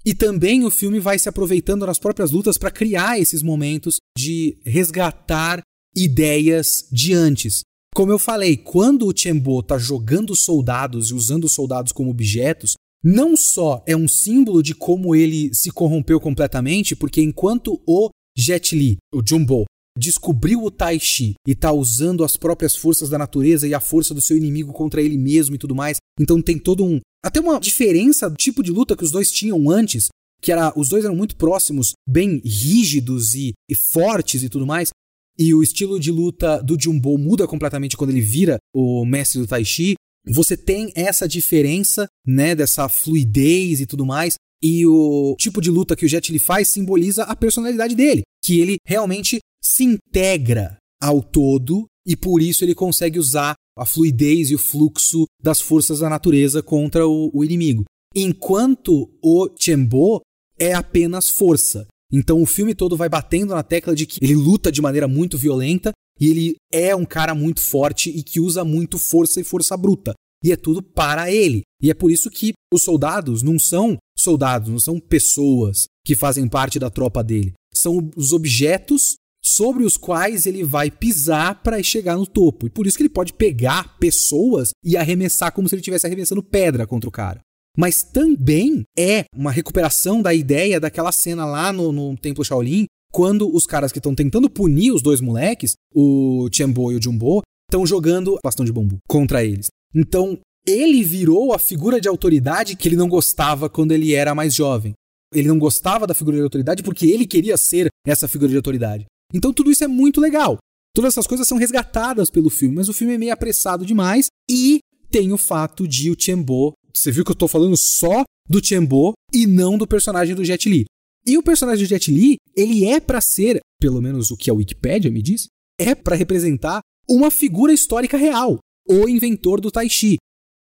E 0.04 0.14
também 0.14 0.64
o 0.64 0.70
filme 0.70 0.98
vai 0.98 1.18
se 1.18 1.28
aproveitando 1.28 1.86
nas 1.86 1.98
próprias 1.98 2.30
lutas 2.30 2.58
para 2.58 2.70
criar 2.70 3.20
esses 3.20 3.42
momentos 3.42 3.98
de 4.18 4.58
resgatar 4.64 5.62
ideias 5.94 6.86
de 6.90 7.12
antes. 7.12 7.62
Como 7.94 8.10
eu 8.10 8.18
falei, 8.18 8.56
quando 8.56 9.06
o 9.06 9.16
Chembo 9.16 9.60
está 9.60 9.78
jogando 9.78 10.34
soldados 10.34 11.10
e 11.10 11.14
usando 11.14 11.44
os 11.44 11.52
soldados 11.52 11.92
como 11.92 12.10
objetos, 12.10 12.74
não 13.02 13.36
só 13.36 13.82
é 13.86 13.96
um 13.96 14.06
símbolo 14.06 14.62
de 14.62 14.74
como 14.74 15.14
ele 15.14 15.52
se 15.54 15.70
corrompeu 15.70 16.20
completamente, 16.20 16.94
porque 16.94 17.20
enquanto 17.20 17.80
o 17.86 18.10
Jet 18.36 18.76
Li, 18.76 18.96
o 19.12 19.22
Jumbo, 19.26 19.64
descobriu 19.98 20.62
o 20.62 20.70
Tai 20.70 20.98
Chi 20.98 21.34
e 21.46 21.52
está 21.52 21.72
usando 21.72 22.24
as 22.24 22.36
próprias 22.36 22.74
forças 22.74 23.10
da 23.10 23.18
natureza 23.18 23.68
e 23.68 23.74
a 23.74 23.80
força 23.80 24.14
do 24.14 24.22
seu 24.22 24.36
inimigo 24.36 24.72
contra 24.72 25.02
ele 25.02 25.18
mesmo 25.18 25.54
e 25.54 25.58
tudo 25.58 25.74
mais, 25.74 25.98
então 26.18 26.40
tem 26.40 26.58
todo 26.58 26.84
um 26.84 27.00
até 27.24 27.40
uma 27.40 27.60
diferença 27.60 28.28
do 28.28 28.36
tipo 28.36 28.62
de 28.62 28.72
luta 28.72 28.96
que 28.96 29.04
os 29.04 29.12
dois 29.12 29.30
tinham 29.30 29.70
antes, 29.70 30.08
que 30.40 30.50
era 30.50 30.72
os 30.76 30.88
dois 30.88 31.04
eram 31.04 31.14
muito 31.14 31.36
próximos, 31.36 31.92
bem 32.08 32.40
rígidos 32.44 33.34
e, 33.34 33.52
e 33.70 33.74
fortes 33.76 34.42
e 34.42 34.48
tudo 34.48 34.66
mais. 34.66 34.90
E 35.38 35.54
o 35.54 35.62
estilo 35.62 35.98
de 36.00 36.10
luta 36.10 36.60
do 36.60 36.78
Jumbo 36.78 37.16
muda 37.16 37.46
completamente 37.46 37.96
quando 37.96 38.10
ele 38.10 38.20
vira 38.20 38.58
o 38.74 39.06
mestre 39.06 39.40
do 39.40 39.46
Tai 39.46 39.64
Chi. 39.64 39.94
Você 40.26 40.56
tem 40.56 40.92
essa 40.94 41.28
diferença, 41.28 42.06
né, 42.26 42.54
dessa 42.54 42.88
fluidez 42.88 43.80
e 43.80 43.86
tudo 43.86 44.06
mais. 44.06 44.34
E 44.62 44.86
o 44.86 45.34
tipo 45.38 45.60
de 45.60 45.70
luta 45.70 45.96
que 45.96 46.06
o 46.06 46.08
Jet 46.08 46.30
Li 46.30 46.38
faz 46.38 46.68
simboliza 46.68 47.24
a 47.24 47.34
personalidade 47.34 47.96
dele, 47.96 48.22
que 48.44 48.60
ele 48.60 48.76
realmente 48.86 49.40
se 49.62 49.82
integra 49.82 50.76
ao 51.00 51.20
todo 51.20 51.86
e 52.06 52.16
por 52.16 52.40
isso 52.40 52.64
ele 52.64 52.74
consegue 52.74 53.18
usar 53.18 53.54
a 53.76 53.84
fluidez 53.84 54.50
e 54.50 54.54
o 54.54 54.58
fluxo 54.58 55.26
das 55.42 55.60
forças 55.60 55.98
da 55.98 56.08
natureza 56.08 56.62
contra 56.62 57.06
o, 57.06 57.30
o 57.34 57.44
inimigo. 57.44 57.84
Enquanto 58.14 59.10
o 59.22 59.48
Chembo 59.58 60.20
é 60.58 60.74
apenas 60.74 61.28
força. 61.28 61.88
Então 62.12 62.42
o 62.42 62.46
filme 62.46 62.74
todo 62.74 62.96
vai 62.96 63.08
batendo 63.08 63.54
na 63.54 63.62
tecla 63.62 63.94
de 63.94 64.06
que 64.06 64.22
ele 64.22 64.34
luta 64.34 64.70
de 64.70 64.82
maneira 64.82 65.08
muito 65.08 65.38
violenta 65.38 65.92
e 66.20 66.28
ele 66.28 66.56
é 66.70 66.94
um 66.94 67.06
cara 67.06 67.34
muito 67.34 67.60
forte 67.60 68.10
e 68.10 68.22
que 68.22 68.38
usa 68.38 68.64
muito 68.64 68.98
força 68.98 69.40
e 69.40 69.44
força 69.44 69.76
bruta. 69.76 70.12
E 70.42 70.52
é 70.52 70.56
tudo 70.56 70.82
para 70.82 71.30
ele. 71.30 71.62
E 71.80 71.90
é 71.90 71.94
por 71.94 72.10
isso 72.10 72.30
que 72.30 72.52
os 72.72 72.82
soldados 72.82 73.42
não 73.42 73.58
são 73.58 73.96
soldados, 74.18 74.68
não 74.68 74.80
são 74.80 74.98
pessoas 74.98 75.86
que 76.04 76.14
fazem 76.14 76.48
parte 76.48 76.78
da 76.78 76.90
tropa 76.90 77.22
dele. 77.22 77.52
São 77.74 78.10
os 78.16 78.32
objetos 78.32 79.14
sobre 79.44 79.84
os 79.84 79.96
quais 79.96 80.46
ele 80.46 80.62
vai 80.62 80.90
pisar 80.90 81.62
para 81.62 81.82
chegar 81.82 82.16
no 82.16 82.26
topo. 82.26 82.66
E 82.66 82.70
por 82.70 82.86
isso 82.86 82.96
que 82.96 83.02
ele 83.02 83.08
pode 83.08 83.32
pegar 83.32 83.98
pessoas 83.98 84.70
e 84.84 84.96
arremessar 84.96 85.52
como 85.52 85.68
se 85.68 85.74
ele 85.74 85.80
estivesse 85.80 86.06
arremessando 86.06 86.42
pedra 86.42 86.86
contra 86.86 87.08
o 87.08 87.12
cara. 87.12 87.40
mas 87.76 88.02
também 88.02 88.84
é 88.98 89.24
uma 89.34 89.50
recuperação 89.50 90.20
da 90.20 90.34
ideia 90.34 90.78
daquela 90.78 91.10
cena 91.10 91.46
lá 91.46 91.72
no, 91.72 91.90
no 91.90 92.16
Templo 92.18 92.44
Shaolin, 92.44 92.84
quando 93.10 93.54
os 93.54 93.66
caras 93.66 93.90
que 93.90 93.98
estão 93.98 94.14
tentando 94.14 94.48
punir 94.48 94.92
os 94.92 95.02
dois 95.02 95.20
moleques, 95.20 95.72
o 95.94 96.48
Tianbo 96.50 96.92
e 96.92 96.96
o 96.96 97.02
Jumbo, 97.02 97.42
estão 97.68 97.86
jogando 97.86 98.38
bastão 98.44 98.64
de 98.64 98.72
bambu 98.72 98.98
contra 99.08 99.42
eles. 99.42 99.68
Então, 99.94 100.38
ele 100.66 101.02
virou 101.02 101.52
a 101.52 101.58
figura 101.58 102.00
de 102.00 102.08
autoridade 102.08 102.76
que 102.76 102.88
ele 102.88 102.96
não 102.96 103.08
gostava 103.08 103.68
quando 103.68 103.92
ele 103.92 104.14
era 104.14 104.34
mais 104.34 104.54
jovem. 104.54 104.94
Ele 105.34 105.48
não 105.48 105.58
gostava 105.58 106.06
da 106.06 106.14
figura 106.14 106.36
de 106.36 106.42
autoridade 106.42 106.82
porque 106.82 107.06
ele 107.06 107.26
queria 107.26 107.56
ser 107.56 107.88
essa 108.06 108.28
figura 108.28 108.50
de 108.50 108.56
autoridade. 108.56 109.06
Então 109.34 109.52
tudo 109.52 109.70
isso 109.70 109.82
é 109.82 109.88
muito 109.88 110.20
legal. 110.20 110.58
Todas 110.94 111.14
essas 111.14 111.26
coisas 111.26 111.48
são 111.48 111.56
resgatadas 111.56 112.30
pelo 112.30 112.50
filme, 112.50 112.76
mas 112.76 112.88
o 112.88 112.92
filme 112.92 113.14
é 113.14 113.18
meio 113.18 113.32
apressado 113.32 113.86
demais 113.86 114.26
e 114.48 114.80
tem 115.10 115.32
o 115.32 115.38
fato 115.38 115.88
de 115.88 116.10
o 116.10 116.16
Tiembo, 116.16 116.74
você 116.94 117.10
viu 117.10 117.24
que 117.24 117.30
eu 117.30 117.36
tô 117.36 117.48
falando 117.48 117.76
só 117.76 118.24
do 118.48 118.60
Tiembo 118.60 119.14
e 119.32 119.46
não 119.46 119.78
do 119.78 119.86
personagem 119.86 120.34
do 120.34 120.44
Jet 120.44 120.68
Li. 120.68 120.84
E 121.26 121.38
o 121.38 121.42
personagem 121.42 121.84
do 121.84 121.88
Jet 121.88 122.10
Li, 122.10 122.36
ele 122.56 122.84
é 122.84 123.00
para 123.00 123.20
ser, 123.20 123.60
pelo 123.80 124.02
menos 124.02 124.30
o 124.30 124.36
que 124.36 124.50
a 124.50 124.54
Wikipedia 124.54 125.10
me 125.10 125.22
diz, 125.22 125.46
é 125.78 125.94
para 125.94 126.16
representar 126.16 126.80
uma 127.08 127.30
figura 127.30 127.72
histórica 127.72 128.16
real, 128.16 128.58
o 128.88 129.08
inventor 129.08 129.60
do 129.60 129.70
Tai 129.70 129.88
Chi. 129.88 130.16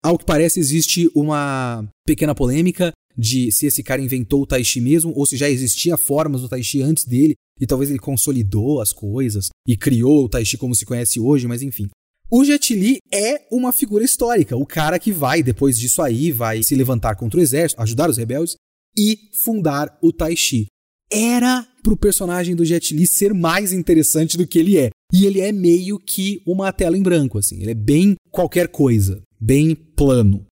Ao 0.02 0.18
que 0.18 0.24
parece, 0.24 0.60
existe 0.60 1.10
uma 1.14 1.88
pequena 2.06 2.34
polêmica 2.34 2.92
de 3.16 3.50
se 3.50 3.66
esse 3.66 3.82
cara 3.82 4.02
inventou 4.02 4.42
o 4.42 4.46
Tai 4.46 4.62
Chi 4.62 4.80
mesmo 4.80 5.12
ou 5.16 5.26
se 5.26 5.36
já 5.36 5.48
existia 5.48 5.96
formas 5.96 6.42
do 6.42 6.48
Tai 6.48 6.62
Chi 6.62 6.82
antes 6.82 7.04
dele 7.04 7.34
e 7.60 7.66
talvez 7.66 7.90
ele 7.90 7.98
consolidou 7.98 8.80
as 8.80 8.92
coisas 8.92 9.48
e 9.66 9.76
criou 9.76 10.24
o 10.24 10.28
Tai 10.28 10.44
Chi 10.44 10.58
como 10.58 10.74
se 10.74 10.84
conhece 10.84 11.18
hoje, 11.18 11.46
mas 11.46 11.62
enfim. 11.62 11.88
O 12.30 12.44
Jet 12.44 12.74
Li 12.74 12.98
é 13.12 13.46
uma 13.52 13.72
figura 13.72 14.04
histórica, 14.04 14.56
o 14.56 14.66
cara 14.66 14.98
que 14.98 15.12
vai, 15.12 15.44
depois 15.44 15.78
disso 15.78 16.02
aí, 16.02 16.32
vai 16.32 16.62
se 16.62 16.74
levantar 16.74 17.14
contra 17.14 17.38
o 17.38 17.42
exército, 17.42 17.80
ajudar 17.80 18.10
os 18.10 18.16
rebeldes 18.16 18.56
e 18.98 19.30
fundar 19.44 19.96
o 20.02 20.12
Tai 20.12 20.34
Chi. 20.34 20.66
Era 21.10 21.66
pro 21.82 21.96
personagem 21.96 22.54
do 22.56 22.64
Jet 22.64 22.94
Li 22.94 23.06
ser 23.06 23.32
mais 23.32 23.72
interessante 23.72 24.36
do 24.36 24.46
que 24.46 24.58
ele 24.58 24.76
é. 24.76 24.90
E 25.12 25.24
ele 25.24 25.40
é 25.40 25.52
meio 25.52 25.98
que 25.98 26.42
uma 26.46 26.72
tela 26.72 26.96
em 26.96 27.02
branco, 27.02 27.38
assim. 27.38 27.60
Ele 27.60 27.70
é 27.70 27.74
bem 27.74 28.16
qualquer 28.30 28.68
coisa, 28.68 29.22
bem 29.40 29.74
plano. 29.74 30.44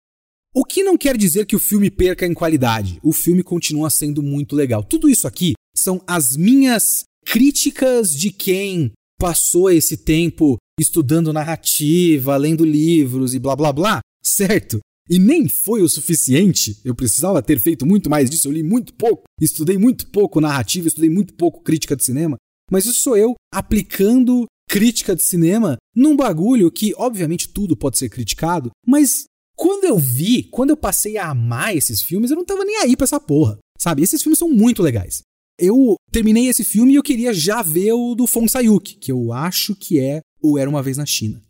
O 0.53 0.63
que 0.63 0.83
não 0.83 0.95
quer 0.95 1.17
dizer 1.17 1.47
que 1.47 1.55
o 1.55 1.59
filme 1.59 1.89
perca 1.89 2.27
em 2.27 2.33
qualidade. 2.33 2.99
O 3.01 3.11
filme 3.11 3.41
continua 3.41 3.89
sendo 3.89 4.21
muito 4.21 4.55
legal. 4.55 4.83
Tudo 4.83 5.09
isso 5.09 5.27
aqui 5.27 5.53
são 5.75 5.99
as 6.05 6.37
minhas 6.37 7.03
críticas 7.25 8.11
de 8.11 8.31
quem 8.31 8.91
passou 9.19 9.71
esse 9.71 9.97
tempo 9.97 10.57
estudando 10.79 11.33
narrativa, 11.33 12.37
lendo 12.37 12.63
livros 12.63 13.33
e 13.33 13.39
blá 13.39 13.55
blá 13.55 13.73
blá, 13.73 13.99
certo? 14.23 14.79
E 15.09 15.19
nem 15.19 15.47
foi 15.47 15.81
o 15.81 15.89
suficiente. 15.89 16.79
Eu 16.83 16.95
precisava 16.95 17.41
ter 17.41 17.59
feito 17.59 17.85
muito 17.85 18.09
mais 18.09 18.29
disso. 18.29 18.47
Eu 18.47 18.51
li 18.51 18.63
muito 18.63 18.93
pouco, 18.93 19.23
estudei 19.39 19.77
muito 19.77 20.07
pouco 20.07 20.39
narrativa, 20.39 20.87
estudei 20.87 21.09
muito 21.09 21.33
pouco 21.33 21.61
crítica 21.61 21.95
de 21.95 22.03
cinema. 22.03 22.37
Mas 22.71 22.85
isso 22.85 23.01
sou 23.01 23.17
eu 23.17 23.35
aplicando 23.53 24.45
crítica 24.69 25.15
de 25.15 25.23
cinema 25.23 25.77
num 25.95 26.15
bagulho 26.15 26.71
que, 26.71 26.93
obviamente, 26.97 27.49
tudo 27.49 27.75
pode 27.75 27.97
ser 27.97 28.09
criticado, 28.09 28.71
mas 28.87 29.25
quando 29.55 29.83
eu 29.83 29.97
vi, 29.97 30.43
quando 30.43 30.71
eu 30.71 30.77
passei 30.77 31.17
a 31.17 31.29
amar 31.29 31.75
esses 31.75 32.01
filmes, 32.01 32.31
eu 32.31 32.37
não 32.37 32.45
tava 32.45 32.65
nem 32.65 32.77
aí 32.77 32.95
pra 32.95 33.03
essa 33.03 33.19
porra. 33.19 33.59
Sabe? 33.77 34.01
Esses 34.01 34.21
filmes 34.21 34.39
são 34.39 34.49
muito 34.49 34.81
legais. 34.81 35.21
Eu 35.59 35.95
terminei 36.11 36.47
esse 36.47 36.63
filme 36.63 36.93
e 36.93 36.95
eu 36.95 37.03
queria 37.03 37.33
já 37.33 37.61
ver 37.61 37.93
o 37.93 38.15
do 38.15 38.25
Fong 38.25 38.49
Sayuk, 38.49 38.95
que 38.95 39.11
eu 39.11 39.31
acho 39.31 39.75
que 39.75 39.99
é 39.99 40.21
o 40.41 40.57
Era 40.57 40.69
Uma 40.69 40.81
Vez 40.81 40.97
na 40.97 41.05
China. 41.05 41.41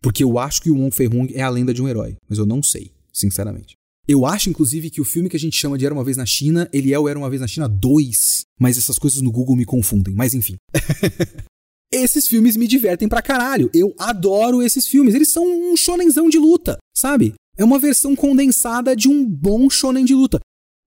Porque 0.00 0.22
eu 0.22 0.38
acho 0.38 0.62
que 0.62 0.70
o 0.70 0.76
Wong 0.76 0.94
Fei-hung 0.94 1.32
é 1.34 1.42
a 1.42 1.48
lenda 1.48 1.74
de 1.74 1.82
um 1.82 1.88
herói, 1.88 2.16
mas 2.28 2.38
eu 2.38 2.46
não 2.46 2.62
sei, 2.62 2.92
sinceramente. 3.12 3.74
Eu 4.08 4.24
acho, 4.24 4.48
inclusive, 4.48 4.88
que 4.88 5.02
o 5.02 5.04
filme 5.04 5.28
que 5.28 5.36
a 5.36 5.40
gente 5.40 5.56
chama 5.56 5.76
de 5.76 5.84
Era 5.84 5.94
Uma 5.94 6.02
Vez 6.02 6.16
na 6.16 6.24
China, 6.24 6.66
ele 6.72 6.94
é 6.94 6.98
o 6.98 7.06
Era 7.06 7.18
Uma 7.18 7.28
Vez 7.28 7.42
na 7.42 7.46
China 7.46 7.68
2. 7.68 8.40
Mas 8.58 8.78
essas 8.78 8.98
coisas 8.98 9.20
no 9.20 9.30
Google 9.30 9.54
me 9.54 9.66
confundem, 9.66 10.14
mas 10.14 10.32
enfim. 10.32 10.56
esses 11.92 12.26
filmes 12.26 12.56
me 12.56 12.66
divertem 12.66 13.06
pra 13.06 13.20
caralho. 13.20 13.70
Eu 13.74 13.94
adoro 13.98 14.62
esses 14.62 14.86
filmes. 14.86 15.14
Eles 15.14 15.30
são 15.30 15.44
um 15.44 15.76
shonenzão 15.76 16.30
de 16.30 16.38
luta, 16.38 16.78
sabe? 16.96 17.34
É 17.58 17.64
uma 17.64 17.78
versão 17.78 18.16
condensada 18.16 18.96
de 18.96 19.08
um 19.08 19.26
bom 19.26 19.68
shonen 19.68 20.06
de 20.06 20.14
luta. 20.14 20.40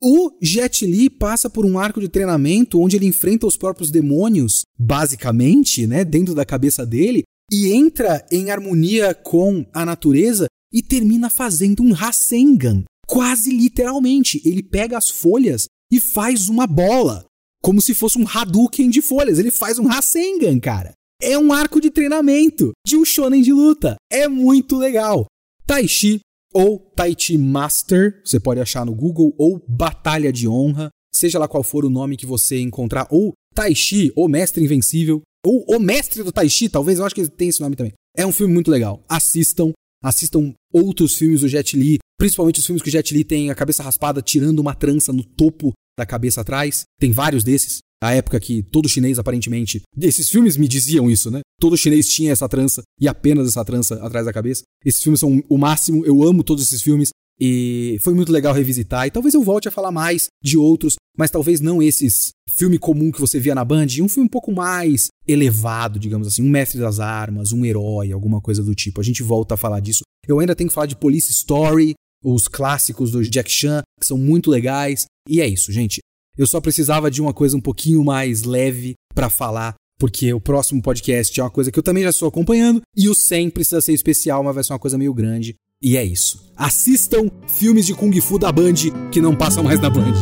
O 0.03 0.31
Jet 0.41 0.83
Li 0.83 1.07
passa 1.07 1.47
por 1.47 1.63
um 1.63 1.77
arco 1.77 2.01
de 2.01 2.09
treinamento 2.09 2.79
onde 2.79 2.95
ele 2.95 3.05
enfrenta 3.05 3.45
os 3.45 3.55
próprios 3.55 3.91
demônios, 3.91 4.63
basicamente, 4.79 5.85
né, 5.85 6.03
dentro 6.03 6.33
da 6.33 6.43
cabeça 6.43 6.83
dele, 6.83 7.21
e 7.51 7.71
entra 7.71 8.25
em 8.31 8.49
harmonia 8.49 9.13
com 9.13 9.63
a 9.71 9.85
natureza 9.85 10.47
e 10.71 10.81
termina 10.81 11.29
fazendo 11.29 11.83
um 11.83 11.91
Rasengan. 11.91 12.83
Quase 13.07 13.51
literalmente, 13.51 14.41
ele 14.45 14.63
pega 14.63 14.97
as 14.97 15.09
folhas 15.09 15.65
e 15.91 15.99
faz 15.99 16.47
uma 16.47 16.65
bola, 16.65 17.25
como 17.61 17.81
se 17.81 17.93
fosse 17.93 18.17
um 18.17 18.27
Hadouken 18.27 18.89
de 18.89 19.01
folhas. 19.01 19.37
Ele 19.37 19.51
faz 19.51 19.77
um 19.77 19.85
Rasengan, 19.85 20.59
cara. 20.59 20.93
É 21.21 21.37
um 21.37 21.51
arco 21.51 21.79
de 21.79 21.91
treinamento 21.91 22.71
de 22.85 22.97
um 22.97 23.05
shonen 23.05 23.41
de 23.41 23.53
luta. 23.53 23.95
É 24.11 24.27
muito 24.27 24.77
legal. 24.77 25.25
Tai 25.67 25.87
Chi 25.87 26.19
ou 26.53 26.79
Tai 26.95 27.15
Chi 27.17 27.37
Master, 27.37 28.21
você 28.25 28.39
pode 28.39 28.59
achar 28.59 28.85
no 28.85 28.93
Google, 28.93 29.33
ou 29.37 29.63
Batalha 29.67 30.31
de 30.31 30.47
Honra, 30.47 30.89
seja 31.13 31.39
lá 31.39 31.47
qual 31.47 31.63
for 31.63 31.85
o 31.85 31.89
nome 31.89 32.17
que 32.17 32.25
você 32.25 32.59
encontrar, 32.59 33.07
ou 33.09 33.33
Tai 33.55 33.73
Chi, 33.73 34.11
ou 34.15 34.27
Mestre 34.27 34.63
Invencível, 34.63 35.21
ou 35.45 35.65
O 35.67 35.79
Mestre 35.79 36.23
do 36.23 36.31
Tai 36.31 36.47
Chi, 36.49 36.69
talvez 36.69 36.99
eu 36.99 37.05
acho 37.05 37.15
que 37.15 37.27
tem 37.27 37.49
esse 37.49 37.61
nome 37.61 37.75
também. 37.75 37.93
É 38.15 38.25
um 38.25 38.31
filme 38.31 38.53
muito 38.53 38.69
legal. 38.69 39.03
Assistam, 39.07 39.71
assistam 40.03 40.53
outros 40.73 41.15
filmes 41.15 41.41
do 41.41 41.47
Jet 41.47 41.77
Li, 41.77 41.99
principalmente 42.17 42.59
os 42.59 42.65
filmes 42.65 42.81
que 42.81 42.89
o 42.89 42.91
Jet 42.91 43.13
Li 43.13 43.23
tem 43.23 43.49
a 43.49 43.55
cabeça 43.55 43.83
raspada 43.83 44.21
tirando 44.21 44.59
uma 44.59 44.73
trança 44.73 45.13
no 45.13 45.23
topo 45.23 45.73
da 45.97 46.05
cabeça 46.05 46.41
atrás. 46.41 46.83
Tem 46.99 47.11
vários 47.11 47.43
desses. 47.43 47.79
A 48.03 48.13
época 48.13 48.39
que 48.39 48.63
todo 48.63 48.89
chinês, 48.89 49.19
aparentemente. 49.19 49.81
Esses 50.01 50.27
filmes 50.27 50.57
me 50.57 50.67
diziam 50.67 51.09
isso, 51.09 51.29
né? 51.29 51.41
Todo 51.59 51.77
chinês 51.77 52.07
tinha 52.07 52.31
essa 52.31 52.49
trança 52.49 52.81
e 52.99 53.07
apenas 53.07 53.47
essa 53.47 53.63
trança 53.63 54.03
atrás 54.03 54.25
da 54.25 54.33
cabeça. 54.33 54.63
Esses 54.83 55.03
filmes 55.03 55.19
são 55.19 55.43
o 55.47 55.57
máximo, 55.57 56.03
eu 56.03 56.23
amo 56.23 56.43
todos 56.43 56.63
esses 56.63 56.81
filmes. 56.81 57.09
E 57.43 57.97
foi 58.01 58.13
muito 58.13 58.31
legal 58.31 58.53
revisitar. 58.53 59.07
E 59.07 59.11
talvez 59.11 59.33
eu 59.33 59.41
volte 59.41 59.67
a 59.67 59.71
falar 59.71 59.91
mais 59.91 60.27
de 60.43 60.59
outros, 60.59 60.93
mas 61.17 61.31
talvez 61.31 61.59
não 61.59 61.81
esses 61.81 62.29
filme 62.47 62.77
comum 62.77 63.11
que 63.11 63.19
você 63.19 63.39
via 63.39 63.55
na 63.55 63.65
Band. 63.65 63.87
Um 63.99 64.07
filme 64.07 64.27
um 64.27 64.31
pouco 64.31 64.51
mais 64.51 65.07
elevado, 65.27 65.97
digamos 65.97 66.27
assim. 66.27 66.43
Um 66.43 66.49
mestre 66.49 66.79
das 66.79 66.99
armas, 66.99 67.51
um 67.51 67.65
herói, 67.65 68.11
alguma 68.11 68.39
coisa 68.39 68.63
do 68.63 68.75
tipo. 68.75 69.01
A 69.01 69.03
gente 69.03 69.23
volta 69.23 69.55
a 69.55 69.57
falar 69.57 69.79
disso. 69.79 70.03
Eu 70.27 70.39
ainda 70.39 70.55
tenho 70.55 70.67
que 70.67 70.73
falar 70.73 70.85
de 70.85 70.95
Police 70.95 71.31
Story, 71.31 71.95
os 72.23 72.47
clássicos 72.47 73.09
do 73.09 73.23
Jack 73.23 73.51
Chan, 73.51 73.81
que 73.99 74.05
são 74.05 74.19
muito 74.19 74.51
legais. 74.51 75.05
E 75.27 75.41
é 75.41 75.47
isso, 75.47 75.71
gente. 75.71 75.99
Eu 76.37 76.45
só 76.45 76.61
precisava 76.61 77.09
de 77.09 77.23
uma 77.23 77.33
coisa 77.33 77.57
um 77.57 77.61
pouquinho 77.61 78.03
mais 78.03 78.43
leve 78.43 78.93
para 79.15 79.31
falar, 79.31 79.73
porque 79.99 80.31
o 80.31 80.39
próximo 80.39 80.81
podcast 80.81 81.39
é 81.39 81.43
uma 81.43 81.49
coisa 81.49 81.71
que 81.71 81.79
eu 81.79 81.83
também 81.83 82.03
já 82.03 82.11
estou 82.11 82.27
acompanhando 82.27 82.81
e 82.95 83.09
o 83.09 83.15
100 83.15 83.49
precisa 83.49 83.81
ser 83.81 83.93
especial, 83.93 84.43
mas 84.43 84.55
vai 84.55 84.63
ser 84.63 84.73
uma 84.73 84.79
coisa 84.79 84.97
meio 84.97 85.13
grande. 85.13 85.55
E 85.83 85.97
é 85.97 86.03
isso. 86.03 86.53
Assistam 86.55 87.31
filmes 87.47 87.87
de 87.87 87.95
Kung 87.95 88.13
Fu 88.21 88.37
da 88.37 88.51
Band 88.51 88.75
que 89.11 89.19
não 89.19 89.35
passam 89.35 89.63
mais 89.63 89.79
na 89.79 89.89
Band. 89.89 90.13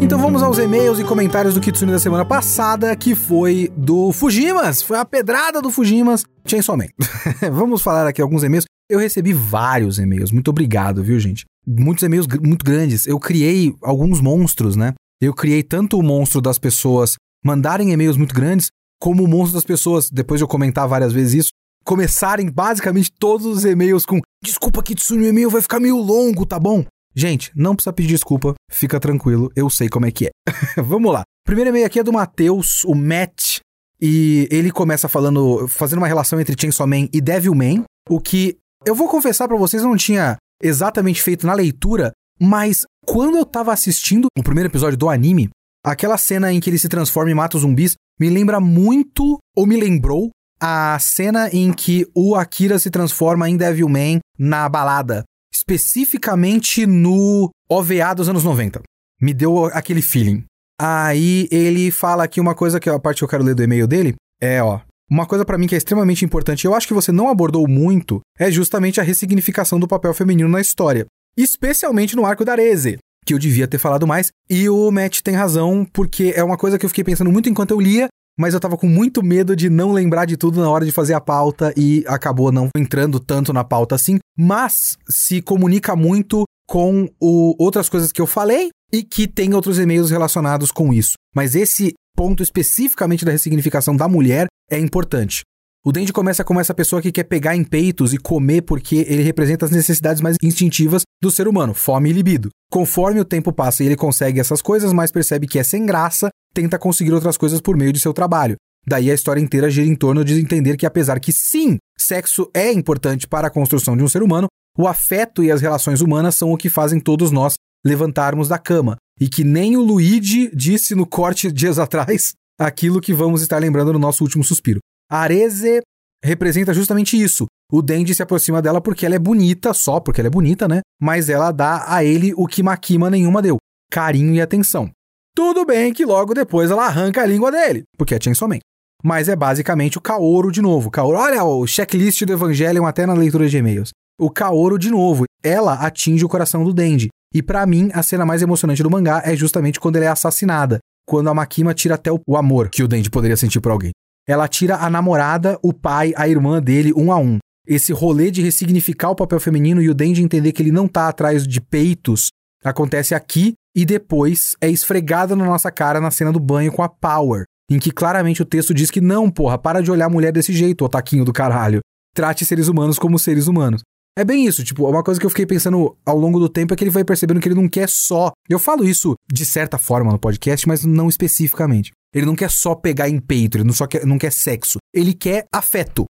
Então 0.00 0.18
vamos 0.18 0.42
aos 0.42 0.56
e-mails 0.56 0.98
e 0.98 1.04
comentários 1.04 1.52
do 1.52 1.60
Kitsune 1.60 1.92
da 1.92 1.98
semana 1.98 2.24
passada, 2.24 2.96
que 2.96 3.14
foi 3.14 3.70
do 3.76 4.12
Fujimas. 4.12 4.80
Foi 4.80 4.96
a 4.96 5.04
pedrada 5.04 5.60
do 5.60 5.70
Fujimas 5.70 6.24
Chainsaw 6.46 6.74
Man. 6.74 6.86
vamos 7.52 7.82
falar 7.82 8.06
aqui 8.06 8.22
alguns 8.22 8.42
e-mails. 8.44 8.64
Eu 8.88 8.98
recebi 8.98 9.34
vários 9.34 9.98
e-mails. 9.98 10.32
Muito 10.32 10.48
obrigado, 10.48 11.02
viu, 11.02 11.20
gente? 11.20 11.44
Muitos 11.66 12.02
e-mails 12.02 12.26
muito 12.42 12.64
grandes. 12.64 13.06
Eu 13.06 13.20
criei 13.20 13.74
alguns 13.82 14.22
monstros, 14.22 14.74
né? 14.74 14.94
Eu 15.20 15.34
criei 15.34 15.62
tanto 15.62 15.98
o 15.98 16.02
monstro 16.02 16.40
das 16.40 16.58
pessoas 16.58 17.16
mandarem 17.44 17.92
e-mails 17.92 18.16
muito 18.16 18.34
grandes, 18.34 18.70
como 19.06 19.22
o 19.22 19.28
monstro 19.28 19.54
das 19.54 19.64
pessoas, 19.64 20.10
depois 20.10 20.40
de 20.40 20.42
eu 20.42 20.48
comentar 20.48 20.88
várias 20.88 21.12
vezes 21.12 21.44
isso, 21.44 21.50
começarem 21.84 22.50
basicamente 22.50 23.12
todos 23.16 23.46
os 23.46 23.64
e-mails 23.64 24.04
com 24.04 24.18
desculpa 24.42 24.82
Kitsune, 24.82 25.26
o 25.26 25.28
e-mail 25.28 25.48
vai 25.48 25.62
ficar 25.62 25.78
meio 25.78 25.96
longo, 25.96 26.44
tá 26.44 26.58
bom? 26.58 26.84
Gente, 27.14 27.52
não 27.54 27.76
precisa 27.76 27.92
pedir 27.92 28.08
desculpa, 28.08 28.54
fica 28.68 28.98
tranquilo, 28.98 29.48
eu 29.54 29.70
sei 29.70 29.88
como 29.88 30.06
é 30.06 30.10
que 30.10 30.26
é. 30.26 30.30
Vamos 30.82 31.12
lá. 31.12 31.22
Primeiro 31.46 31.70
e-mail 31.70 31.86
aqui 31.86 32.00
é 32.00 32.02
do 32.02 32.12
Matheus, 32.12 32.82
o 32.82 32.96
Matt, 32.96 33.60
e 34.02 34.48
ele 34.50 34.72
começa 34.72 35.08
falando, 35.08 35.68
fazendo 35.68 35.98
uma 35.98 36.08
relação 36.08 36.40
entre 36.40 36.60
Chainsaw 36.60 36.88
Man 36.88 37.06
e 37.12 37.20
Devilman, 37.20 37.84
o 38.10 38.18
que 38.18 38.56
eu 38.84 38.96
vou 38.96 39.08
confessar 39.08 39.46
para 39.46 39.56
vocês, 39.56 39.84
eu 39.84 39.88
não 39.88 39.96
tinha 39.96 40.36
exatamente 40.60 41.22
feito 41.22 41.46
na 41.46 41.54
leitura, 41.54 42.10
mas 42.40 42.84
quando 43.06 43.38
eu 43.38 43.46
tava 43.46 43.72
assistindo 43.72 44.26
o 44.36 44.42
primeiro 44.42 44.68
episódio 44.68 44.98
do 44.98 45.08
anime, 45.08 45.48
aquela 45.86 46.18
cena 46.18 46.52
em 46.52 46.58
que 46.58 46.68
ele 46.68 46.78
se 46.78 46.88
transforma 46.88 47.30
e 47.30 47.34
mata 47.34 47.56
os 47.56 47.62
zumbis 47.62 47.94
me 48.18 48.28
lembra 48.28 48.58
muito, 48.60 49.38
ou 49.54 49.66
me 49.66 49.76
lembrou, 49.76 50.30
a 50.60 50.98
cena 50.98 51.48
em 51.52 51.72
que 51.72 52.06
o 52.14 52.34
Akira 52.34 52.78
se 52.78 52.90
transforma 52.90 53.48
em 53.48 53.56
Devilman 53.56 54.18
na 54.38 54.68
balada. 54.68 55.22
Especificamente 55.54 56.86
no 56.86 57.50
OVA 57.70 58.14
dos 58.14 58.28
anos 58.28 58.42
90. 58.42 58.80
Me 59.20 59.32
deu 59.32 59.66
aquele 59.66 60.02
feeling. 60.02 60.44
Aí 60.80 61.48
ele 61.50 61.90
fala 61.90 62.24
aqui 62.24 62.40
uma 62.40 62.54
coisa 62.54 62.80
que 62.80 62.88
é 62.88 62.92
a 62.92 62.98
parte 62.98 63.18
que 63.18 63.24
eu 63.24 63.28
quero 63.28 63.44
ler 63.44 63.54
do 63.54 63.62
e-mail 63.62 63.86
dele. 63.86 64.14
É, 64.40 64.62
ó. 64.62 64.80
uma 65.10 65.24
coisa 65.24 65.44
para 65.44 65.56
mim 65.56 65.66
que 65.66 65.74
é 65.74 65.78
extremamente 65.78 66.24
importante, 66.24 66.66
eu 66.66 66.74
acho 66.74 66.86
que 66.86 66.94
você 66.94 67.12
não 67.12 67.28
abordou 67.28 67.66
muito, 67.66 68.20
é 68.38 68.50
justamente 68.50 69.00
a 69.00 69.04
ressignificação 69.04 69.78
do 69.80 69.88
papel 69.88 70.12
feminino 70.12 70.48
na 70.48 70.60
história, 70.60 71.06
especialmente 71.38 72.14
no 72.14 72.26
arco 72.26 72.44
da 72.44 72.52
Arese, 72.52 72.98
que 73.26 73.34
eu 73.34 73.38
devia 73.38 73.66
ter 73.66 73.78
falado 73.78 74.06
mais, 74.06 74.30
e 74.48 74.68
o 74.68 74.90
Matt 74.90 75.20
tem 75.20 75.34
razão, 75.34 75.84
porque 75.92 76.32
é 76.36 76.44
uma 76.44 76.56
coisa 76.56 76.78
que 76.78 76.86
eu 76.86 76.88
fiquei 76.88 77.04
pensando 77.04 77.30
muito 77.30 77.48
enquanto 77.48 77.72
eu 77.72 77.80
lia, 77.80 78.08
mas 78.38 78.54
eu 78.54 78.60
tava 78.60 78.76
com 78.76 78.86
muito 78.86 79.22
medo 79.22 79.56
de 79.56 79.68
não 79.68 79.92
lembrar 79.92 80.26
de 80.26 80.36
tudo 80.36 80.60
na 80.60 80.70
hora 80.70 80.84
de 80.84 80.92
fazer 80.92 81.14
a 81.14 81.20
pauta 81.20 81.72
e 81.76 82.04
acabou 82.06 82.52
não 82.52 82.68
entrando 82.76 83.18
tanto 83.18 83.52
na 83.52 83.64
pauta 83.64 83.94
assim, 83.94 84.18
mas 84.38 84.96
se 85.08 85.42
comunica 85.42 85.96
muito 85.96 86.44
com 86.68 87.08
o, 87.20 87.54
outras 87.58 87.88
coisas 87.88 88.12
que 88.12 88.20
eu 88.20 88.26
falei 88.26 88.68
e 88.92 89.02
que 89.02 89.26
tem 89.26 89.54
outros 89.54 89.78
e-mails 89.78 90.10
relacionados 90.10 90.70
com 90.70 90.92
isso. 90.92 91.14
Mas 91.34 91.54
esse 91.54 91.94
ponto 92.14 92.42
especificamente 92.42 93.24
da 93.24 93.32
ressignificação 93.32 93.96
da 93.96 94.08
mulher 94.08 94.46
é 94.70 94.78
importante. 94.78 95.42
O 95.86 95.92
Dendi 95.92 96.12
começa 96.12 96.42
como 96.42 96.58
essa 96.58 96.74
pessoa 96.74 97.00
que 97.00 97.12
quer 97.12 97.22
pegar 97.22 97.54
em 97.54 97.62
peitos 97.62 98.12
e 98.12 98.18
comer 98.18 98.62
porque 98.62 99.06
ele 99.08 99.22
representa 99.22 99.66
as 99.66 99.70
necessidades 99.70 100.20
mais 100.20 100.36
instintivas 100.42 101.02
do 101.22 101.30
ser 101.30 101.46
humano, 101.46 101.72
fome 101.72 102.10
e 102.10 102.12
libido. 102.12 102.48
Conforme 102.68 103.20
o 103.20 103.24
tempo 103.24 103.52
passa 103.52 103.84
e 103.84 103.86
ele 103.86 103.94
consegue 103.94 104.40
essas 104.40 104.60
coisas, 104.60 104.92
mas 104.92 105.12
percebe 105.12 105.46
que 105.46 105.60
é 105.60 105.62
sem 105.62 105.86
graça, 105.86 106.28
tenta 106.52 106.76
conseguir 106.76 107.12
outras 107.12 107.36
coisas 107.36 107.60
por 107.60 107.76
meio 107.76 107.92
de 107.92 108.00
seu 108.00 108.12
trabalho. 108.12 108.56
Daí 108.84 109.12
a 109.12 109.14
história 109.14 109.40
inteira 109.40 109.70
gira 109.70 109.86
em 109.86 109.94
torno 109.94 110.24
de 110.24 110.34
entender 110.40 110.76
que 110.76 110.86
apesar 110.86 111.20
que 111.20 111.32
sim, 111.32 111.78
sexo 111.96 112.50
é 112.52 112.72
importante 112.72 113.28
para 113.28 113.46
a 113.46 113.50
construção 113.50 113.96
de 113.96 114.02
um 114.02 114.08
ser 114.08 114.24
humano, 114.24 114.48
o 114.76 114.88
afeto 114.88 115.44
e 115.44 115.52
as 115.52 115.60
relações 115.60 116.00
humanas 116.00 116.34
são 116.34 116.50
o 116.50 116.56
que 116.56 116.68
fazem 116.68 116.98
todos 116.98 117.30
nós 117.30 117.54
levantarmos 117.86 118.48
da 118.48 118.58
cama. 118.58 118.96
E 119.20 119.28
que 119.28 119.44
nem 119.44 119.76
o 119.76 119.82
Luigi 119.82 120.50
disse 120.52 120.96
no 120.96 121.06
corte 121.06 121.52
dias 121.52 121.78
atrás 121.78 122.32
aquilo 122.58 123.00
que 123.00 123.14
vamos 123.14 123.40
estar 123.40 123.58
lembrando 123.58 123.92
no 123.92 124.00
nosso 124.00 124.24
último 124.24 124.42
suspiro. 124.42 124.80
A 125.10 125.20
Areze 125.20 125.80
representa 126.24 126.74
justamente 126.74 127.20
isso. 127.20 127.46
O 127.70 127.80
Dendi 127.80 128.14
se 128.14 128.22
aproxima 128.22 128.60
dela 128.60 128.80
porque 128.80 129.06
ela 129.06 129.14
é 129.14 129.18
bonita, 129.18 129.72
só 129.72 130.00
porque 130.00 130.20
ela 130.20 130.28
é 130.28 130.30
bonita, 130.30 130.66
né? 130.66 130.80
Mas 131.00 131.28
ela 131.28 131.52
dá 131.52 131.84
a 131.86 132.04
ele 132.04 132.32
o 132.36 132.46
que 132.46 132.62
Makima 132.62 133.08
nenhuma 133.08 133.40
deu: 133.40 133.56
carinho 133.90 134.34
e 134.34 134.40
atenção. 134.40 134.90
Tudo 135.34 135.64
bem 135.64 135.92
que 135.92 136.04
logo 136.04 136.34
depois 136.34 136.70
ela 136.70 136.86
arranca 136.86 137.22
a 137.22 137.26
língua 137.26 137.52
dele, 137.52 137.84
porque 137.96 138.14
é 138.14 138.20
Chainsaw 138.20 138.48
Man. 138.48 138.58
Mas 139.04 139.28
é 139.28 139.36
basicamente 139.36 139.98
o 139.98 140.00
Kaoru 140.00 140.50
de 140.50 140.62
novo. 140.62 140.90
Kaoru, 140.90 141.18
olha 141.18 141.44
o 141.44 141.66
checklist 141.66 142.24
do 142.24 142.32
Evangelion 142.32 142.86
até 142.86 143.04
na 143.06 143.12
leitura 143.12 143.48
de 143.48 143.56
e-mails. 143.56 143.90
O 144.18 144.30
Kaoru 144.30 144.78
de 144.78 144.90
novo. 144.90 145.24
Ela 145.44 145.74
atinge 145.74 146.24
o 146.24 146.28
coração 146.28 146.64
do 146.64 146.72
Dendi. 146.72 147.08
E 147.32 147.42
para 147.42 147.64
mim, 147.66 147.90
a 147.92 148.02
cena 148.02 148.24
mais 148.24 148.42
emocionante 148.42 148.82
do 148.82 148.90
mangá 148.90 149.22
é 149.24 149.36
justamente 149.36 149.78
quando 149.78 149.96
ela 149.96 150.06
é 150.06 150.08
assassinada. 150.08 150.78
Quando 151.06 151.28
a 151.28 151.34
Makima 151.34 151.74
tira 151.74 151.94
até 151.94 152.10
o 152.10 152.36
amor 152.36 152.68
que 152.68 152.82
o 152.82 152.88
Dendi 152.88 153.10
poderia 153.10 153.36
sentir 153.36 153.60
por 153.60 153.70
alguém. 153.70 153.92
Ela 154.26 154.48
tira 154.48 154.76
a 154.76 154.90
namorada, 154.90 155.58
o 155.62 155.72
pai, 155.72 156.12
a 156.16 156.28
irmã 156.28 156.60
dele, 156.60 156.92
um 156.96 157.12
a 157.12 157.18
um. 157.18 157.38
Esse 157.66 157.92
rolê 157.92 158.30
de 158.30 158.42
ressignificar 158.42 159.10
o 159.10 159.16
papel 159.16 159.40
feminino 159.40 159.80
e 159.80 159.88
o 159.88 159.94
Dendi 159.94 160.22
entender 160.22 160.52
que 160.52 160.62
ele 160.62 160.72
não 160.72 160.88
tá 160.88 161.08
atrás 161.08 161.46
de 161.46 161.60
peitos 161.60 162.28
acontece 162.68 163.14
aqui 163.14 163.54
e 163.74 163.84
depois 163.84 164.56
é 164.60 164.68
esfregada 164.68 165.36
na 165.36 165.44
nossa 165.44 165.70
cara 165.70 166.00
na 166.00 166.10
cena 166.10 166.32
do 166.32 166.40
banho 166.40 166.72
com 166.72 166.82
a 166.82 166.88
Power, 166.88 167.44
em 167.70 167.78
que 167.78 167.90
claramente 167.90 168.42
o 168.42 168.46
texto 168.46 168.74
diz 168.74 168.90
que 168.90 169.00
não, 169.00 169.30
porra, 169.30 169.58
para 169.58 169.82
de 169.82 169.90
olhar 169.90 170.06
a 170.06 170.10
mulher 170.10 170.32
desse 170.32 170.52
jeito, 170.52 170.84
o 170.84 170.88
taquinho 170.88 171.24
do 171.24 171.32
caralho. 171.32 171.80
Trate 172.14 172.44
seres 172.44 172.68
humanos 172.68 172.98
como 172.98 173.18
seres 173.18 173.46
humanos. 173.46 173.82
É 174.18 174.24
bem 174.24 174.46
isso, 174.46 174.64
tipo, 174.64 174.88
uma 174.88 175.02
coisa 175.02 175.20
que 175.20 175.26
eu 175.26 175.30
fiquei 175.30 175.44
pensando 175.44 175.94
ao 176.04 176.16
longo 176.16 176.38
do 176.40 176.48
tempo 176.48 176.72
é 176.72 176.76
que 176.76 176.82
ele 176.82 176.90
vai 176.90 177.04
percebendo 177.04 177.38
que 177.38 177.48
ele 177.48 177.54
não 177.54 177.68
quer 177.68 177.86
só. 177.86 178.32
Eu 178.48 178.58
falo 178.58 178.82
isso 178.82 179.14
de 179.30 179.44
certa 179.44 179.76
forma 179.76 180.10
no 180.10 180.18
podcast, 180.18 180.66
mas 180.66 180.86
não 180.86 181.08
especificamente. 181.08 181.92
Ele 182.16 182.26
não 182.26 182.34
quer 182.34 182.50
só 182.50 182.74
pegar 182.74 183.08
em 183.08 183.20
peito, 183.20 183.58
ele 183.58 183.64
não 183.64 183.72
só 183.72 183.86
quer, 183.86 184.06
não 184.06 184.18
quer 184.18 184.32
sexo. 184.32 184.78
Ele 184.94 185.12
quer 185.12 185.46
afeto. 185.52 186.04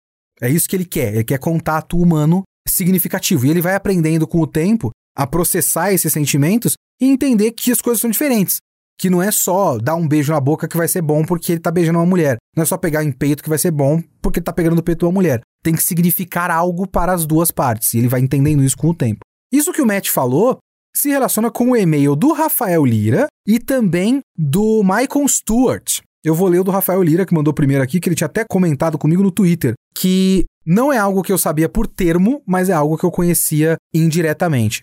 É 0.41 0.49
isso 0.49 0.67
que 0.67 0.75
ele 0.75 0.85
quer. 0.85 1.13
Ele 1.13 1.23
quer 1.23 1.39
contato 1.39 1.97
humano 1.97 2.43
significativo. 2.67 3.45
E 3.45 3.49
ele 3.49 3.61
vai 3.61 3.75
aprendendo 3.75 4.27
com 4.27 4.39
o 4.39 4.47
tempo 4.47 4.91
a 5.15 5.25
processar 5.25 5.93
esses 5.93 6.11
sentimentos 6.11 6.73
e 6.99 7.05
entender 7.05 7.51
que 7.51 7.71
as 7.71 7.81
coisas 7.81 8.01
são 8.01 8.09
diferentes. 8.09 8.57
Que 8.99 9.09
não 9.09 9.21
é 9.21 9.31
só 9.31 9.77
dar 9.77 9.95
um 9.95 10.07
beijo 10.07 10.33
na 10.33 10.39
boca 10.39 10.67
que 10.67 10.77
vai 10.77 10.87
ser 10.87 11.01
bom 11.01 11.23
porque 11.23 11.53
ele 11.53 11.61
tá 11.61 11.71
beijando 11.71 11.99
uma 11.99 12.05
mulher. 12.05 12.37
Não 12.55 12.63
é 12.63 12.65
só 12.65 12.77
pegar 12.77 13.03
em 13.03 13.11
peito 13.11 13.41
que 13.41 13.49
vai 13.49 13.57
ser 13.57 13.71
bom 13.71 14.01
porque 14.21 14.39
ele 14.39 14.45
tá 14.45 14.53
pegando 14.53 14.75
no 14.75 14.83
peito 14.83 14.99
de 14.99 15.05
uma 15.05 15.11
mulher 15.11 15.41
tem 15.63 15.73
que 15.73 15.81
significar 15.81 16.51
algo 16.51 16.85
para 16.85 17.13
as 17.13 17.25
duas 17.25 17.49
partes, 17.49 17.93
e 17.93 17.97
ele 17.97 18.09
vai 18.09 18.19
entendendo 18.19 18.63
isso 18.63 18.77
com 18.77 18.89
o 18.89 18.93
tempo. 18.93 19.21
Isso 19.51 19.71
que 19.71 19.81
o 19.81 19.85
Matt 19.85 20.09
falou 20.09 20.57
se 20.95 21.09
relaciona 21.09 21.49
com 21.49 21.71
o 21.71 21.75
e-mail 21.75 22.15
do 22.15 22.31
Rafael 22.31 22.85
Lira 22.85 23.27
e 23.47 23.59
também 23.59 24.21
do 24.37 24.81
Michael 24.83 25.27
Stewart. 25.27 25.99
Eu 26.23 26.33
vou 26.33 26.47
ler 26.47 26.59
o 26.59 26.63
do 26.63 26.71
Rafael 26.71 27.03
Lira, 27.03 27.25
que 27.25 27.33
mandou 27.33 27.53
primeiro 27.53 27.83
aqui, 27.83 27.99
que 27.99 28.07
ele 28.07 28.15
tinha 28.15 28.27
até 28.27 28.45
comentado 28.45 28.97
comigo 28.97 29.21
no 29.21 29.31
Twitter, 29.31 29.73
que 29.93 30.45
não 30.65 30.93
é 30.93 30.97
algo 30.97 31.21
que 31.21 31.33
eu 31.33 31.37
sabia 31.37 31.67
por 31.67 31.85
termo, 31.87 32.41
mas 32.45 32.69
é 32.69 32.73
algo 32.73 32.97
que 32.97 33.03
eu 33.03 33.11
conhecia 33.11 33.75
indiretamente. 33.93 34.81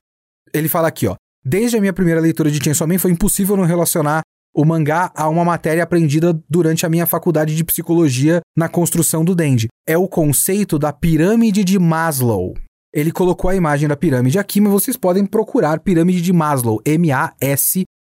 Ele 0.52 0.68
fala 0.68 0.88
aqui, 0.88 1.06
ó. 1.06 1.14
Desde 1.42 1.78
a 1.78 1.80
minha 1.80 1.92
primeira 1.92 2.20
leitura 2.20 2.50
de 2.50 2.62
Chainsaw 2.62 2.86
Man 2.86 2.98
foi 2.98 3.10
impossível 3.10 3.56
não 3.56 3.64
relacionar 3.64 4.20
o 4.54 4.64
mangá 4.64 5.10
a 5.14 5.28
uma 5.28 5.44
matéria 5.44 5.82
aprendida 5.82 6.38
durante 6.48 6.84
a 6.84 6.88
minha 6.88 7.06
faculdade 7.06 7.56
de 7.56 7.64
psicologia 7.64 8.40
na 8.56 8.68
construção 8.68 9.24
do 9.24 9.34
Dendi. 9.34 9.68
É 9.86 9.96
o 9.96 10.08
conceito 10.08 10.78
da 10.78 10.92
pirâmide 10.92 11.64
de 11.64 11.78
Maslow. 11.78 12.54
Ele 12.92 13.12
colocou 13.12 13.50
a 13.50 13.56
imagem 13.56 13.88
da 13.88 13.96
pirâmide 13.96 14.38
aqui, 14.38 14.60
mas 14.60 14.72
vocês 14.72 14.96
podem 14.96 15.24
procurar 15.24 15.80
pirâmide 15.80 16.20
de 16.20 16.32
Maslow, 16.32 16.80
M-A-S-L-O-W. 16.84 17.92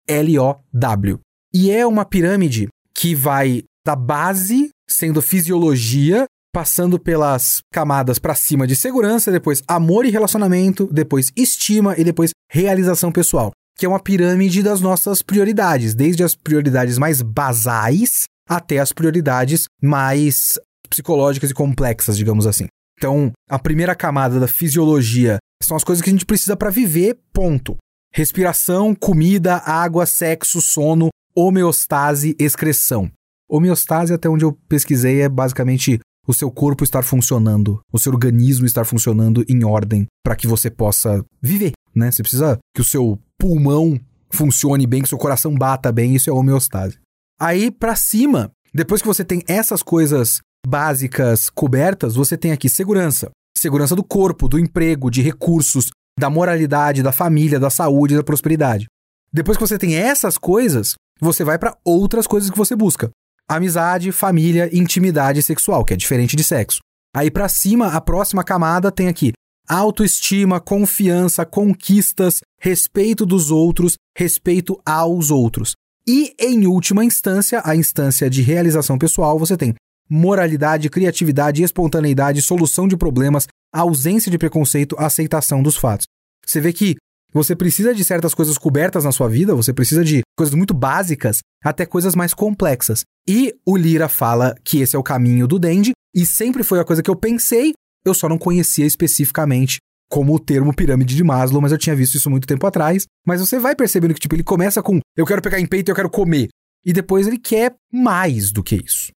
E 1.53 1.71
é 1.71 1.87
uma 1.87 2.05
pirâmide 2.05 2.69
que 2.95 3.15
vai 3.15 3.63
da 3.85 3.95
base, 3.95 4.71
sendo 4.89 5.23
fisiologia, 5.23 6.25
passando 6.53 6.99
pelas 6.99 7.61
camadas 7.73 8.19
para 8.19 8.35
cima 8.35 8.67
de 8.67 8.75
segurança, 8.75 9.31
depois 9.31 9.63
amor 9.69 10.05
e 10.05 10.11
relacionamento, 10.11 10.89
depois 10.91 11.31
estima 11.37 11.95
e 11.99 12.05
depois 12.05 12.31
realização 12.51 13.13
pessoal 13.13 13.53
que 13.79 13.87
é 13.87 13.89
uma 13.89 14.01
pirâmide 14.01 14.61
das 14.61 14.81
nossas 14.81 15.23
prioridades, 15.23 15.95
desde 15.95 16.25
as 16.25 16.35
prioridades 16.35 16.99
mais 16.99 17.23
basais 17.23 18.25
até 18.49 18.81
as 18.81 18.93
prioridades 18.93 19.67
mais 19.81 20.59
psicológicas 20.91 21.51
e 21.53 21.55
complexas, 21.55 22.17
digamos 22.17 22.45
assim. 22.45 22.67
Então, 22.99 23.31
a 23.49 23.61
primeira 23.61 23.95
camada 23.95 24.41
da 24.41 24.49
fisiologia 24.49 25.39
são 25.63 25.77
as 25.77 25.85
coisas 25.85 26.03
que 26.03 26.11
a 26.11 26.13
gente 26.13 26.27
precisa 26.27 26.57
para 26.57 26.69
viver, 26.69 27.17
ponto. 27.33 27.77
Respiração, 28.13 28.93
comida, 28.93 29.57
água, 29.59 30.05
sexo, 30.05 30.61
sono, 30.61 31.09
homeostase, 31.35 32.35
excreção. 32.41 33.09
Homeostase, 33.49 34.13
até 34.13 34.29
onde 34.29 34.45
eu 34.45 34.53
pesquisei, 34.69 35.23
é 35.23 35.29
basicamente 35.29 36.01
o 36.27 36.35
seu 36.35 36.51
corpo 36.51 36.83
estar 36.83 37.05
funcionando, 37.05 37.81
o 37.93 37.99
seu 37.99 38.13
organismo 38.13 38.67
estar 38.67 38.85
funcionando 38.85 39.45
em 39.49 39.65
ordem 39.65 40.07
para 40.25 40.35
que 40.35 40.49
você 40.49 40.69
possa 40.69 41.25
viver, 41.41 41.73
né? 41.95 42.11
Você 42.11 42.23
precisa 42.23 42.59
que 42.75 42.83
o 42.83 42.85
seu 42.85 43.19
pulmão 43.39 43.99
funcione 44.31 44.87
bem, 44.87 45.03
que 45.03 45.09
seu 45.09 45.17
coração 45.17 45.55
bata 45.55 45.93
bem, 45.93 46.17
isso 46.17 46.29
é 46.29 46.33
homeostase. 46.33 46.99
Aí 47.41 47.71
para 47.71 47.95
cima, 47.95 48.51
depois 48.75 49.01
que 49.01 49.07
você 49.07 49.25
tem 49.25 49.43
essas 49.47 49.83
coisas 49.83 50.41
básicas 50.67 51.49
cobertas, 51.51 52.15
você 52.15 52.37
tem 52.37 52.53
aqui 52.53 52.69
segurança. 52.69 53.31
Segurança 53.57 53.97
do 53.97 54.05
corpo, 54.05 54.49
do 54.49 54.59
emprego, 54.59 55.11
de 55.11 55.23
recursos, 55.23 55.91
da 56.19 56.31
moralidade, 56.31 57.03
da 57.03 57.13
família, 57.13 57.59
da 57.59 57.71
saúde, 57.71 58.17
da 58.17 58.23
prosperidade. 58.23 58.87
Depois 59.33 59.57
que 59.57 59.67
você 59.67 59.79
tem 59.79 59.97
essas 59.97 60.39
coisas, 60.39 60.95
você 61.21 61.45
vai 61.45 61.59
para 61.59 61.77
outras 61.85 62.27
coisas 62.27 62.51
que 62.51 62.59
você 62.59 62.75
busca. 62.75 63.11
Amizade, 63.49 64.13
família, 64.13 64.69
intimidade 64.77 65.43
sexual, 65.43 65.85
que 65.85 65.95
é 65.95 65.97
diferente 65.97 66.37
de 66.37 66.45
sexo. 66.45 66.81
Aí 67.15 67.31
para 67.31 67.49
cima, 67.49 67.89
a 67.89 68.01
próxima 68.01 68.45
camada 68.45 68.93
tem 68.93 69.09
aqui 69.09 69.33
autoestima, 69.69 70.59
confiança, 70.59 71.45
conquistas, 71.45 72.41
respeito 72.59 73.27
dos 73.27 73.51
outros, 73.51 73.97
respeito 74.17 74.81
aos 74.85 75.31
outros. 75.31 75.75
E, 76.07 76.35
em 76.41 76.67
última 76.67 77.05
instância, 77.05 77.61
a 77.63 77.77
instância 77.77 78.31
de 78.31 78.41
realização 78.41 78.97
pessoal, 78.97 79.39
você 79.39 79.59
tem 79.59 79.75
moralidade, 80.09 80.89
criatividade, 80.89 81.63
espontaneidade, 81.63 82.43
solução 82.43 82.89
de 82.89 82.97
problemas, 82.97 83.47
ausência 83.73 84.31
de 84.31 84.39
preconceito, 84.39 84.97
aceitação 84.99 85.63
dos 85.63 85.77
fatos. 85.77 86.07
Você 86.47 86.61
vê 86.61 86.73
que 86.73 86.97
você 87.33 87.55
precisa 87.55 87.95
de 87.95 88.05
certas 88.05 88.35
coisas 88.35 88.57
cobertas 88.57 89.05
na 89.05 89.13
sua 89.13 89.29
vida, 89.29 89.55
você 89.55 89.73
precisa 89.73 90.03
de 90.03 90.23
coisas 90.37 90.55
muito 90.55 90.73
básicas 90.73 91.41
até 91.63 91.85
coisas 91.85 92.15
mais 92.15 92.33
complexas. 92.33 93.03
E 93.29 93.55
o 93.67 93.77
Lira 93.77 94.09
fala 94.09 94.55
que 94.65 94.81
esse 94.81 94.97
é 94.97 94.99
o 94.99 95.03
caminho 95.03 95.47
do 95.47 95.59
Dendi, 95.59 95.93
e 96.15 96.25
sempre 96.25 96.63
foi 96.63 96.81
a 96.81 96.85
coisa 96.85 97.03
que 97.03 97.11
eu 97.11 97.17
pensei 97.17 97.75
eu 98.05 98.15
só 98.15 98.29
não 98.29 98.39
conhecia 98.39 98.87
especificamente 98.87 99.79
como 100.11 100.35
o 100.35 100.39
termo 100.39 100.75
pirâmide 100.75 101.15
de 101.15 101.23
Maslow, 101.23 101.61
mas 101.61 101.73
eu 101.73 101.79
tinha 101.79 101.95
visto 101.95 102.15
isso 102.15 102.31
muito 102.31 102.47
tempo 102.47 102.67
atrás. 102.67 103.05
Mas 103.27 103.41
você 103.41 103.59
vai 103.59 103.77
percebendo 103.77 104.15
que, 104.15 104.21
tipo, 104.21 104.35
ele 104.35 104.43
começa 104.43 104.83
com 104.83 105.01
eu 105.17 105.27
quero 105.27 105.43
pegar 105.43 105.61
em 105.61 105.67
peito 105.67 105.89
e 105.89 105.93
eu 105.93 105.97
quero 105.97 106.11
comer. 106.11 106.49
E 106.85 106.93
depois 106.93 107.27
ele 107.27 107.39
quer 107.39 107.75
mais 107.93 108.51
do 108.51 108.63
que 108.63 108.77
isso. 108.77 109.11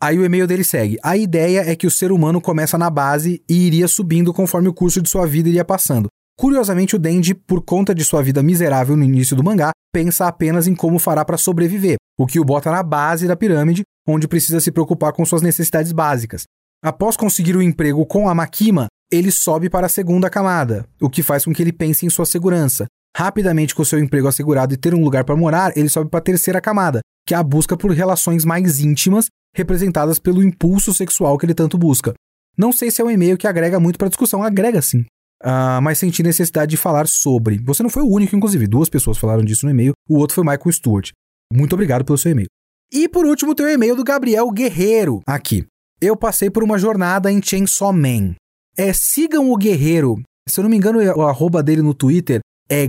Aí 0.00 0.16
o 0.16 0.24
e-mail 0.24 0.46
dele 0.46 0.62
segue. 0.62 0.96
A 1.02 1.16
ideia 1.16 1.68
é 1.68 1.74
que 1.74 1.86
o 1.86 1.90
ser 1.90 2.12
humano 2.12 2.40
começa 2.40 2.78
na 2.78 2.88
base 2.88 3.42
e 3.48 3.66
iria 3.66 3.88
subindo 3.88 4.32
conforme 4.32 4.68
o 4.68 4.74
curso 4.74 5.02
de 5.02 5.08
sua 5.08 5.26
vida 5.26 5.48
iria 5.48 5.64
passando. 5.64 6.08
Curiosamente, 6.38 6.94
o 6.94 7.00
Dendi, 7.00 7.34
por 7.34 7.62
conta 7.62 7.92
de 7.92 8.04
sua 8.04 8.22
vida 8.22 8.40
miserável 8.40 8.96
no 8.96 9.02
início 9.02 9.34
do 9.34 9.42
mangá, 9.42 9.72
pensa 9.92 10.28
apenas 10.28 10.68
em 10.68 10.74
como 10.74 11.00
fará 11.00 11.24
para 11.24 11.36
sobreviver, 11.36 11.96
o 12.16 12.26
que 12.26 12.38
o 12.38 12.44
bota 12.44 12.70
na 12.70 12.80
base 12.80 13.26
da 13.26 13.34
pirâmide, 13.34 13.82
onde 14.06 14.28
precisa 14.28 14.60
se 14.60 14.70
preocupar 14.70 15.12
com 15.12 15.24
suas 15.24 15.42
necessidades 15.42 15.90
básicas. 15.90 16.44
Após 16.80 17.16
conseguir 17.16 17.56
o 17.56 17.58
um 17.58 17.62
emprego 17.62 18.06
com 18.06 18.28
a 18.28 18.34
Makima, 18.36 18.86
ele 19.10 19.32
sobe 19.32 19.68
para 19.68 19.86
a 19.86 19.88
segunda 19.88 20.30
camada, 20.30 20.86
o 21.00 21.10
que 21.10 21.24
faz 21.24 21.44
com 21.44 21.52
que 21.52 21.60
ele 21.60 21.72
pense 21.72 22.06
em 22.06 22.10
sua 22.10 22.24
segurança. 22.24 22.86
Rapidamente, 23.16 23.74
com 23.74 23.84
seu 23.84 23.98
emprego 23.98 24.28
assegurado 24.28 24.72
e 24.72 24.76
ter 24.76 24.94
um 24.94 25.02
lugar 25.02 25.24
para 25.24 25.34
morar, 25.34 25.76
ele 25.76 25.88
sobe 25.88 26.08
para 26.08 26.20
a 26.20 26.22
terceira 26.22 26.60
camada, 26.60 27.00
que 27.28 27.34
é 27.34 27.36
a 27.36 27.42
busca 27.42 27.76
por 27.76 27.90
relações 27.90 28.42
mais 28.42 28.80
íntimas, 28.80 29.26
representadas 29.54 30.18
pelo 30.18 30.42
impulso 30.42 30.94
sexual 30.94 31.36
que 31.36 31.44
ele 31.44 31.52
tanto 31.52 31.76
busca. 31.76 32.14
Não 32.56 32.72
sei 32.72 32.90
se 32.90 33.02
é 33.02 33.04
um 33.04 33.10
e-mail 33.10 33.36
que 33.36 33.46
agrega 33.46 33.78
muito 33.78 33.98
para 33.98 34.06
a 34.06 34.08
discussão, 34.08 34.42
agrega 34.42 34.80
sim. 34.80 35.00
Uh, 35.42 35.78
mas 35.82 35.98
senti 35.98 36.22
necessidade 36.22 36.70
de 36.70 36.78
falar 36.78 37.06
sobre. 37.06 37.58
Você 37.58 37.82
não 37.82 37.90
foi 37.90 38.02
o 38.02 38.08
único, 38.08 38.34
inclusive, 38.34 38.66
duas 38.66 38.88
pessoas 38.88 39.18
falaram 39.18 39.44
disso 39.44 39.66
no 39.66 39.70
e-mail, 39.70 39.92
o 40.08 40.16
outro 40.16 40.36
foi 40.36 40.42
Michael 40.42 40.72
Stewart. 40.72 41.10
Muito 41.52 41.74
obrigado 41.74 42.02
pelo 42.02 42.16
seu 42.16 42.32
e-mail. 42.32 42.48
E 42.90 43.06
por 43.10 43.26
último, 43.26 43.54
tem 43.54 43.66
o 43.66 43.68
e-mail 43.70 43.94
do 43.94 44.02
Gabriel 44.02 44.50
Guerreiro, 44.50 45.20
aqui. 45.26 45.66
Eu 46.00 46.16
passei 46.16 46.48
por 46.48 46.64
uma 46.64 46.78
jornada 46.78 47.30
em 47.30 47.42
Chainsaw 47.42 47.92
Man. 47.92 48.36
É, 48.74 48.94
sigam 48.94 49.52
o 49.52 49.56
Guerreiro. 49.56 50.16
Se 50.48 50.60
eu 50.60 50.62
não 50.62 50.70
me 50.70 50.78
engano, 50.78 50.98
o 50.98 51.26
arroba 51.26 51.62
dele 51.62 51.82
no 51.82 51.92
Twitter 51.92 52.40
é 52.70 52.88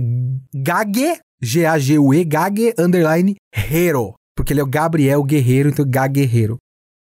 Gage, 0.54 1.20
G-A-G-U-E, 1.42 2.24
Gage, 2.24 2.74
underline, 2.78 3.36
Hero. 3.54 4.14
Porque 4.40 4.54
ele 4.54 4.60
é 4.60 4.62
o 4.62 4.66
Gabriel 4.66 5.22
Guerreiro, 5.22 5.68
então 5.68 5.84
Gage 5.86 6.14
Guerreiro. 6.14 6.56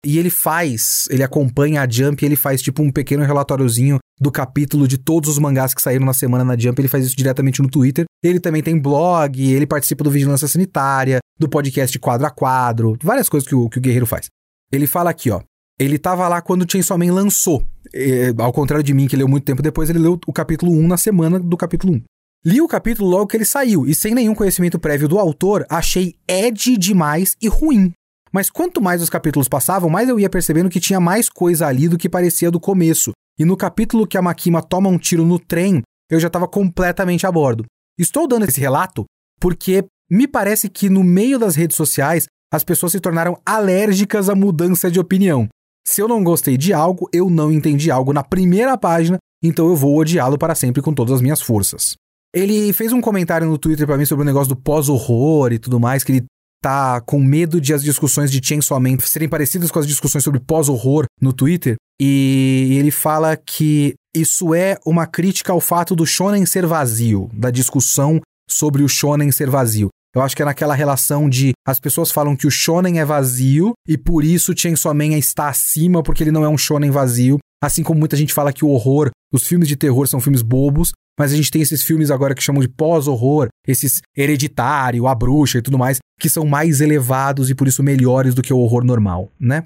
E 0.05 0.17
ele 0.17 0.29
faz, 0.29 1.07
ele 1.09 1.23
acompanha 1.23 1.81
a 1.81 1.89
Jump 1.89 2.21
e 2.21 2.25
ele 2.25 2.35
faz 2.35 2.61
tipo 2.61 2.83
um 2.83 2.91
pequeno 2.91 3.23
relatóriozinho 3.23 3.99
do 4.19 4.29
capítulo 4.29 4.85
de 4.85 4.97
todos 4.97 5.29
os 5.29 5.39
mangás 5.39 5.73
que 5.73 5.81
saíram 5.81 6.05
na 6.05 6.11
semana 6.11 6.43
na 6.43 6.57
Jump. 6.57 6.81
Ele 6.81 6.89
faz 6.89 7.05
isso 7.05 7.15
diretamente 7.15 7.61
no 7.61 7.69
Twitter. 7.69 8.03
Ele 8.21 8.37
também 8.37 8.61
tem 8.61 8.77
blog, 8.77 9.41
ele 9.41 9.65
participa 9.65 10.03
do 10.03 10.11
Vigilância 10.11 10.45
Sanitária, 10.45 11.19
do 11.39 11.47
podcast 11.47 11.97
Quadro 11.99 12.27
a 12.27 12.29
Quadro, 12.29 12.97
várias 13.01 13.29
coisas 13.29 13.47
que 13.47 13.55
o, 13.55 13.69
que 13.69 13.77
o 13.77 13.81
Guerreiro 13.81 14.05
faz. 14.05 14.27
Ele 14.69 14.85
fala 14.85 15.09
aqui, 15.09 15.31
ó. 15.31 15.41
Ele 15.79 15.97
tava 15.97 16.27
lá 16.27 16.41
quando 16.41 16.63
o 16.63 16.69
Chainsaw 16.69 16.97
Man 16.97 17.13
lançou. 17.13 17.65
É, 17.93 18.33
ao 18.37 18.51
contrário 18.51 18.83
de 18.83 18.93
mim, 18.93 19.07
que 19.07 19.15
leu 19.15 19.29
muito 19.29 19.45
tempo 19.45 19.61
depois, 19.61 19.89
ele 19.89 19.99
leu 19.99 20.19
o 20.27 20.33
capítulo 20.33 20.73
1 20.73 20.85
na 20.85 20.97
semana 20.97 21.39
do 21.39 21.55
capítulo 21.55 21.93
1. 21.93 22.01
Li 22.43 22.59
o 22.59 22.67
capítulo 22.67 23.07
logo 23.07 23.27
que 23.27 23.37
ele 23.37 23.45
saiu, 23.45 23.85
e 23.85 23.93
sem 23.93 24.15
nenhum 24.15 24.33
conhecimento 24.33 24.79
prévio 24.79 25.07
do 25.07 25.19
autor, 25.19 25.63
achei 25.69 26.15
ed 26.27 26.75
demais 26.75 27.37
e 27.39 27.47
ruim. 27.47 27.91
Mas 28.33 28.49
quanto 28.49 28.81
mais 28.81 28.99
os 28.99 29.11
capítulos 29.11 29.47
passavam, 29.47 29.91
mais 29.91 30.09
eu 30.09 30.19
ia 30.19 30.27
percebendo 30.27 30.67
que 30.67 30.79
tinha 30.79 30.99
mais 30.99 31.29
coisa 31.29 31.67
ali 31.67 31.87
do 31.87 31.99
que 31.99 32.09
parecia 32.09 32.49
do 32.49 32.59
começo. 32.59 33.11
E 33.37 33.45
no 33.45 33.55
capítulo 33.55 34.07
que 34.07 34.17
a 34.17 34.23
Makima 34.23 34.63
toma 34.63 34.89
um 34.89 34.97
tiro 34.97 35.23
no 35.23 35.37
trem, 35.37 35.83
eu 36.09 36.19
já 36.19 36.27
estava 36.27 36.47
completamente 36.47 37.27
a 37.27 37.31
bordo. 37.31 37.63
Estou 37.95 38.27
dando 38.27 38.45
esse 38.45 38.59
relato 38.59 39.05
porque 39.39 39.85
me 40.09 40.27
parece 40.27 40.67
que 40.67 40.89
no 40.89 41.03
meio 41.03 41.37
das 41.37 41.55
redes 41.55 41.77
sociais 41.77 42.25
as 42.51 42.63
pessoas 42.63 42.93
se 42.93 42.99
tornaram 42.99 43.39
alérgicas 43.45 44.29
à 44.29 44.35
mudança 44.35 44.89
de 44.89 44.99
opinião. 44.99 45.47
Se 45.85 46.01
eu 46.01 46.07
não 46.07 46.23
gostei 46.23 46.57
de 46.57 46.73
algo, 46.73 47.07
eu 47.13 47.29
não 47.29 47.51
entendi 47.51 47.91
algo 47.91 48.11
na 48.11 48.23
primeira 48.23 48.75
página, 48.77 49.17
então 49.43 49.67
eu 49.67 49.75
vou 49.75 49.95
odiá-lo 49.95 50.39
para 50.39 50.55
sempre 50.55 50.81
com 50.81 50.91
todas 50.91 51.13
as 51.13 51.21
minhas 51.21 51.41
forças. 51.41 51.95
Ele 52.33 52.71
fez 52.71 52.93
um 52.93 53.01
comentário 53.01 53.47
no 53.47 53.57
Twitter 53.57 53.85
para 53.85 53.97
mim 53.97 54.05
sobre 54.05 54.23
o 54.23 54.25
negócio 54.25 54.49
do 54.49 54.55
pós-horror 54.55 55.51
e 55.51 55.59
tudo 55.59 55.79
mais, 55.79 56.03
que 56.03 56.13
ele 56.13 56.25
tá 56.61 57.01
com 57.01 57.19
medo 57.19 57.59
de 57.59 57.73
as 57.73 57.83
discussões 57.83 58.31
de 58.31 58.39
Chainsaw 58.41 58.79
Man 58.79 58.97
serem 58.99 59.27
parecidas 59.27 59.71
com 59.71 59.79
as 59.79 59.87
discussões 59.87 60.23
sobre 60.23 60.39
pós-horror 60.39 61.05
no 61.19 61.33
Twitter. 61.33 61.75
E 61.99 62.77
ele 62.79 62.91
fala 62.91 63.35
que 63.35 63.95
isso 64.15 64.53
é 64.53 64.77
uma 64.85 65.07
crítica 65.07 65.51
ao 65.51 65.59
fato 65.59 65.95
do 65.95 66.05
shonen 66.05 66.45
ser 66.45 66.65
vazio, 66.65 67.29
da 67.33 67.49
discussão 67.49 68.21
sobre 68.49 68.83
o 68.83 68.87
shonen 68.87 69.31
ser 69.31 69.49
vazio. 69.49 69.89
Eu 70.13 70.21
acho 70.21 70.35
que 70.35 70.41
é 70.41 70.45
naquela 70.45 70.75
relação 70.75 71.29
de 71.29 71.51
as 71.65 71.79
pessoas 71.79 72.11
falam 72.11 72.35
que 72.35 72.45
o 72.45 72.51
shonen 72.51 72.99
é 72.99 73.05
vazio 73.05 73.71
e 73.87 73.97
por 73.97 74.25
isso 74.25 74.53
Chainsaw 74.55 74.93
Man 74.93 75.17
está 75.17 75.47
acima 75.47 76.03
porque 76.03 76.23
ele 76.23 76.31
não 76.31 76.43
é 76.43 76.49
um 76.49 76.57
shonen 76.57 76.91
vazio. 76.91 77.37
Assim 77.63 77.83
como 77.83 77.99
muita 77.99 78.17
gente 78.17 78.33
fala 78.33 78.51
que 78.51 78.65
o 78.65 78.69
horror, 78.69 79.09
os 79.31 79.47
filmes 79.47 79.67
de 79.67 79.75
terror 79.75 80.07
são 80.07 80.19
filmes 80.19 80.41
bobos, 80.41 80.91
mas 81.17 81.31
a 81.31 81.35
gente 81.35 81.51
tem 81.51 81.61
esses 81.61 81.83
filmes 81.83 82.11
agora 82.11 82.35
que 82.35 82.43
chamam 82.43 82.61
de 82.61 82.67
pós-horror, 82.67 83.47
esses 83.67 84.01
Hereditário, 84.15 85.07
A 85.07 85.15
Bruxa 85.15 85.59
e 85.59 85.61
tudo 85.61 85.77
mais, 85.77 85.99
que 86.19 86.29
são 86.29 86.45
mais 86.45 86.81
elevados 86.81 87.49
e 87.49 87.55
por 87.55 87.67
isso 87.67 87.83
melhores 87.83 88.33
do 88.33 88.41
que 88.41 88.53
o 88.53 88.57
horror 88.57 88.83
normal, 88.83 89.31
né? 89.39 89.63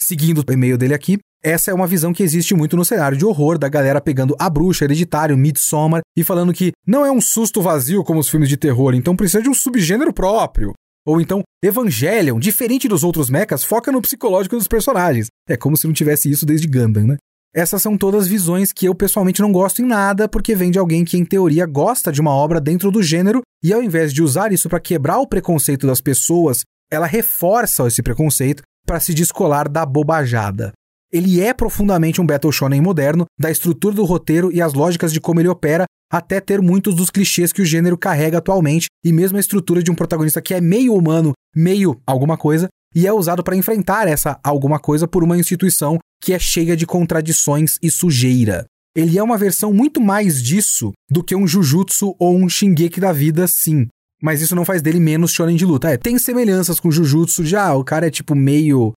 Seguindo 0.00 0.44
o 0.46 0.52
e-mail 0.52 0.78
dele 0.78 0.94
aqui, 0.94 1.18
essa 1.42 1.70
é 1.70 1.74
uma 1.74 1.86
visão 1.86 2.12
que 2.12 2.22
existe 2.22 2.54
muito 2.54 2.76
no 2.76 2.84
cenário 2.84 3.16
de 3.16 3.24
horror, 3.24 3.58
da 3.58 3.68
galera 3.68 4.00
pegando 4.00 4.34
A 4.38 4.50
Bruxa, 4.50 4.84
Hereditário, 4.84 5.36
Midsommar 5.36 6.00
e 6.16 6.24
falando 6.24 6.52
que 6.52 6.72
não 6.86 7.06
é 7.06 7.12
um 7.12 7.20
susto 7.20 7.62
vazio 7.62 8.02
como 8.02 8.20
os 8.20 8.28
filmes 8.28 8.48
de 8.48 8.56
terror, 8.56 8.94
então 8.94 9.14
precisa 9.14 9.42
de 9.42 9.48
um 9.48 9.54
subgênero 9.54 10.12
próprio. 10.12 10.72
Ou 11.06 11.20
então, 11.20 11.42
Evangelion, 11.64 12.38
diferente 12.38 12.88
dos 12.88 13.02
outros 13.02 13.30
mechas, 13.30 13.64
foca 13.64 13.90
no 13.90 14.02
psicológico 14.02 14.56
dos 14.56 14.68
personagens. 14.68 15.28
É 15.48 15.56
como 15.56 15.76
se 15.76 15.86
não 15.86 15.94
tivesse 15.94 16.30
isso 16.30 16.44
desde 16.44 16.66
Gundam, 16.66 17.06
né? 17.06 17.16
Essas 17.54 17.80
são 17.80 17.96
todas 17.96 18.26
visões 18.26 18.72
que 18.72 18.86
eu 18.86 18.94
pessoalmente 18.94 19.40
não 19.40 19.50
gosto 19.50 19.80
em 19.80 19.86
nada, 19.86 20.28
porque 20.28 20.54
vem 20.54 20.70
de 20.70 20.78
alguém 20.78 21.04
que, 21.04 21.16
em 21.16 21.24
teoria, 21.24 21.66
gosta 21.66 22.12
de 22.12 22.20
uma 22.20 22.30
obra 22.30 22.60
dentro 22.60 22.90
do 22.90 23.02
gênero, 23.02 23.40
e 23.62 23.72
ao 23.72 23.82
invés 23.82 24.12
de 24.12 24.22
usar 24.22 24.52
isso 24.52 24.68
para 24.68 24.80
quebrar 24.80 25.18
o 25.18 25.26
preconceito 25.26 25.86
das 25.86 26.00
pessoas, 26.00 26.62
ela 26.90 27.06
reforça 27.06 27.86
esse 27.86 28.02
preconceito 28.02 28.62
para 28.86 29.00
se 29.00 29.14
descolar 29.14 29.68
da 29.68 29.84
bobajada. 29.84 30.72
Ele 31.10 31.40
é 31.40 31.54
profundamente 31.54 32.20
um 32.20 32.26
Battle 32.26 32.52
Shonen 32.52 32.82
moderno, 32.82 33.24
da 33.38 33.50
estrutura 33.50 33.94
do 33.94 34.04
roteiro 34.04 34.52
e 34.52 34.60
as 34.60 34.74
lógicas 34.74 35.10
de 35.10 35.20
como 35.20 35.40
ele 35.40 35.48
opera, 35.48 35.84
até 36.12 36.40
ter 36.40 36.60
muitos 36.60 36.94
dos 36.94 37.08
clichês 37.08 37.50
que 37.50 37.62
o 37.62 37.64
gênero 37.64 37.96
carrega 37.96 38.38
atualmente, 38.38 38.88
e 39.02 39.10
mesmo 39.10 39.38
a 39.38 39.40
estrutura 39.40 39.82
de 39.82 39.90
um 39.90 39.94
protagonista 39.94 40.42
que 40.42 40.52
é 40.52 40.60
meio 40.60 40.94
humano, 40.94 41.32
meio 41.56 41.98
alguma 42.06 42.36
coisa, 42.36 42.68
e 42.94 43.06
é 43.06 43.12
usado 43.12 43.42
para 43.42 43.56
enfrentar 43.56 44.06
essa 44.06 44.38
alguma 44.44 44.78
coisa 44.78 45.08
por 45.08 45.22
uma 45.22 45.36
instituição 45.36 45.98
que 46.20 46.32
é 46.32 46.38
cheia 46.38 46.76
de 46.76 46.86
contradições 46.86 47.78
e 47.82 47.90
sujeira. 47.90 48.64
Ele 48.94 49.18
é 49.18 49.22
uma 49.22 49.38
versão 49.38 49.72
muito 49.72 50.00
mais 50.00 50.42
disso 50.42 50.92
do 51.10 51.22
que 51.22 51.36
um 51.36 51.46
Jujutsu 51.46 52.16
ou 52.18 52.36
um 52.36 52.48
Shingeki 52.48 53.00
da 53.00 53.12
vida, 53.12 53.46
sim. 53.46 53.86
Mas 54.20 54.42
isso 54.42 54.56
não 54.56 54.64
faz 54.64 54.82
dele 54.82 54.98
menos 54.98 55.32
shonen 55.32 55.56
de 55.56 55.64
luta. 55.64 55.90
É, 55.90 55.96
tem 55.96 56.18
semelhanças 56.18 56.80
com 56.80 56.90
Jujutsu 56.90 57.44
já, 57.44 57.74
o 57.74 57.84
cara 57.84 58.08
é 58.08 58.10
tipo 58.10 58.34
meio 58.34 58.92